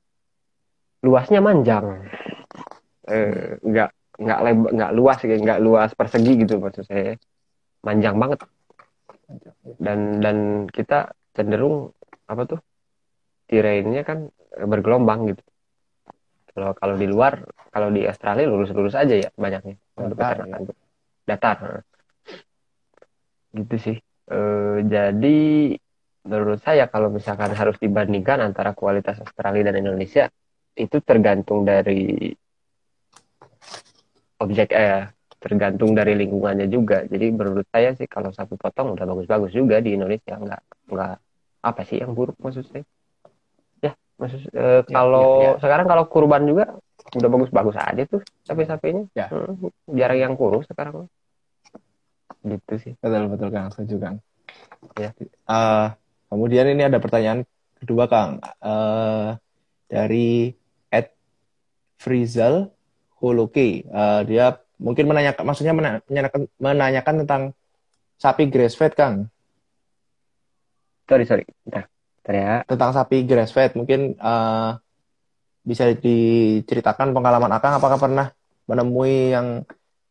luasnya 1.05 1.43
manjang 1.45 2.09
eh, 3.09 3.59
nggak 3.61 3.91
nggak 4.15 4.39
lebar 4.47 4.71
nggak 4.75 4.93
luas 4.95 5.19
ya, 5.27 5.37
nggak 5.37 5.61
luas 5.61 5.91
persegi 5.93 6.33
gitu 6.47 6.63
maksud 6.63 6.85
saya. 6.87 7.19
Manjang 7.85 8.17
banget. 8.17 8.41
Dan 9.81 10.21
dan 10.21 10.37
kita 10.71 11.13
cenderung 11.35 11.91
apa 12.25 12.43
tuh 12.49 12.61
terrainnya 13.51 14.07
kan 14.07 14.31
bergelombang 14.55 15.35
gitu. 15.35 15.43
Kalau 16.55 16.71
kalau 16.79 16.95
di 16.95 17.07
luar 17.11 17.43
kalau 17.75 17.91
di 17.91 18.07
Australia 18.07 18.47
lurus-lurus 18.47 18.95
aja 18.95 19.15
ya 19.19 19.29
banyaknya 19.35 19.75
Datar, 19.99 20.47
tuh. 20.63 20.77
datar. 21.27 21.59
Gitu 23.51 23.77
sih. 23.79 23.97
Eh, 24.31 24.79
jadi 24.87 25.39
menurut 26.25 26.63
saya 26.65 26.89
kalau 26.89 27.13
misalkan 27.13 27.53
harus 27.53 27.77
dibandingkan 27.77 28.41
antara 28.41 28.73
kualitas 28.73 29.21
Australia 29.21 29.69
dan 29.69 29.85
Indonesia 29.85 30.31
itu 30.75 30.97
tergantung 31.05 31.67
dari 31.67 32.33
objek 34.41 34.75
eh 34.75 35.09
tergantung 35.45 35.93
dari 35.93 36.17
lingkungannya 36.17 36.73
juga. 36.73 37.05
Jadi 37.05 37.27
menurut 37.29 37.69
saya 37.69 37.93
sih 37.93 38.09
kalau 38.09 38.33
sapi 38.33 38.57
potong 38.57 38.97
udah 38.97 39.05
bagus-bagus 39.05 39.53
juga 39.53 39.79
di 39.85 39.93
Indonesia. 39.93 40.41
Nggak 40.41 40.61
nggak 40.89 41.15
apa 41.65 41.81
sih 41.85 42.01
yang 42.01 42.17
buruk 42.17 42.41
maksud 42.41 42.65
saya? 42.73 42.85
Ya 43.85 43.93
maksud 44.17 44.41
eh, 44.57 44.83
kalau 44.89 45.29
ya, 45.45 45.51
ya. 45.53 45.61
sekarang 45.61 45.87
kalau 45.87 46.05
kurban 46.09 46.49
juga 46.49 46.81
udah 47.13 47.29
bagus-bagus 47.29 47.77
aja 47.77 48.03
tuh 48.09 48.25
sapi-sapinya. 48.49 49.05
Ya. 49.13 49.29
Hmm, 49.29 49.69
jarang 49.93 50.19
yang 50.19 50.35
kurus 50.35 50.65
sekarang. 50.65 51.13
Gitu 52.41 52.75
sih. 52.81 52.93
Betul 53.05 53.29
betul 53.29 53.49
Kang, 53.53 53.69
setuju 53.69 53.97
Kang. 54.01 54.17
Ya. 54.97 55.13
Eh, 55.29 55.87
kemudian 56.33 56.67
ini 56.73 56.89
ada 56.89 56.97
pertanyaan 56.97 57.45
kedua 57.77 58.09
Kang. 58.09 58.41
Eh, 58.41 59.29
dari 59.93 60.57
Ed 60.89 61.13
Frizal 62.01 62.74
Huluki. 63.25 63.83
Eh, 63.83 64.21
dia 64.25 64.53
mungkin 64.77 65.07
menanyakan, 65.07 65.43
maksudnya 65.43 65.73
mena- 65.73 66.03
menanyakan, 66.05 66.41
menanyakan 66.59 67.15
tentang 67.25 67.43
sapi 68.15 68.47
grass 68.47 68.75
fed 68.75 68.93
Kang. 68.93 69.27
sorry 71.05 71.25
sorry 71.25 71.45
Bentar. 71.63 71.85
Bentar 72.17 72.35
ya 72.35 72.53
tentang 72.65 72.91
sapi 72.91 73.25
grass 73.25 73.51
fed. 73.51 73.73
Mungkin 73.75 74.15
eh, 74.15 74.71
bisa 75.63 75.89
diceritakan 75.91 77.11
pengalaman 77.11 77.49
Akang 77.51 77.73
apakah 77.73 77.97
pernah 77.97 78.29
menemui 78.65 79.33
yang 79.33 79.65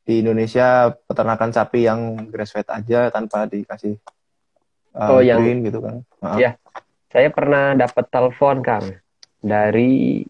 di 0.04 0.20
Indonesia 0.20 0.92
peternakan 0.92 1.50
sapi 1.50 1.86
yang 1.86 2.00
grass 2.28 2.52
fed 2.52 2.68
aja 2.68 3.10
tanpa 3.10 3.46
dikasih 3.46 3.98
eh, 4.94 5.10
Oh, 5.10 5.22
yang- 5.22 5.40
green 5.40 5.62
gitu 5.64 5.80
kan? 5.80 6.02
Maaf. 6.20 6.38
Iya. 6.38 6.52
saya 7.08 7.30
pernah 7.30 7.74
dapat 7.74 8.10
telepon 8.10 8.58
kang 8.60 8.86
dari 9.38 10.26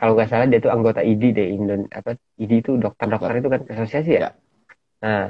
kalau 0.00 0.16
nggak 0.16 0.32
salah 0.32 0.48
dia 0.48 0.64
tuh 0.64 0.72
anggota 0.72 1.04
ID 1.04 1.36
deh 1.36 1.48
Indon 1.52 1.84
apa 1.92 2.16
ID 2.40 2.64
itu 2.64 2.80
dokter-dokter 2.80 3.36
itu 3.36 3.48
kan 3.52 3.60
asosiasi 3.68 4.10
ya? 4.16 4.20
Ya. 4.24 4.30
nah 5.04 5.24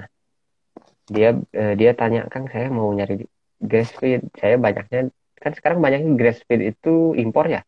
dia 1.11 1.35
eh, 1.51 1.75
dia 1.75 1.91
tanya 1.99 2.31
kang 2.31 2.47
saya 2.47 2.71
mau 2.71 2.87
nyari 2.95 3.27
grass 3.59 3.91
feed. 3.99 4.31
Saya 4.39 4.63
banyaknya 4.63 5.11
kan 5.43 5.53
sekarang 5.59 5.83
banyaknya 5.83 6.15
grass 6.15 6.39
feed 6.47 6.63
itu 6.63 7.19
impor 7.19 7.51
ya? 7.51 7.67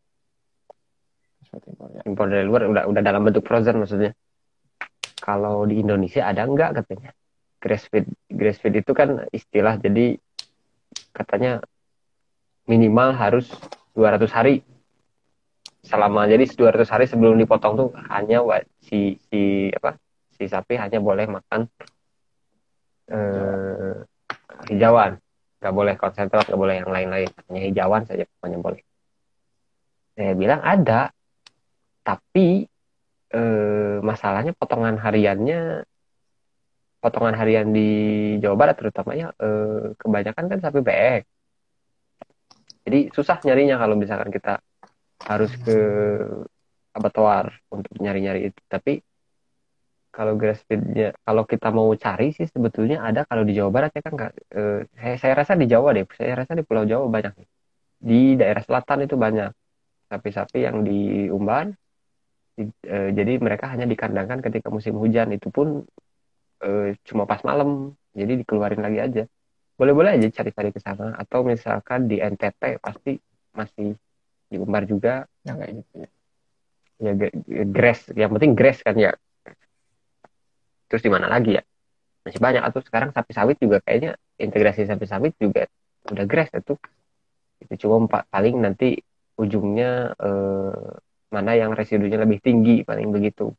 Impor, 1.51 1.89
ya. 1.91 2.03
impor 2.07 2.27
dari 2.31 2.47
luar 2.47 2.71
udah 2.71 2.87
udah 2.87 3.03
dalam 3.03 3.27
bentuk 3.27 3.43
frozen 3.51 3.83
maksudnya. 3.83 4.15
Kalau 5.19 5.67
di 5.67 5.83
Indonesia 5.83 6.23
ada 6.23 6.47
nggak 6.47 6.87
katanya? 6.87 7.11
Grass 7.59 7.91
feed 7.91 8.07
grass 8.31 8.63
feed 8.63 8.79
itu 8.79 8.95
kan 8.95 9.27
istilah 9.35 9.75
jadi 9.83 10.23
katanya 11.11 11.67
minimal 12.71 13.11
harus 13.19 13.51
200 13.99 14.31
hari 14.31 14.63
selama 15.83 16.30
jadi 16.30 16.47
200 16.47 16.87
hari 16.87 17.05
sebelum 17.11 17.35
dipotong 17.43 17.74
tuh 17.74 17.89
hanya 18.14 18.39
si 18.78 19.18
si 19.26 19.68
apa 19.74 19.99
si 20.39 20.47
sapi 20.47 20.78
hanya 20.78 21.03
boleh 21.03 21.26
makan 21.26 21.66
eh, 23.11 23.97
hijauan. 24.70 25.18
Nggak 25.62 25.74
boleh 25.74 25.95
konsentrat 25.99 26.47
nggak 26.47 26.61
boleh 26.61 26.74
yang 26.83 26.91
lain-lain. 26.91 27.30
Hanya 27.51 27.61
hijauan 27.66 28.03
saja 28.07 28.24
pokoknya 28.26 28.59
boleh. 28.62 28.83
Saya 30.14 30.33
bilang 30.39 30.61
ada 30.62 31.11
tapi 32.03 32.66
eh, 33.33 33.97
masalahnya 34.03 34.53
potongan 34.55 34.99
hariannya 34.99 35.87
potongan 37.03 37.35
harian 37.35 37.74
di 37.74 37.91
Jawa 38.39 38.55
Barat 38.55 38.76
terutamanya 38.78 39.35
eh, 39.39 39.95
kebanyakan 39.99 40.45
kan 40.47 40.59
sapi 40.62 40.78
beek 40.83 41.22
jadi 42.83 43.11
susah 43.14 43.39
nyarinya 43.47 43.78
kalau 43.78 43.95
misalkan 43.95 44.30
kita 44.30 44.59
harus 45.31 45.53
ke 45.64 45.73
abattoir 46.97 47.47
untuk 47.73 47.93
nyari-nyari 48.01 48.53
itu. 48.53 48.61
Tapi 48.68 49.01
kalau 50.12 50.37
grass 50.37 50.61
feednya 50.68 51.16
kalau 51.25 51.45
kita 51.49 51.73
mau 51.73 51.89
cari 51.97 52.37
sih 52.37 52.45
sebetulnya 52.45 53.01
ada 53.01 53.25
kalau 53.25 53.43
di 53.49 53.57
Jawa 53.57 53.70
Barat 53.73 53.91
ya 53.97 54.03
kan 54.05 54.12
nggak 54.18 54.33
eh, 54.53 54.79
saya, 55.01 55.14
saya 55.23 55.35
rasa 55.41 55.53
di 55.57 55.66
Jawa 55.73 55.89
deh. 55.97 56.05
Saya 56.18 56.33
rasa 56.41 56.53
di 56.59 56.62
Pulau 56.68 56.85
Jawa 56.85 57.09
banyak. 57.09 57.33
Di 58.03 58.37
daerah 58.41 58.62
selatan 58.66 59.07
itu 59.07 59.16
banyak. 59.16 59.51
Sapi-sapi 60.12 60.59
yang 60.68 60.85
diumban 60.85 61.73
Di- 62.53 62.68
eh, 62.85 63.11
jadi 63.16 63.41
mereka 63.41 63.66
hanya 63.73 63.89
dikandangkan 63.89 64.41
ketika 64.45 64.68
musim 64.68 64.95
hujan. 65.01 65.33
Itu 65.33 65.49
pun 65.49 65.85
eh, 66.64 66.97
cuma 67.09 67.25
pas 67.31 67.41
malam. 67.45 67.97
Jadi 68.12 68.45
dikeluarin 68.45 68.83
lagi 68.85 68.99
aja. 69.01 69.23
Boleh-boleh 69.81 70.20
aja 70.20 70.29
cari-cari 70.29 70.70
ke 70.77 70.81
sana. 70.85 71.16
Atau 71.16 71.45
misalkan 71.49 72.07
di 72.11 72.20
NTT 72.20 72.77
pasti 72.81 73.16
masih 73.57 73.97
diumbar 74.53 74.85
juga 74.85 75.25
Yang 75.43 75.57
kayak 75.59 75.73
gitu 75.81 75.93
ya. 75.97 76.09
ya 77.03 77.13
grass 77.67 78.01
yang 78.15 78.31
penting 78.37 78.53
grass 78.55 78.79
kan 78.85 78.95
ya. 78.95 79.13
Terus 80.87 81.03
di 81.03 81.11
mana 81.11 81.27
lagi 81.27 81.57
ya? 81.57 81.63
Masih 82.23 82.39
banyak. 82.39 82.63
Atau 82.63 82.85
sekarang 82.85 83.11
sapi 83.11 83.33
sawit 83.35 83.57
juga 83.59 83.81
kayaknya 83.83 84.15
integrasi 84.39 84.87
sapi 84.87 85.09
sawit 85.09 85.35
juga 85.41 85.67
udah 86.13 86.27
grass 86.29 86.51
itu 86.53 86.75
itu 87.63 87.87
cuma 87.87 88.11
pa- 88.11 88.27
paling 88.27 88.59
nanti 88.59 88.99
ujungnya 89.39 90.13
eh, 90.19 90.91
mana 91.33 91.53
yang 91.57 91.73
residunya 91.73 92.21
lebih 92.21 92.39
tinggi 92.45 92.85
paling 92.85 93.09
begitu. 93.11 93.51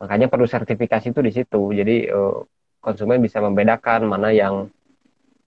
Makanya 0.00 0.32
perlu 0.32 0.48
sertifikasi 0.48 1.12
itu 1.12 1.20
di 1.20 1.32
situ. 1.34 1.60
Jadi 1.74 2.08
eh, 2.08 2.38
konsumen 2.80 3.20
bisa 3.20 3.42
membedakan 3.44 4.08
mana 4.08 4.32
yang 4.32 4.68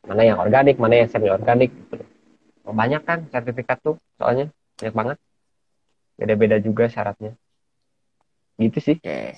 mana 0.04 0.22
yang 0.22 0.38
organik 0.38 0.76
mana 0.78 1.00
yang 1.02 1.10
semi 1.10 1.32
organik 1.32 1.72
gitu. 1.72 2.04
banyak 2.64 3.02
kan 3.08 3.24
sertifikat 3.32 3.80
tuh 3.84 3.96
soalnya 4.20 4.52
banyak 4.80 4.95
banget 4.95 5.17
beda-beda 6.17 6.57
juga 6.61 6.86
syaratnya 6.89 7.34
gitu 8.61 8.80
sih 8.80 8.97
Oke. 9.01 9.38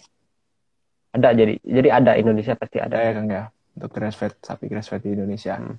ada 1.16 1.30
jadi 1.32 1.54
jadi 1.64 1.90
ada 1.92 2.12
Indonesia 2.20 2.54
pasti 2.60 2.78
ada 2.84 3.00
ya 3.00 3.12
Kang 3.16 3.28
ya 3.32 3.44
untuk 3.76 3.92
grass 3.92 4.16
fed 4.16 4.34
sapi 4.40 4.72
grass 4.72 4.88
fed 4.88 5.04
di 5.04 5.16
Indonesia. 5.16 5.60
Hmm. 5.60 5.76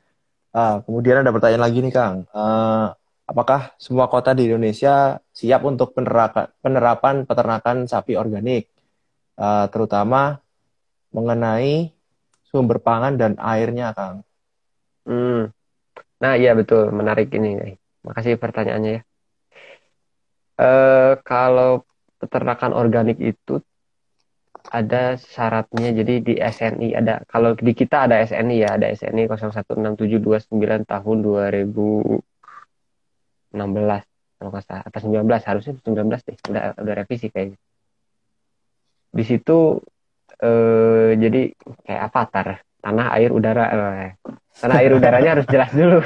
Ah, 0.57 0.80
kemudian 0.84 1.20
ada 1.20 1.32
pertanyaan 1.32 1.64
lagi 1.64 1.84
nih 1.84 1.92
Kang. 1.92 2.24
Eh, 2.28 2.86
apakah 3.28 3.76
semua 3.76 4.09
kota 4.09 4.32
di 4.32 4.48
Indonesia 4.48 5.20
siap 5.32 5.64
untuk 5.68 5.92
penerapan 5.92 6.48
penerapan 6.64 7.24
peternakan 7.28 7.88
sapi 7.88 8.16
organik, 8.16 8.72
Eh, 9.36 9.66
terutama 9.68 10.40
mengenai 11.12 11.92
sumber 12.48 12.80
pangan 12.80 13.20
dan 13.20 13.36
airnya, 13.36 13.92
Kang? 13.92 14.24
Hmm. 15.04 15.52
Nah, 16.24 16.32
iya 16.40 16.57
betul, 16.57 16.88
menarik 16.88 17.28
ini. 17.36 17.76
Makasih 18.00 18.40
pertanyaannya 18.40 18.90
ya. 18.96 19.00
Eh, 20.57 21.12
kalau 21.20 21.84
peternakan 22.16 22.72
organik 22.72 23.20
itu 23.20 23.61
ada 24.72 25.20
syaratnya. 25.20 25.92
Jadi 25.92 26.24
di 26.24 26.34
SNI 26.40 26.96
ada, 26.96 27.20
kalau 27.28 27.52
di 27.52 27.76
kita 27.76 28.09
ada 28.09 28.24
SNI 28.24 28.64
ya, 28.64 28.80
ada 28.80 28.88
SNI 28.88 29.28
016729 29.28 30.88
tahun 30.88 31.16
2016 31.20 34.09
kalau 34.36 34.52
nggak 34.52 34.64
salah, 34.68 34.84
atau 34.84 35.00
19 35.00 35.48
harusnya 35.48 35.72
19 35.80 36.28
deh, 36.28 36.36
udah 36.52 36.62
udah 36.76 36.94
revisi 36.96 37.32
kayaknya. 37.32 37.57
Di 39.12 39.24
situ 39.24 39.80
eh, 40.44 41.16
jadi 41.16 41.57
kayak 41.88 42.02
avatar, 42.12 42.46
tanah, 42.84 43.07
air, 43.16 43.32
udara. 43.32 43.64
Eh, 43.72 44.12
tanah, 44.61 44.76
air, 44.76 44.92
udaranya 44.92 45.40
harus 45.40 45.48
jelas 45.48 45.72
dulu. 45.72 46.04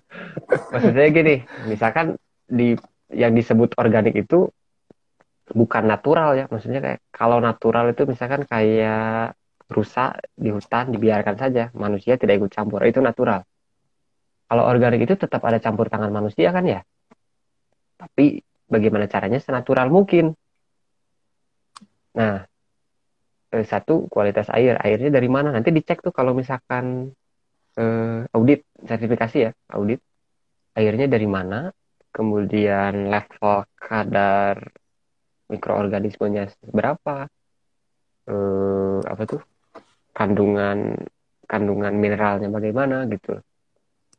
Maksudnya 0.72 1.08
gini, 1.12 1.44
misalkan 1.68 2.16
di 2.48 2.72
yang 3.12 3.32
disebut 3.32 3.76
organik 3.80 4.14
itu 4.16 4.52
bukan 5.48 5.84
natural 5.88 6.36
ya, 6.36 6.44
maksudnya 6.52 6.80
kayak 6.84 7.00
kalau 7.08 7.40
natural 7.40 7.88
itu 7.92 8.04
misalkan 8.04 8.44
kayak 8.44 9.32
rusak 9.68 10.20
di 10.36 10.48
hutan 10.52 10.92
dibiarkan 10.92 11.36
saja, 11.36 11.72
manusia 11.76 12.16
tidak 12.20 12.40
ikut 12.40 12.52
campur, 12.52 12.84
itu 12.84 13.00
natural. 13.00 13.44
Kalau 14.48 14.64
organik 14.64 15.04
itu 15.04 15.14
tetap 15.16 15.44
ada 15.44 15.60
campur 15.60 15.92
tangan 15.92 16.08
manusia 16.08 16.48
kan 16.52 16.64
ya, 16.64 16.80
tapi 18.00 18.40
bagaimana 18.68 19.08
caranya 19.08 19.40
senatural 19.40 19.92
mungkin. 19.92 20.32
Nah, 22.16 22.44
eh, 23.52 23.64
satu 23.64 24.08
kualitas 24.08 24.48
air, 24.52 24.80
airnya 24.80 25.12
dari 25.12 25.28
mana? 25.28 25.52
Nanti 25.52 25.68
dicek 25.72 26.00
tuh 26.00 26.12
kalau 26.12 26.32
misalkan 26.32 27.12
eh, 27.76 28.20
audit 28.32 28.64
sertifikasi 28.84 29.36
ya, 29.36 29.50
audit 29.76 30.00
airnya 30.76 31.06
dari 31.12 31.28
mana, 31.28 31.68
kemudian 32.18 33.06
level 33.14 33.62
kadar 33.78 34.58
mikroorganismenya 35.46 36.50
berapa, 36.74 37.30
eh, 38.26 38.98
apa 39.06 39.22
tuh 39.22 39.40
kandungan 40.10 40.98
kandungan 41.46 41.94
mineralnya 41.94 42.50
bagaimana 42.50 43.06
gitu, 43.06 43.38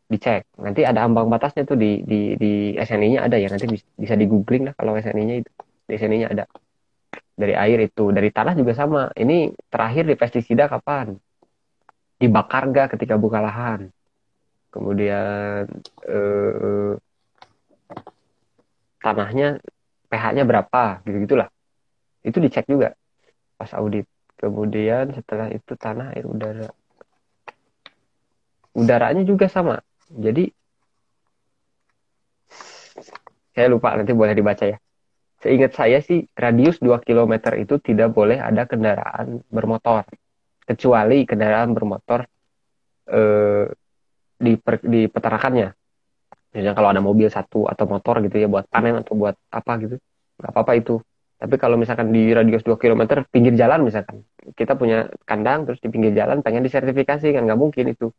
dicek. 0.08 0.48
Nanti 0.64 0.88
ada 0.88 1.04
ambang 1.04 1.28
batasnya 1.28 1.68
tuh 1.68 1.76
di 1.76 2.02
di 2.08 2.40
di 2.40 2.52
SNI-nya 2.80 3.28
ada 3.28 3.36
ya, 3.36 3.52
nanti 3.52 3.68
bisa, 4.00 4.16
di 4.16 4.26
googling 4.32 4.72
lah 4.72 4.74
kalau 4.80 4.96
SNI-nya 4.96 5.36
itu, 5.44 5.52
di 5.86 5.94
SNI-nya 6.00 6.28
ada. 6.32 6.46
Dari 7.40 7.56
air 7.56 7.80
itu, 7.84 8.12
dari 8.16 8.32
tanah 8.32 8.56
juga 8.56 8.76
sama. 8.76 9.12
Ini 9.16 9.52
terakhir 9.72 10.08
di 10.08 10.16
pestisida 10.16 10.72
kapan? 10.72 11.16
Dibakar 12.20 12.64
nggak 12.72 12.88
ketika 12.96 13.16
buka 13.16 13.40
lahan? 13.40 13.92
Kemudian 14.72 15.68
eh, 16.04 16.94
tanahnya 19.00 19.60
pH-nya 20.10 20.44
berapa 20.44 21.04
gitu 21.08 21.18
gitulah 21.26 21.50
itu 22.24 22.38
dicek 22.40 22.66
juga. 22.68 22.96
Pas 23.56 23.72
audit. 23.76 24.06
Kemudian 24.40 25.12
setelah 25.12 25.52
itu 25.52 25.76
tanah 25.76 26.16
air 26.16 26.24
udara. 26.24 26.68
Udaranya 28.72 29.24
juga 29.28 29.52
sama. 29.52 29.84
Jadi 30.08 30.48
saya 33.52 33.68
lupa 33.68 33.92
nanti 34.00 34.16
boleh 34.16 34.32
dibaca 34.32 34.64
ya. 34.64 34.78
Seingat 35.40 35.76
saya 35.76 36.00
sih 36.04 36.28
radius 36.36 36.80
2 36.84 37.00
km 37.04 37.56
itu 37.60 37.80
tidak 37.80 38.12
boleh 38.16 38.40
ada 38.40 38.64
kendaraan 38.68 39.44
bermotor. 39.48 40.08
Kecuali 40.64 41.28
kendaraan 41.28 41.72
bermotor 41.76 42.24
eh, 43.12 43.66
di 44.40 44.54
per- 44.56 44.86
di 44.88 45.08
misalnya 46.50 46.76
kalau 46.78 46.90
ada 46.90 47.02
mobil 47.02 47.30
satu 47.30 47.70
atau 47.70 47.86
motor 47.86 48.22
gitu 48.26 48.42
ya 48.42 48.48
buat 48.50 48.66
panen 48.68 49.02
atau 49.02 49.14
buat 49.14 49.36
apa 49.54 49.72
gitu. 49.86 49.96
Nggak 50.42 50.52
apa-apa 50.56 50.74
itu. 50.78 50.96
Tapi 51.40 51.56
kalau 51.56 51.80
misalkan 51.80 52.12
di 52.12 52.36
radius 52.36 52.66
2 52.66 52.76
km 52.76 53.24
pinggir 53.30 53.54
jalan 53.56 53.86
misalkan. 53.86 54.26
Kita 54.58 54.74
punya 54.76 55.08
kandang 55.30 55.70
terus 55.70 55.80
di 55.80 55.88
pinggir 55.94 56.12
jalan 56.12 56.42
pengen 56.42 56.66
disertifikasi 56.66 57.32
kan 57.32 57.42
nggak 57.46 57.60
mungkin 57.60 57.94
itu. 57.94 58.10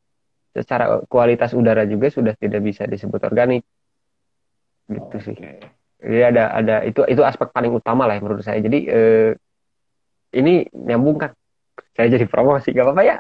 Secara 0.55 1.03
kualitas 1.07 1.55
udara 1.55 1.85
juga 1.85 2.09
sudah 2.11 2.35
tidak 2.39 2.63
bisa 2.63 2.87
disebut 2.87 3.21
organik. 3.27 3.67
Gitu 4.87 5.17
sih. 5.21 5.37
Jadi 6.01 6.23
ada 6.25 6.55
ada 6.55 6.77
itu 6.87 7.05
itu 7.05 7.21
aspek 7.21 7.53
paling 7.53 7.77
utama 7.77 8.09
lah 8.09 8.17
ya 8.17 8.23
menurut 8.25 8.47
saya. 8.47 8.63
Jadi 8.63 8.79
eh, 8.89 9.31
ini 10.39 10.65
nyambung 10.71 11.19
kan 11.19 11.35
saya 11.95 12.07
jadi 12.17 12.27
promosi 12.27 12.71
gak 12.71 12.87
apa-apa 12.87 13.03
ya? 13.03 13.17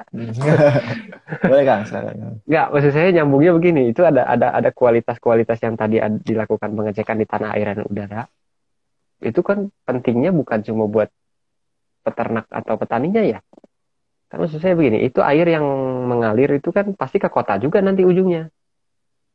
Boleh 1.50 1.64
Kang, 1.66 1.82
silakan. 1.86 2.42
Nggak 2.46 2.66
maksud 2.74 2.92
saya 2.94 3.08
nyambungnya 3.14 3.52
begini 3.54 3.82
itu 3.90 4.02
ada 4.02 4.26
ada 4.26 4.50
ada 4.54 4.70
kualitas-kualitas 4.74 5.58
yang 5.62 5.74
tadi 5.78 6.02
ad- 6.02 6.22
dilakukan 6.22 6.70
pengecekan 6.74 7.16
di 7.18 7.26
tanah 7.26 7.50
air 7.54 7.66
dan 7.74 7.86
udara. 7.86 8.22
Itu 9.20 9.44
kan 9.44 9.68
pentingnya 9.84 10.32
bukan 10.32 10.64
cuma 10.64 10.88
buat 10.88 11.12
peternak 12.02 12.48
atau 12.48 12.74
petaninya 12.80 13.22
ya. 13.22 13.38
Kan 14.30 14.46
maksud 14.46 14.62
saya 14.62 14.78
begini 14.78 15.04
itu 15.04 15.20
air 15.20 15.46
yang 15.46 15.66
mengalir 16.06 16.50
itu 16.56 16.70
kan 16.70 16.94
pasti 16.94 17.18
ke 17.18 17.26
kota 17.26 17.58
juga 17.58 17.82
nanti 17.82 18.06
ujungnya. 18.06 18.48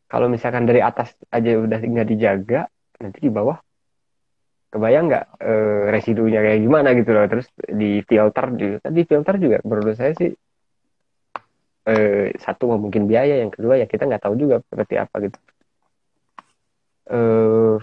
Kalau 0.08 0.32
misalkan 0.32 0.64
dari 0.64 0.80
atas 0.80 1.14
aja 1.30 1.50
udah 1.60 1.80
nggak 1.82 2.08
dijaga 2.08 2.70
nanti 3.02 3.20
di 3.20 3.30
bawah 3.30 3.60
kebayang 4.72 5.06
nggak 5.10 5.26
eh, 5.42 5.84
residunya 5.96 6.40
kayak 6.46 6.60
gimana 6.66 6.90
gitu 6.98 7.12
loh. 7.16 7.26
Terus 7.32 7.48
di 7.82 8.02
filter 8.04 8.46
di 8.54 8.66
kan 8.82 8.92
di 8.92 9.04
filter 9.10 9.36
juga 9.40 9.58
menurut 9.64 9.96
saya 9.96 10.14
sih 10.18 10.32
eh, 11.90 12.34
satu 12.38 12.64
mungkin 12.78 13.06
biaya 13.10 13.42
yang 13.42 13.52
kedua 13.54 13.80
ya 13.82 13.86
kita 13.86 14.04
nggak 14.10 14.24
tahu 14.26 14.36
juga 14.36 14.56
seperti 14.66 14.96
apa 15.00 15.16
gitu. 15.26 15.38
Eh 17.06 17.78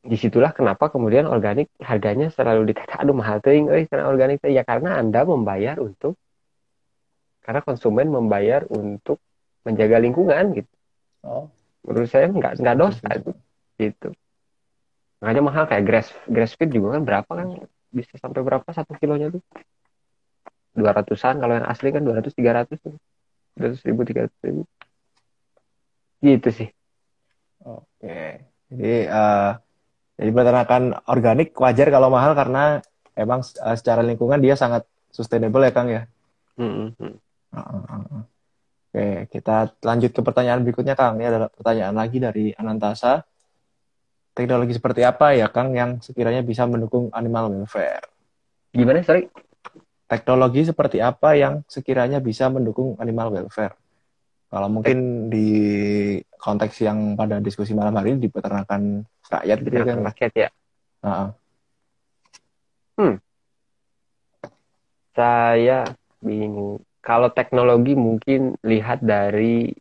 di 0.00 0.16
situlah 0.16 0.56
kenapa 0.56 0.88
kemudian 0.88 1.28
organik 1.28 1.68
harganya 1.84 2.32
selalu 2.32 2.72
dikata 2.72 3.04
aduh 3.04 3.12
mahal 3.12 3.36
ting 3.44 3.68
euy 3.68 3.84
karena 3.84 4.08
organik 4.08 4.40
teh." 4.40 4.48
ya 4.48 4.64
karena 4.64 4.96
anda 4.96 5.28
membayar 5.28 5.76
untuk 5.76 6.16
karena 7.44 7.60
konsumen 7.60 8.08
membayar 8.08 8.64
untuk 8.72 9.20
menjaga 9.60 10.00
lingkungan 10.00 10.56
gitu. 10.56 10.72
Oh, 11.20 11.52
menurut 11.84 12.08
saya 12.08 12.32
nggak 12.32 12.64
nggak 12.64 12.76
dosa 12.80 13.06
itu 13.12 13.32
gitu 13.76 14.08
makanya 15.20 15.42
mahal 15.44 15.64
kayak 15.68 15.84
grass 15.84 16.08
grass 16.26 16.56
feed 16.56 16.72
juga 16.72 16.96
kan 16.96 17.02
berapa 17.04 17.30
kan 17.30 17.48
bisa 17.92 18.16
sampai 18.16 18.40
berapa 18.40 18.64
satu 18.72 18.96
kilonya 18.96 19.30
tuh 19.30 19.42
dua 20.72 20.96
ratusan 20.96 21.36
kalau 21.38 21.60
yang 21.60 21.66
asli 21.68 21.92
kan 21.92 22.02
dua 22.02 22.18
ratus 22.18 22.32
tiga 22.32 22.56
ratus 22.56 22.78
tuh 22.80 22.96
dua 23.54 23.70
ratus 23.70 23.80
ribu 23.84 24.00
tiga 24.08 24.26
ratus 24.26 24.40
ribu 24.40 24.62
gitu 26.20 26.48
sih 26.52 26.68
oke. 27.64 28.50
Jadi 28.70 29.10
eh, 29.10 29.50
jadi 30.14 30.30
peternakan 30.30 30.82
organik 31.10 31.58
wajar 31.58 31.90
kalau 31.90 32.06
mahal 32.06 32.38
karena 32.38 32.78
emang 33.18 33.42
eh, 33.42 33.76
secara 33.76 34.00
lingkungan 34.06 34.38
dia 34.38 34.54
sangat 34.54 34.86
sustainable 35.10 35.66
ya 35.66 35.72
Kang 35.74 35.90
ya. 35.90 36.06
Mm, 36.54 36.94
mm. 36.94 37.14
Heeh. 37.50 38.22
Oke, 38.90 39.06
kita 39.30 39.70
lanjut 39.82 40.10
ke 40.14 40.20
pertanyaan 40.22 40.62
berikutnya 40.62 40.94
Kang. 40.94 41.18
Ini 41.18 41.30
adalah 41.30 41.48
pertanyaan 41.50 41.94
lagi 41.94 42.18
dari 42.22 42.54
Anantasa. 42.54 43.26
Teknologi 44.30 44.72
seperti 44.78 45.02
apa 45.02 45.34
ya 45.34 45.50
Kang 45.50 45.74
yang 45.74 45.98
sekiranya 45.98 46.40
bisa 46.46 46.64
mendukung 46.64 47.10
animal 47.12 47.50
welfare? 47.50 48.06
gimana 48.70 49.02
sorry 49.02 49.26
Teknologi 50.06 50.66
seperti 50.66 50.98
apa 50.98 51.38
yang 51.38 51.62
sekiranya 51.70 52.18
bisa 52.18 52.50
mendukung 52.50 52.98
animal 52.98 53.30
welfare? 53.30 53.78
Kalau 54.50 54.66
mungkin 54.66 55.30
di 55.30 55.50
konteks 56.34 56.82
yang 56.82 57.14
pada 57.14 57.38
diskusi 57.38 57.70
malam 57.78 57.94
hari 57.94 58.18
ini 58.18 58.26
di 58.26 58.30
peternakan 58.30 59.06
rakyat 59.30 59.56
gitu 59.62 59.74
ya 59.74 59.84
Kang. 59.86 60.02
rakyat 60.02 60.32
ya 60.34 60.48
Heeh. 61.06 61.28
saya 65.14 65.84
bingung 66.20 66.80
kalau 67.00 67.32
teknologi 67.32 67.96
mungkin 67.96 68.56
lihat 68.60 69.00
dari 69.00 69.72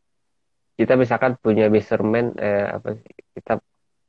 kita 0.80 0.96
misalkan 0.96 1.36
punya 1.36 1.68
measurement 1.68 2.40
eh, 2.40 2.68
apa 2.72 2.96
sih, 2.96 3.14
kita 3.36 3.60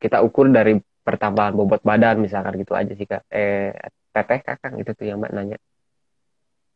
kita 0.02 0.16
ukur 0.26 0.46
dari 0.58 0.72
pertambahan 1.06 1.54
bobot 1.58 1.82
badan 1.88 2.16
misalkan 2.24 2.54
gitu 2.62 2.72
aja 2.80 2.92
sih 2.98 3.06
kak. 3.10 3.22
Eh 3.32 3.72
PPK 4.12 4.46
kan 4.62 4.72
itu 4.80 4.90
tuh 4.98 5.06
yang 5.08 5.18
mbak 5.22 5.32
nanya. 5.36 5.56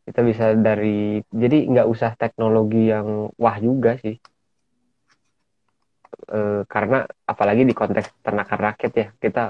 Kita 0.07 0.21
bisa 0.29 0.45
dari 0.67 1.21
jadi 1.43 1.57
nggak 1.73 1.89
usah 1.95 2.11
teknologi 2.23 2.93
yang 2.93 3.09
wah 3.43 3.57
juga 3.67 3.91
sih. 4.05 4.15
Eh, 6.37 6.63
karena 6.73 6.99
apalagi 7.33 7.63
di 7.69 7.75
konteks 7.81 8.09
ternakan 8.25 8.59
rakyat 8.67 8.93
ya 9.01 9.07
kita 9.23 9.43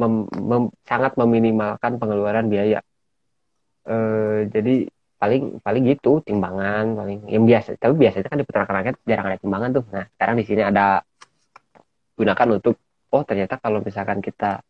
mem- 0.00 0.28
mem- 0.50 0.72
sangat 0.88 1.12
meminimalkan 1.20 1.92
pengeluaran 2.00 2.46
biaya. 2.52 2.78
Eh, 3.86 4.50
jadi 4.54 4.74
paling 5.16 5.42
paling 5.64 5.82
gitu 5.90 6.20
timbangan 6.28 6.92
paling 6.98 7.18
yang 7.32 7.48
biasa 7.48 7.80
tapi 7.80 7.94
biasanya 7.96 8.28
kan 8.28 8.36
di 8.36 8.44
peternakan 8.44 8.76
rakyat 8.84 8.96
jarang 9.08 9.26
ada 9.32 9.38
timbangan 9.40 9.70
tuh. 9.76 9.84
Nah 9.94 10.04
sekarang 10.12 10.36
di 10.40 10.44
sini 10.44 10.62
ada 10.70 11.00
gunakan 12.16 12.48
untuk 12.56 12.74
oh 13.12 13.22
ternyata 13.22 13.60
kalau 13.60 13.80
misalkan 13.84 14.18
kita 14.24 14.60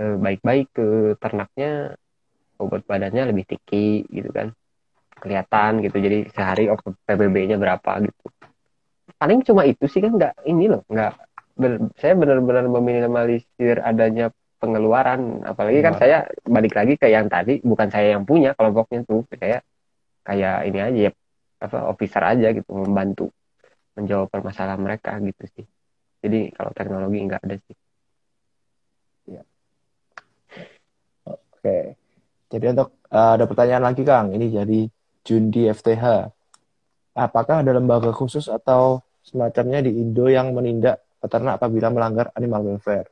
eh, 0.00 0.16
baik-baik 0.18 0.66
ke 0.72 0.86
ternaknya 1.22 1.96
bobot 2.58 2.82
badannya 2.86 3.30
lebih 3.30 3.44
tinggi 3.48 4.06
gitu 4.08 4.30
kan 4.32 4.52
kelihatan 5.22 5.84
gitu. 5.84 5.96
Jadi 6.02 6.18
sehari 6.34 6.64
PBB-nya 7.06 7.56
berapa 7.60 7.92
gitu. 8.02 8.26
Paling 9.18 9.40
cuma 9.46 9.62
itu 9.66 9.84
sih 9.86 10.02
kan 10.02 10.12
nggak 10.18 10.34
ini 10.50 10.66
loh 10.72 10.82
nggak 10.90 11.12
ber- 11.58 11.90
saya 11.98 12.14
benar-benar 12.18 12.66
meminimalisir 12.66 13.78
adanya 13.82 14.30
pengeluaran. 14.58 15.42
Apalagi 15.46 15.78
kan 15.82 15.94
saya 15.98 16.26
balik 16.46 16.74
lagi 16.74 16.94
ke 16.98 17.06
yang 17.10 17.26
tadi 17.30 17.62
bukan 17.62 17.88
saya 17.90 18.18
yang 18.18 18.24
punya 18.26 18.54
kelompoknya 18.58 19.06
tuh. 19.06 19.22
Kayak 19.30 19.62
kayak 20.26 20.56
ini 20.70 20.78
aja 20.78 21.00
ya 21.10 21.12
apa 21.62 21.78
officer 21.86 22.22
aja 22.22 22.50
gitu 22.50 22.70
membantu 22.74 23.30
menjawab 23.94 24.28
permasalahan 24.32 24.82
mereka 24.82 25.18
gitu 25.22 25.44
sih 25.54 25.66
jadi 26.22 26.54
kalau 26.54 26.70
teknologi 26.72 27.18
nggak 27.26 27.42
ada 27.42 27.56
sih 27.58 27.76
Oke. 31.62 31.94
Jadi 32.50 32.74
untuk 32.74 32.90
eh, 33.06 33.30
ada 33.38 33.46
pertanyaan 33.46 33.86
lagi 33.86 34.02
Kang. 34.02 34.34
Ini 34.34 34.50
jadi 34.50 34.82
Jundi 35.22 35.70
FTH. 35.70 36.26
Apakah 37.14 37.62
ada 37.62 37.70
lembaga 37.70 38.10
khusus 38.10 38.50
atau 38.50 38.98
semacamnya 39.22 39.78
di 39.86 39.94
Indo 39.94 40.26
yang 40.26 40.50
menindak 40.50 40.98
peternak 41.22 41.62
apabila 41.62 41.94
melanggar 41.94 42.34
animal 42.34 42.66
welfare? 42.66 43.06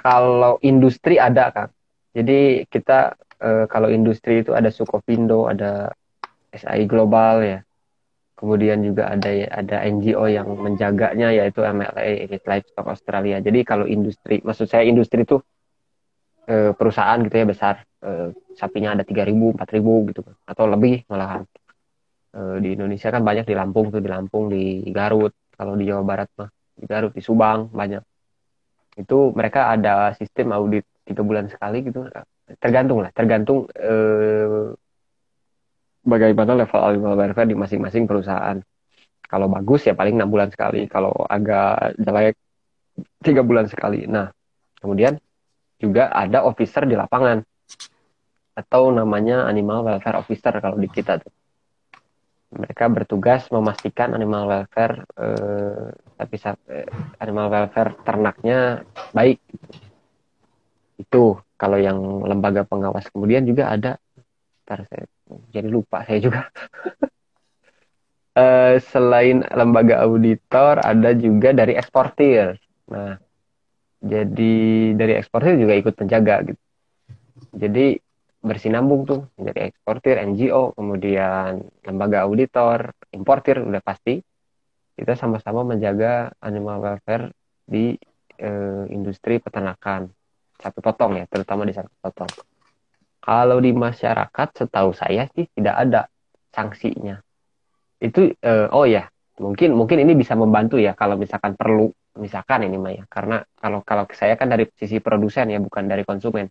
kalau 0.00 0.56
industri 0.64 1.20
ada 1.20 1.52
kan 1.52 1.68
jadi 2.16 2.64
kita 2.66 3.14
eh, 3.38 3.64
kalau 3.68 3.92
industri 3.92 4.40
itu 4.40 4.56
ada 4.56 4.72
Sukopindo 4.72 5.46
ada 5.46 5.92
SAI 6.50 6.88
Global 6.88 7.44
ya 7.44 7.58
kemudian 8.40 8.80
juga 8.80 9.12
ada 9.12 9.28
ada 9.52 9.76
NGO 9.84 10.24
yang 10.24 10.48
menjaganya 10.56 11.28
yaitu 11.28 11.60
MLA 11.60 12.24
Elite 12.24 12.46
Livestock 12.48 12.88
Australia. 12.88 13.36
Jadi 13.44 13.60
kalau 13.68 13.84
industri 13.84 14.40
maksud 14.40 14.64
saya 14.64 14.88
industri 14.88 15.28
itu 15.28 15.36
eh, 16.48 16.72
perusahaan 16.72 17.20
gitu 17.20 17.36
ya 17.36 17.44
besar 17.44 17.74
eh, 18.00 18.32
sapinya 18.56 18.96
ada 18.96 19.04
3.000 19.04 19.52
4.000 19.60 20.08
gitu. 20.08 20.20
Kan 20.24 20.34
atau 20.48 20.64
lebih 20.64 21.04
malahan. 21.12 21.44
Eh, 22.32 22.56
di 22.64 22.68
Indonesia 22.80 23.12
kan 23.12 23.20
banyak 23.20 23.44
di 23.44 23.52
Lampung 23.52 23.92
tuh 23.92 24.00
di 24.00 24.08
Lampung 24.08 24.48
di 24.48 24.88
Garut. 24.88 25.36
Kalau 25.52 25.76
di 25.76 25.84
Jawa 25.84 26.00
Barat 26.00 26.32
mah 26.40 26.48
di 26.80 26.84
Garut 26.88 27.12
di 27.12 27.20
Subang 27.20 27.68
banyak. 27.68 28.00
Itu 28.96 29.36
mereka 29.36 29.68
ada 29.68 30.16
sistem 30.16 30.56
audit 30.56 30.88
tiga 31.04 31.20
bulan 31.20 31.52
sekali 31.52 31.84
gitu. 31.84 32.08
Tergantung 32.56 33.04
lah 33.04 33.12
tergantung 33.12 33.68
eh, 33.76 34.72
bagaimana 36.00 36.56
level 36.56 36.80
animal 36.80 37.14
welfare 37.16 37.48
di 37.48 37.56
masing-masing 37.56 38.04
perusahaan. 38.08 38.56
Kalau 39.30 39.46
bagus 39.46 39.86
ya 39.86 39.94
paling 39.94 40.18
enam 40.18 40.32
bulan 40.32 40.50
sekali. 40.50 40.90
Kalau 40.90 41.14
agak 41.28 41.94
jelek 42.00 42.34
tiga 43.22 43.46
bulan 43.46 43.70
sekali. 43.70 44.08
Nah 44.08 44.32
kemudian 44.80 45.20
juga 45.78 46.10
ada 46.10 46.42
officer 46.44 46.84
di 46.88 46.98
lapangan. 46.98 47.44
Atau 48.58 48.90
namanya 48.90 49.46
animal 49.46 49.86
welfare 49.86 50.20
officer 50.20 50.52
kalau 50.58 50.76
di 50.76 50.90
kita 50.90 51.22
tuh. 51.22 51.32
Mereka 52.50 52.90
bertugas 52.90 53.46
memastikan 53.54 54.10
animal 54.10 54.50
welfare 54.50 55.06
eh, 55.14 55.94
tapi 56.18 56.36
eh, 56.74 56.90
animal 57.22 57.46
welfare 57.46 57.94
ternaknya 58.02 58.82
baik. 59.14 59.38
Itu 60.98 61.38
kalau 61.54 61.78
yang 61.78 62.26
lembaga 62.26 62.66
pengawas. 62.66 63.06
Kemudian 63.12 63.46
juga 63.46 63.70
ada 63.70 64.00
ntar 64.70 64.86
saya 64.86 65.10
jadi 65.50 65.66
lupa 65.66 66.06
saya 66.06 66.22
juga. 66.22 66.46
Eh, 68.30 68.78
selain 68.94 69.42
lembaga 69.42 70.06
auditor 70.06 70.78
ada 70.78 71.10
juga 71.18 71.50
dari 71.50 71.74
eksportir. 71.74 72.54
Nah 72.86 73.18
jadi 73.98 74.54
dari 74.94 75.18
eksportir 75.18 75.58
juga 75.58 75.74
ikut 75.74 75.94
penjaga 75.98 76.46
gitu. 76.46 76.62
Jadi 77.58 77.98
bersinambung 78.38 79.02
tuh 79.02 79.26
dari 79.34 79.74
eksportir 79.74 80.22
NGO 80.22 80.78
kemudian 80.78 81.58
lembaga 81.82 82.22
auditor 82.22 82.94
importir 83.10 83.66
udah 83.66 83.82
pasti. 83.82 84.22
Kita 84.94 85.18
sama-sama 85.18 85.66
menjaga 85.66 86.30
animal 86.38 86.78
welfare 86.86 87.34
di 87.66 87.98
eh, 88.38 88.84
industri 88.94 89.42
peternakan. 89.42 90.06
Sapi 90.54 90.78
potong 90.78 91.18
ya 91.18 91.26
terutama 91.26 91.66
di 91.66 91.74
sapi 91.74 91.90
potong 91.98 92.49
kalau 93.20 93.60
di 93.60 93.70
masyarakat 93.76 94.48
setahu 94.56 94.96
saya 94.96 95.28
sih 95.36 95.46
tidak 95.52 95.76
ada 95.76 96.00
sanksinya. 96.50 97.20
Itu 98.00 98.32
uh, 98.32 98.66
oh 98.72 98.88
ya 98.88 99.12
mungkin 99.36 99.76
mungkin 99.76 100.00
ini 100.04 100.16
bisa 100.16 100.32
membantu 100.34 100.80
ya 100.80 100.96
kalau 100.96 101.20
misalkan 101.20 101.54
perlu. 101.54 101.92
Misalkan 102.10 102.66
ini 102.66 102.74
Maya 102.74 103.06
karena 103.06 103.38
kalau 103.54 103.86
kalau 103.86 104.02
saya 104.10 104.34
kan 104.34 104.50
dari 104.50 104.66
sisi 104.74 104.98
produsen 104.98 105.46
ya 105.46 105.62
bukan 105.62 105.86
dari 105.86 106.02
konsumen. 106.02 106.50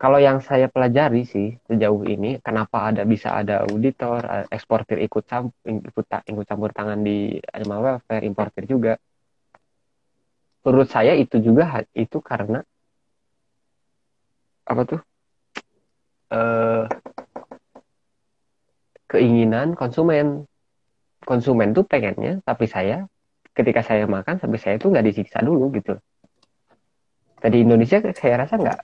Kalau 0.00 0.16
yang 0.16 0.40
saya 0.40 0.64
pelajari 0.72 1.28
sih 1.28 1.60
sejauh 1.68 2.08
ini, 2.08 2.40
kenapa 2.40 2.88
ada 2.88 3.04
bisa 3.04 3.36
ada 3.36 3.68
auditor, 3.68 4.48
eksportir 4.48 4.96
ikut 5.04 5.28
campur, 5.28 5.60
ikut, 5.60 6.06
ikut 6.08 6.46
campur 6.48 6.72
tangan 6.72 7.04
di 7.04 7.36
animal 7.52 7.84
welfare, 7.84 8.24
importir 8.24 8.64
juga. 8.64 8.96
Menurut 10.64 10.88
saya 10.88 11.12
itu 11.12 11.36
juga 11.44 11.84
itu 11.92 12.16
karena 12.24 12.64
apa 14.70 14.82
tuh 14.86 15.00
uh, 16.30 16.86
keinginan 19.10 19.74
konsumen. 19.74 20.46
Konsumen 21.20 21.76
tuh 21.76 21.84
pengennya, 21.84 22.40
tapi 22.48 22.64
saya 22.64 23.04
ketika 23.52 23.84
saya 23.84 24.08
makan 24.08 24.40
sampai 24.40 24.56
saya 24.56 24.80
tuh 24.80 24.88
nggak 24.88 25.04
disiksa 25.04 25.44
dulu 25.44 25.68
gitu. 25.76 26.00
Tadi 27.36 27.60
Indonesia 27.60 28.00
saya 28.16 28.34
rasa 28.40 28.56
nggak 28.56 28.78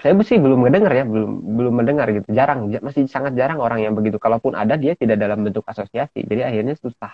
saya 0.00 0.12
sih 0.24 0.40
belum 0.40 0.64
mendengar 0.64 0.92
ya, 0.96 1.04
belum 1.04 1.56
belum 1.60 1.74
mendengar 1.76 2.08
gitu, 2.12 2.28
jarang, 2.32 2.72
masih 2.80 3.04
sangat 3.08 3.36
jarang 3.36 3.60
orang 3.60 3.84
yang 3.84 3.92
begitu. 3.92 4.16
Kalaupun 4.16 4.56
ada 4.56 4.80
dia 4.80 4.96
tidak 4.96 5.20
dalam 5.20 5.44
bentuk 5.44 5.64
asosiasi, 5.64 6.24
jadi 6.24 6.48
akhirnya 6.48 6.76
susah, 6.76 7.12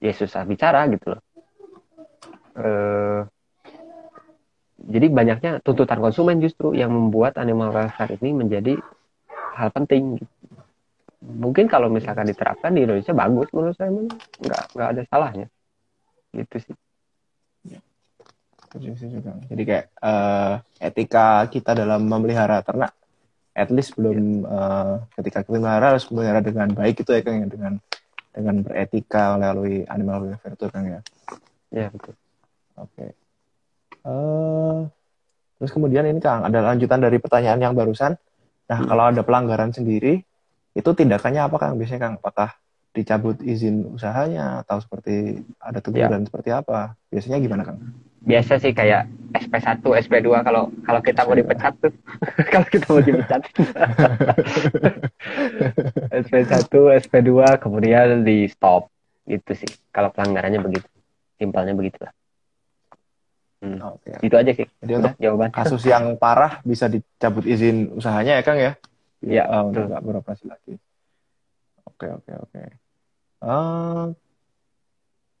ya 0.00 0.12
susah 0.12 0.44
bicara 0.48 0.84
gitu 0.92 1.16
loh. 1.16 1.20
Eh, 2.54 3.20
jadi 4.84 5.06
banyaknya 5.08 5.52
tuntutan 5.64 5.98
konsumen 6.00 6.44
justru 6.44 6.76
yang 6.76 6.92
membuat 6.92 7.40
animal 7.40 7.72
welfare 7.72 8.14
ini 8.20 8.36
menjadi 8.36 8.76
hal 9.56 9.72
penting. 9.72 10.20
Gitu. 10.20 10.28
Mungkin 11.24 11.72
kalau 11.72 11.88
misalkan 11.88 12.28
diterapkan 12.28 12.76
di 12.76 12.84
Indonesia 12.84 13.16
bagus 13.16 13.48
menurut 13.56 13.76
saya, 13.80 13.88
nggak 13.88 14.62
nggak 14.76 14.88
ada 14.92 15.02
salahnya, 15.08 15.46
gitu 16.36 16.56
sih 16.68 16.76
juga. 19.08 19.38
Jadi 19.46 19.62
kayak 19.62 19.86
uh, 20.02 20.58
etika 20.82 21.46
kita 21.46 21.72
dalam 21.78 22.04
memelihara 22.04 22.60
ternak, 22.60 22.92
at 23.54 23.70
least 23.70 23.94
belum 23.94 24.42
uh, 24.44 25.06
ketika 25.16 25.46
kita 25.46 25.54
memelihara 25.54 25.94
harus 25.94 26.04
memelihara 26.10 26.40
dengan 26.42 26.68
baik 26.74 27.06
itu 27.06 27.10
ya 27.14 27.22
Kang 27.22 27.46
ya 27.46 27.48
dengan 27.48 27.72
dengan 28.34 28.54
beretika 28.66 29.38
melalui 29.38 29.86
animal 29.86 30.28
welfare 30.28 30.58
itu 30.58 30.66
Kang 30.68 30.86
ya. 30.90 31.00
Iya 31.70 31.86
betul. 31.94 32.14
Oke. 32.74 32.90
Okay. 32.98 33.23
Uh, 34.04 34.10
eh, 34.12 34.78
terus 35.60 35.72
kemudian 35.72 36.04
ini 36.04 36.20
Kang 36.20 36.44
ada 36.44 36.60
lanjutan 36.60 37.00
dari 37.00 37.16
pertanyaan 37.16 37.60
yang 37.60 37.74
barusan. 37.74 38.14
Nah 38.68 38.78
hmm. 38.80 38.88
kalau 38.88 39.04
ada 39.08 39.22
pelanggaran 39.24 39.72
sendiri 39.72 40.20
itu 40.76 40.90
tindakannya 40.92 41.40
apa 41.44 41.56
Kang 41.56 41.80
biasanya 41.80 42.00
Kang? 42.08 42.14
Apakah 42.20 42.52
dicabut 42.94 43.42
izin 43.42 43.90
usahanya 43.90 44.62
atau 44.62 44.78
seperti 44.78 45.42
ada 45.58 45.82
teguran 45.82 46.22
ya. 46.22 46.26
seperti 46.28 46.50
apa? 46.54 46.94
Biasanya 47.10 47.40
gimana 47.42 47.64
Kang? 47.66 47.80
biasa 48.24 48.56
sih 48.56 48.72
kayak 48.72 49.04
SP1, 49.36 49.84
SP2 49.84 50.28
kalau 50.40 50.72
kalau 50.82 51.00
kita 51.04 51.28
mau 51.28 51.36
dipecat 51.36 51.76
tuh. 51.76 51.92
kalau 52.52 52.66
kita 52.72 52.86
mau 52.88 53.04
dipecat. 53.04 53.42
SP1, 56.24 56.72
SP2 57.04 57.30
kemudian 57.60 58.24
di 58.24 58.48
stop. 58.48 58.88
Itu 59.28 59.52
sih. 59.52 59.68
Kalau 59.92 60.08
pelanggarannya 60.10 60.60
begitu. 60.64 60.88
Simpelnya 61.36 61.76
begitulah. 61.76 62.12
Hmm. 63.64 63.80
Okay. 63.80 64.28
Itu 64.28 64.34
aja 64.36 64.52
sih. 64.52 64.66
Jadi 64.84 64.92
untuk 65.00 65.14
jawaban. 65.16 65.48
Kasus 65.48 65.82
yang 65.88 66.20
parah 66.20 66.60
bisa 66.60 66.86
dicabut 66.92 67.48
izin 67.48 67.96
usahanya 67.96 68.36
ya 68.36 68.42
Kang 68.44 68.60
ya? 68.60 68.72
Iya. 69.24 69.42
Uh, 69.48 69.62
untuk 69.72 69.88
nggak 69.88 70.04
beroperasi 70.04 70.44
lagi. 70.44 70.76
Oke 71.88 72.06
oke 72.12 72.32
oke. 72.44 72.62
Uh, 73.40 74.12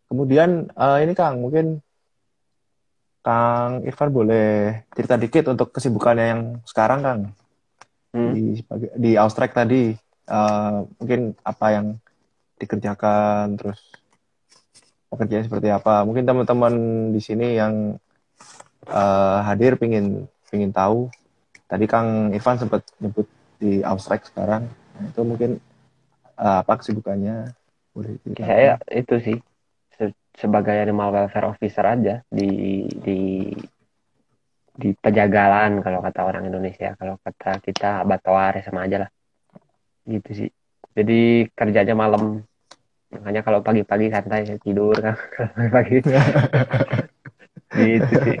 kemudian 0.08 0.72
uh, 0.72 0.98
ini 1.04 1.12
Kang 1.12 1.44
mungkin 1.44 1.84
Kang 3.24 3.80
Irfan 3.88 4.12
boleh 4.12 4.84
cerita 4.92 5.16
dikit 5.16 5.48
untuk 5.48 5.72
kesibukannya 5.72 6.26
yang 6.28 6.42
sekarang 6.68 7.00
Kang 7.00 7.20
hmm. 8.12 8.32
di 8.36 8.44
di 9.00 9.10
Austrek 9.16 9.56
tadi 9.56 9.96
uh, 10.28 10.84
mungkin 11.00 11.32
apa 11.40 11.66
yang 11.72 11.86
dikerjakan 12.60 13.58
terus 13.58 13.80
pekerjaan 15.10 15.46
seperti 15.46 15.68
apa 15.72 16.06
mungkin 16.06 16.28
teman-teman 16.28 16.74
di 17.10 17.20
sini 17.24 17.58
yang 17.58 17.98
uh, 18.88 19.44
hadir 19.46 19.76
pingin 19.80 20.26
pingin 20.48 20.70
tahu. 20.70 21.08
Tadi 21.64 21.84
Kang 21.88 22.30
Irfan 22.30 22.60
sempat 22.60 22.84
nyebut 23.00 23.26
di 23.56 23.80
Austrek 23.80 24.28
sekarang. 24.28 24.68
Nah, 24.68 25.02
itu 25.08 25.20
mungkin 25.24 25.50
uh, 26.38 26.60
apa 26.62 26.80
kesibukannya? 26.80 27.50
Boleh 27.94 28.18
saya 28.42 28.76
itu 28.90 29.16
sih 29.22 29.38
sebagai 30.34 30.74
animal 30.74 31.14
welfare 31.14 31.54
officer 31.54 31.86
aja 31.86 32.18
di 32.26 32.82
di 32.90 33.20
di 34.74 34.90
penjagalan 34.98 35.78
kalau 35.80 36.02
kata 36.02 36.20
orang 36.26 36.50
Indonesia. 36.50 36.98
Kalau 36.98 37.16
kata 37.22 37.62
kita 37.62 38.02
batoar 38.02 38.58
sama 38.66 38.90
aja 38.90 39.06
lah. 39.06 39.10
Gitu 40.02 40.30
sih. 40.34 40.50
Jadi 40.94 41.46
kerjanya 41.54 41.94
malam. 41.94 42.42
Makanya 43.14 43.46
kalau 43.46 43.62
pagi-pagi 43.62 44.10
santai 44.10 44.42
saya 44.42 44.58
tidur. 44.58 44.98
Kan 45.34 45.70
pagi 45.70 46.02
gitu 47.74 48.14
sih 48.24 48.38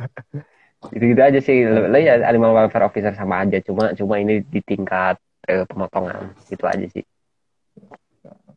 gitu 0.92 1.04
gitu 1.16 1.20
aja 1.20 1.40
sih 1.40 1.58
lah 1.66 2.00
ya 2.00 2.20
animal 2.28 2.52
welfare 2.52 2.86
officer 2.86 3.12
sama 3.16 3.42
aja 3.42 3.58
cuma 3.64 3.96
cuma 3.96 4.20
ini 4.20 4.44
di 4.44 4.60
tingkat 4.60 5.16
eh, 5.48 5.64
pemotongan 5.64 6.32
gitu 6.48 6.64
aja 6.68 6.86
sih 6.92 7.04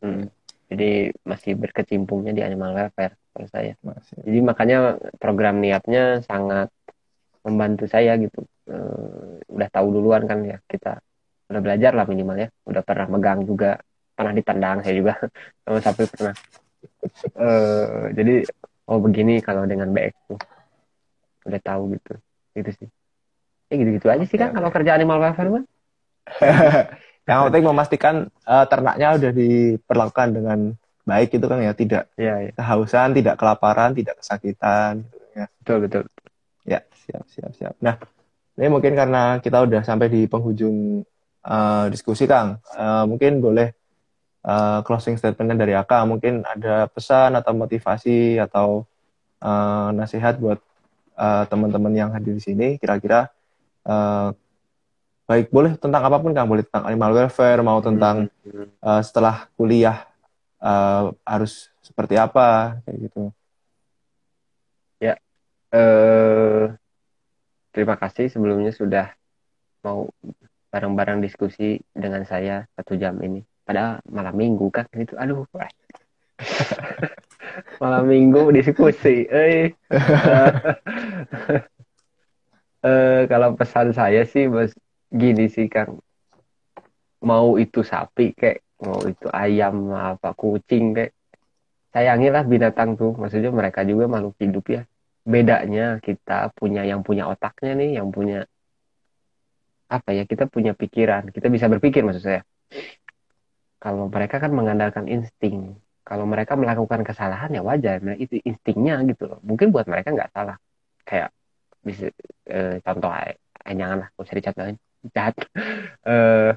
hmm. 0.04 0.28
jadi 0.68 1.12
masih 1.24 1.56
berkecimpungnya 1.56 2.36
di 2.36 2.42
animal 2.44 2.76
welfare 2.76 3.16
kalau 3.38 3.48
saya. 3.54 3.72
Masih. 3.86 4.18
Jadi 4.26 4.38
makanya 4.42 4.98
program 5.22 5.62
niatnya 5.62 6.26
sangat 6.26 6.74
membantu 7.46 7.86
saya 7.86 8.18
gitu. 8.18 8.42
E, 8.66 8.76
udah 9.46 9.68
tahu 9.70 9.94
duluan 9.94 10.26
kan 10.26 10.42
ya 10.42 10.58
kita 10.66 10.98
udah 11.46 11.62
belajar 11.62 11.94
lah 11.94 12.02
minimal 12.10 12.34
ya. 12.34 12.48
Udah 12.66 12.82
pernah 12.82 13.06
megang 13.06 13.46
juga, 13.46 13.78
pernah 14.18 14.34
ditandang 14.34 14.82
saya 14.82 14.94
juga 14.98 15.14
sama 15.62 15.78
sapi 15.78 16.02
pernah. 16.10 16.34
E, 17.30 17.48
jadi 18.18 18.34
oh 18.90 18.98
begini 18.98 19.38
kalau 19.38 19.70
dengan 19.70 19.94
BX 19.94 20.14
tuh 20.26 20.40
udah 21.48 21.62
tahu 21.64 21.96
gitu, 21.96 22.14
gitu 22.54 22.70
sih. 22.84 22.88
Ya 23.68 23.74
gitu-gitu 23.76 24.06
aja 24.08 24.24
sih 24.24 24.38
kan 24.40 24.52
kalau 24.52 24.68
kerja 24.72 24.96
animal 24.96 25.20
welfare 25.20 25.50
mah. 25.52 25.64
yang 27.28 27.48
penting 27.48 27.64
memastikan 27.64 28.14
uh, 28.48 28.64
ternaknya 28.68 29.16
udah 29.16 29.30
diperlakukan 29.32 30.28
dengan 30.32 30.58
baik 31.04 31.36
itu 31.36 31.46
kan 31.48 31.58
ya. 31.60 31.72
Tidak 31.72 32.04
ya, 32.16 32.34
ya. 32.48 32.50
kehausan 32.56 33.16
tidak 33.16 33.36
kelaparan 33.36 33.92
tidak 33.92 34.20
kesakitan 34.20 35.04
gitu 35.08 35.16
ya. 35.36 35.46
Betul 35.60 35.76
betul. 35.84 36.02
Ya 36.64 36.80
siap 37.04 37.24
siap 37.28 37.52
siap. 37.56 37.74
Nah 37.84 38.00
ini 38.56 38.68
mungkin 38.72 38.96
karena 38.96 39.40
kita 39.40 39.64
udah 39.64 39.84
sampai 39.84 40.08
di 40.08 40.24
penghujung 40.24 41.04
uh, 41.44 41.86
diskusi 41.92 42.24
kang 42.24 42.58
uh, 42.74 43.04
mungkin 43.04 43.38
boleh 43.38 43.76
uh, 44.44 44.80
closing 44.84 45.20
statementnya 45.20 45.64
dari 45.64 45.74
Aka. 45.76 46.08
Mungkin 46.08 46.44
ada 46.44 46.88
pesan 46.88 47.36
atau 47.36 47.52
motivasi 47.52 48.40
atau 48.40 48.88
uh, 49.42 49.90
nasihat 49.92 50.40
buat 50.40 50.58
uh, 51.18 51.44
teman-teman 51.50 51.92
yang 51.92 52.10
hadir 52.14 52.38
di 52.38 52.42
sini 52.42 52.68
kira-kira 52.78 53.28
uh, 53.84 54.30
baik 55.28 55.52
boleh 55.52 55.76
tentang 55.76 56.00
apa 56.06 56.16
pun 56.22 56.32
kang 56.32 56.48
boleh 56.48 56.64
tentang 56.64 56.88
animal 56.88 57.12
welfare 57.12 57.60
mau 57.60 57.82
tentang 57.84 58.32
uh, 58.80 59.02
setelah 59.04 59.50
kuliah 59.58 60.08
uh, 60.62 61.12
harus 61.26 61.68
seperti 61.84 62.16
apa 62.16 62.80
kayak 62.86 62.98
gitu. 63.10 63.22
Ya 65.02 65.20
uh, 65.74 66.72
terima 67.74 68.00
kasih 68.00 68.32
sebelumnya 68.32 68.72
sudah 68.72 69.12
mau 69.84 70.08
bareng-bareng 70.72 71.20
diskusi 71.20 71.80
dengan 71.92 72.24
saya 72.24 72.64
satu 72.72 72.96
jam 72.96 73.20
ini. 73.20 73.44
Padahal 73.68 74.00
malam 74.08 74.32
minggu 74.32 74.72
kan 74.72 74.88
itu 74.96 75.12
aduh 75.20 75.44
malam 77.82 78.04
minggu 78.06 78.54
diskusi 78.54 79.26
eh 79.30 79.74
uh, 82.82 83.22
kalau 83.26 83.54
pesan 83.58 83.90
saya 83.94 84.22
sih 84.26 84.46
bos 84.46 84.74
gini 85.08 85.48
sih 85.48 85.66
kang. 85.66 85.98
Mau 87.24 87.58
itu 87.58 87.82
sapi 87.82 88.30
kayak 88.36 88.62
mau 88.78 89.02
itu 89.02 89.26
ayam 89.34 89.90
apa 89.90 90.30
kucing 90.38 90.94
kayak 90.94 91.12
sayangilah 91.90 92.44
binatang 92.46 92.94
tuh. 92.94 93.16
Maksudnya 93.18 93.50
mereka 93.50 93.82
juga 93.82 94.06
makhluk 94.06 94.38
hidup 94.38 94.64
ya. 94.70 94.82
Bedanya 95.26 95.98
kita 96.00 96.54
punya 96.54 96.86
yang 96.86 97.02
punya 97.02 97.28
otaknya 97.28 97.74
nih 97.76 97.90
yang 97.98 98.08
punya 98.14 98.46
apa 99.88 100.14
ya 100.14 100.22
kita 100.28 100.46
punya 100.46 100.76
pikiran. 100.76 101.32
Kita 101.34 101.50
bisa 101.50 101.66
berpikir 101.66 102.06
maksud 102.06 102.22
saya. 102.22 102.42
Kalau 103.78 104.10
mereka 104.10 104.42
kan 104.42 104.50
mengandalkan 104.54 105.06
insting 105.06 105.78
kalau 106.08 106.24
mereka 106.24 106.56
melakukan 106.56 107.04
kesalahan 107.04 107.52
ya 107.52 107.60
wajar. 107.60 108.00
Nah 108.00 108.16
itu 108.16 108.40
instingnya 108.40 109.04
gitu 109.04 109.28
loh. 109.28 109.38
Mungkin 109.44 109.68
buat 109.74 109.84
mereka 109.92 110.08
nggak 110.16 110.32
salah. 110.32 110.56
Kayak 111.04 111.28
bisa 111.84 112.08
eh, 112.48 112.80
contoh 112.80 113.12
eh, 113.12 113.36
jangan 113.76 113.96
lah 114.02 114.08
usah 114.16 114.34
dicontohin. 114.38 114.76
Jahat. 115.12 115.36
Eh, 116.08 116.52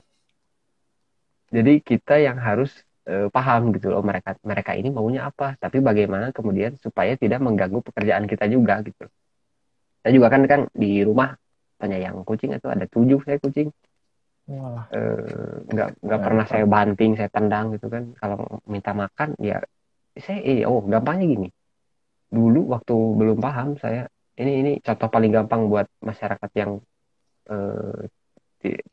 jadi 1.52 1.84
kita 1.84 2.16
yang 2.24 2.40
harus 2.40 2.72
uh, 3.12 3.28
paham 3.28 3.76
gitu 3.76 3.92
loh 3.92 4.00
mereka 4.00 4.40
mereka 4.40 4.72
ini 4.72 4.88
maunya 4.88 5.28
apa. 5.28 5.60
Tapi 5.60 5.84
bagaimana 5.84 6.32
kemudian 6.32 6.80
supaya 6.80 7.20
tidak 7.20 7.44
mengganggu 7.44 7.84
pekerjaan 7.84 8.24
kita 8.32 8.48
juga 8.48 8.80
gitu. 8.88 9.04
Saya 10.00 10.12
juga 10.16 10.28
kan 10.32 10.48
kan 10.48 10.62
di 10.72 11.04
rumah 11.04 11.36
penyayang 11.76 12.24
kucing 12.24 12.56
itu 12.56 12.68
ada 12.72 12.88
tujuh 12.88 13.20
saya 13.28 13.38
kucing 13.44 13.68
nggak 15.72 15.90
uh, 15.90 15.98
nggak 16.04 16.22
pernah 16.22 16.46
saya 16.48 16.66
banting 16.68 17.12
saya 17.16 17.30
tendang 17.32 17.76
gitu 17.76 17.88
kan. 17.88 18.04
Kalau 18.18 18.62
minta 18.68 18.92
makan 18.92 19.36
ya 19.40 19.62
saya 20.18 20.40
eh, 20.44 20.68
oh 20.68 20.84
gampangnya 20.84 21.26
gini. 21.28 21.50
Dulu 22.32 22.72
waktu 22.74 22.96
belum 22.96 23.38
paham 23.40 23.80
saya 23.80 24.08
ini 24.40 24.52
ini 24.64 24.72
contoh 24.80 25.08
paling 25.12 25.32
gampang 25.32 25.68
buat 25.68 25.88
masyarakat 26.02 26.52
yang 26.56 26.72
uh, 27.52 28.02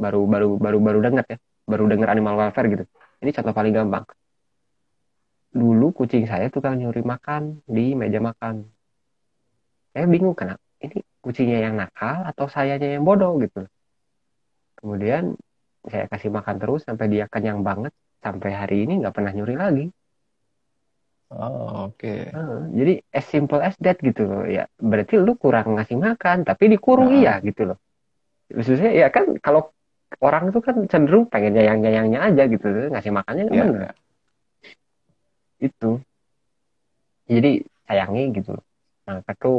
baru 0.00 0.20
baru 0.24 0.48
baru 0.56 0.78
baru 0.80 0.98
dengar 1.04 1.24
ya 1.28 1.38
baru 1.68 1.84
dengar 1.86 2.08
animal 2.14 2.34
welfare 2.40 2.68
gitu. 2.72 2.84
Ini 3.22 3.30
contoh 3.34 3.54
paling 3.54 3.74
gampang. 3.74 4.04
Dulu 5.52 5.86
kucing 5.96 6.24
saya 6.28 6.48
tukang 6.52 6.78
nyuri 6.78 7.02
makan 7.02 7.64
di 7.66 7.96
meja 7.96 8.20
makan. 8.20 8.68
Saya 9.92 10.04
bingung 10.06 10.36
kenapa 10.36 10.62
ini 10.78 11.02
kucingnya 11.24 11.58
yang 11.66 11.74
nakal 11.74 12.22
atau 12.30 12.46
sayanya 12.46 12.98
yang 12.98 13.02
bodoh? 13.02 13.36
gitu. 13.42 13.66
Kemudian 14.78 15.34
saya 15.88 16.06
kasih 16.08 16.30
makan 16.30 16.56
terus 16.60 16.80
sampai 16.84 17.06
dia 17.08 17.24
kenyang 17.26 17.60
banget 17.64 17.92
sampai 18.20 18.50
hari 18.54 18.84
ini 18.84 19.02
nggak 19.04 19.14
pernah 19.14 19.32
nyuri 19.34 19.56
lagi 19.58 19.86
Oh, 21.28 21.92
oke. 21.92 22.00
Okay. 22.00 22.32
Uh, 22.32 22.72
jadi 22.72 23.04
as 23.12 23.28
simple 23.28 23.60
as 23.60 23.76
that 23.84 24.00
gitu 24.00 24.24
loh. 24.24 24.48
Ya, 24.48 24.64
berarti 24.80 25.20
lu 25.20 25.36
kurang 25.36 25.76
ngasih 25.76 26.00
makan, 26.00 26.40
tapi 26.40 26.72
dikurung 26.72 27.12
nah. 27.12 27.20
iya 27.20 27.34
gitu 27.44 27.68
loh. 27.68 27.78
Maksudnya 28.48 28.96
ya 28.96 29.12
kan 29.12 29.36
kalau 29.44 29.68
orang 30.16 30.48
itu 30.50 30.60
kan 30.64 30.76
cenderung 30.88 31.28
pengen 31.28 31.52
nyayang-nyayangnya 31.54 32.20
aja 32.32 32.42
gitu 32.48 32.66
ngasih 32.88 33.12
makannya 33.12 33.44
yeah. 33.52 33.56
mana 33.68 33.76
iya. 33.76 33.90
itu 35.68 35.90
jadi 37.28 37.52
sayangi 37.84 38.24
gitu 38.40 38.56
nah 39.04 39.20
itu 39.20 39.54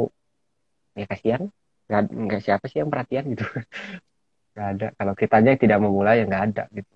ya 0.98 1.06
kasihan 1.06 1.42
nggak 1.86 2.02
nggak 2.10 2.40
siapa 2.42 2.64
sih 2.66 2.82
yang 2.82 2.90
perhatian 2.90 3.30
gitu 3.34 3.46
nggak 4.54 4.68
ada. 4.76 4.86
Kalau 4.94 5.14
kita 5.14 5.34
aja 5.40 5.50
tidak 5.56 5.78
memulai 5.82 6.22
ya 6.22 6.24
nggak 6.26 6.44
ada 6.52 6.64
gitu. 6.74 6.94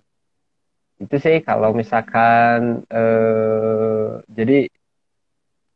Itu 0.95 1.15
sih 1.19 1.43
kalau 1.43 1.75
misalkan 1.75 2.83
eh, 2.87 4.11
jadi 4.31 4.67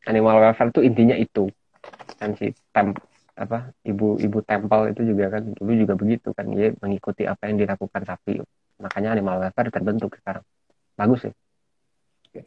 animal 0.08 0.36
welfare 0.40 0.72
itu 0.72 0.82
intinya 0.84 1.16
itu. 1.16 1.52
Kan 2.20 2.36
si 2.36 2.52
tem 2.76 2.96
apa 3.40 3.72
ibu 3.88 4.20
ibu 4.20 4.44
tempel 4.44 4.92
itu 4.92 5.16
juga 5.16 5.40
kan 5.40 5.44
dulu 5.56 5.72
juga 5.76 5.94
begitu 5.96 6.30
kan. 6.36 6.46
Dia 6.52 6.76
mengikuti 6.80 7.24
apa 7.24 7.48
yang 7.48 7.60
dilakukan 7.60 8.04
sapi 8.04 8.44
makanya 8.80 9.16
animal 9.16 9.44
welfare 9.44 9.72
terbentuk 9.72 10.16
sekarang. 10.20 10.44
Bagus 10.96 11.28
ya? 11.28 11.34
Oke. 12.28 12.42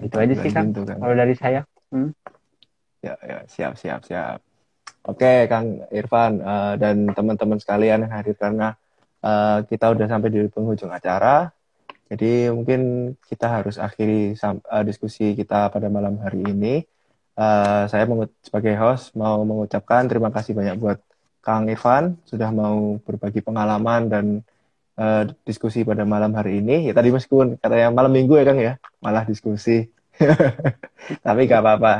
itu 0.00 0.16
aja 0.16 0.34
sih 0.42 0.50
kan, 0.50 0.70
kan. 0.74 0.98
Kalau 0.98 1.14
dari 1.14 1.34
saya. 1.34 1.62
Hmm? 1.90 2.14
ya 3.00 3.16
ya 3.24 3.38
siap 3.48 3.80
siap 3.80 4.04
siap 4.04 4.44
oke 5.06 5.32
kang 5.48 5.84
Irfan 5.92 6.40
uh, 6.40 6.74
dan 6.76 7.08
teman-teman 7.12 7.58
sekalian 7.60 8.04
yang 8.04 8.12
hadir 8.12 8.36
karena 8.36 8.76
uh, 9.24 9.64
kita 9.64 9.92
udah 9.92 10.06
sampai 10.08 10.28
di 10.28 10.40
penghujung 10.50 10.92
acara 10.92 11.52
jadi 12.10 12.50
mungkin 12.50 13.14
kita 13.30 13.46
harus 13.46 13.78
akhiri 13.78 14.34
uh, 14.36 14.82
diskusi 14.82 15.38
kita 15.38 15.70
pada 15.70 15.86
malam 15.86 16.18
hari 16.20 16.42
ini 16.42 16.82
uh, 17.38 17.86
saya 17.86 18.04
sebagai 18.44 18.74
host 18.76 19.14
mau 19.16 19.40
mengucapkan 19.46 20.04
terima 20.10 20.28
kasih 20.34 20.52
banyak 20.52 20.76
buat 20.76 20.98
Kang 21.40 21.72
Irfan 21.72 22.20
sudah 22.28 22.52
mau 22.52 23.00
berbagi 23.00 23.40
pengalaman 23.40 24.12
dan 24.12 24.26
uh, 25.00 25.22
diskusi 25.48 25.82
pada 25.82 26.04
malam 26.04 26.36
hari 26.36 26.60
ini. 26.60 26.88
Ya 26.88 26.92
tadi 26.92 27.08
meskipun 27.08 27.56
katanya 27.56 27.88
malam 27.88 28.12
minggu 28.12 28.36
ya 28.36 28.44
Kang 28.44 28.60
ya, 28.60 28.76
malah 29.00 29.24
diskusi. 29.24 29.88
Tapi 31.26 31.40
gak 31.48 31.64
apa-apa. 31.64 31.94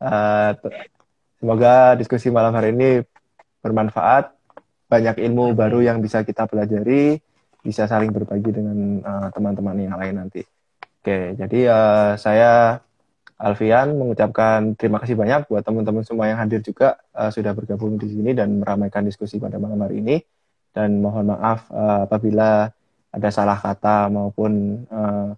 Uh, 0.00 0.50
semoga 1.38 1.94
diskusi 1.94 2.28
malam 2.28 2.52
hari 2.52 2.74
ini 2.74 3.02
bermanfaat, 3.62 4.34
banyak 4.90 5.22
ilmu 5.22 5.54
baru 5.54 5.82
yang 5.82 6.02
bisa 6.02 6.26
kita 6.26 6.46
pelajari, 6.50 7.18
bisa 7.62 7.86
saling 7.86 8.10
berbagi 8.10 8.50
dengan 8.50 9.02
teman-teman 9.30 9.76
uh, 9.78 9.82
yang 9.86 9.96
lain 9.98 10.14
nanti. 10.26 10.42
Oke, 10.98 11.38
jadi 11.38 11.60
uh, 11.70 12.12
saya 12.18 12.82
Alfian 13.38 13.94
mengucapkan 13.94 14.74
terima 14.74 14.98
kasih 14.98 15.14
banyak 15.14 15.46
buat 15.46 15.62
teman-teman 15.62 16.02
semua 16.02 16.26
yang 16.26 16.42
hadir 16.42 16.58
juga 16.58 16.98
uh, 17.14 17.30
sudah 17.30 17.54
bergabung 17.54 17.94
di 17.94 18.10
sini 18.10 18.34
dan 18.34 18.58
meramaikan 18.58 19.06
diskusi 19.06 19.38
pada 19.38 19.62
malam 19.62 19.78
hari 19.78 20.02
ini. 20.02 20.18
Dan 20.74 20.98
mohon 20.98 21.30
maaf 21.30 21.70
uh, 21.70 22.06
apabila 22.06 22.66
ada 23.14 23.28
salah 23.30 23.54
kata 23.54 24.10
maupun 24.10 24.82
uh, 24.90 25.32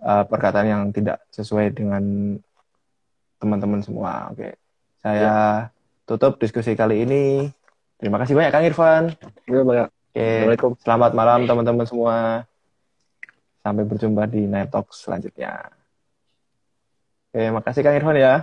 uh, 0.00 0.24
perkataan 0.28 0.68
yang 0.68 0.82
tidak 0.92 1.24
sesuai 1.32 1.72
dengan 1.72 2.36
teman-teman 3.40 3.80
semua. 3.80 4.28
Oke, 4.32 4.60
saya 5.06 5.22
ya. 5.22 5.38
tutup 6.02 6.42
diskusi 6.42 6.74
kali 6.74 7.06
ini. 7.06 7.46
Terima 8.02 8.18
kasih 8.18 8.34
banyak 8.34 8.50
Kang 8.50 8.66
Irfan. 8.66 9.04
Ya, 9.46 9.62
banyak. 9.62 9.88
Oke, 10.16 10.30
selamat 10.82 11.14
malam 11.14 11.46
teman-teman 11.46 11.86
semua. 11.86 12.42
Sampai 13.62 13.86
berjumpa 13.86 14.26
di 14.26 14.50
Night 14.50 14.74
Talk 14.74 14.90
selanjutnya. 14.90 15.70
Oke, 17.30 17.54
makasih 17.54 17.86
Kang 17.86 17.94
Irfan 17.94 18.18
ya. 18.18 18.34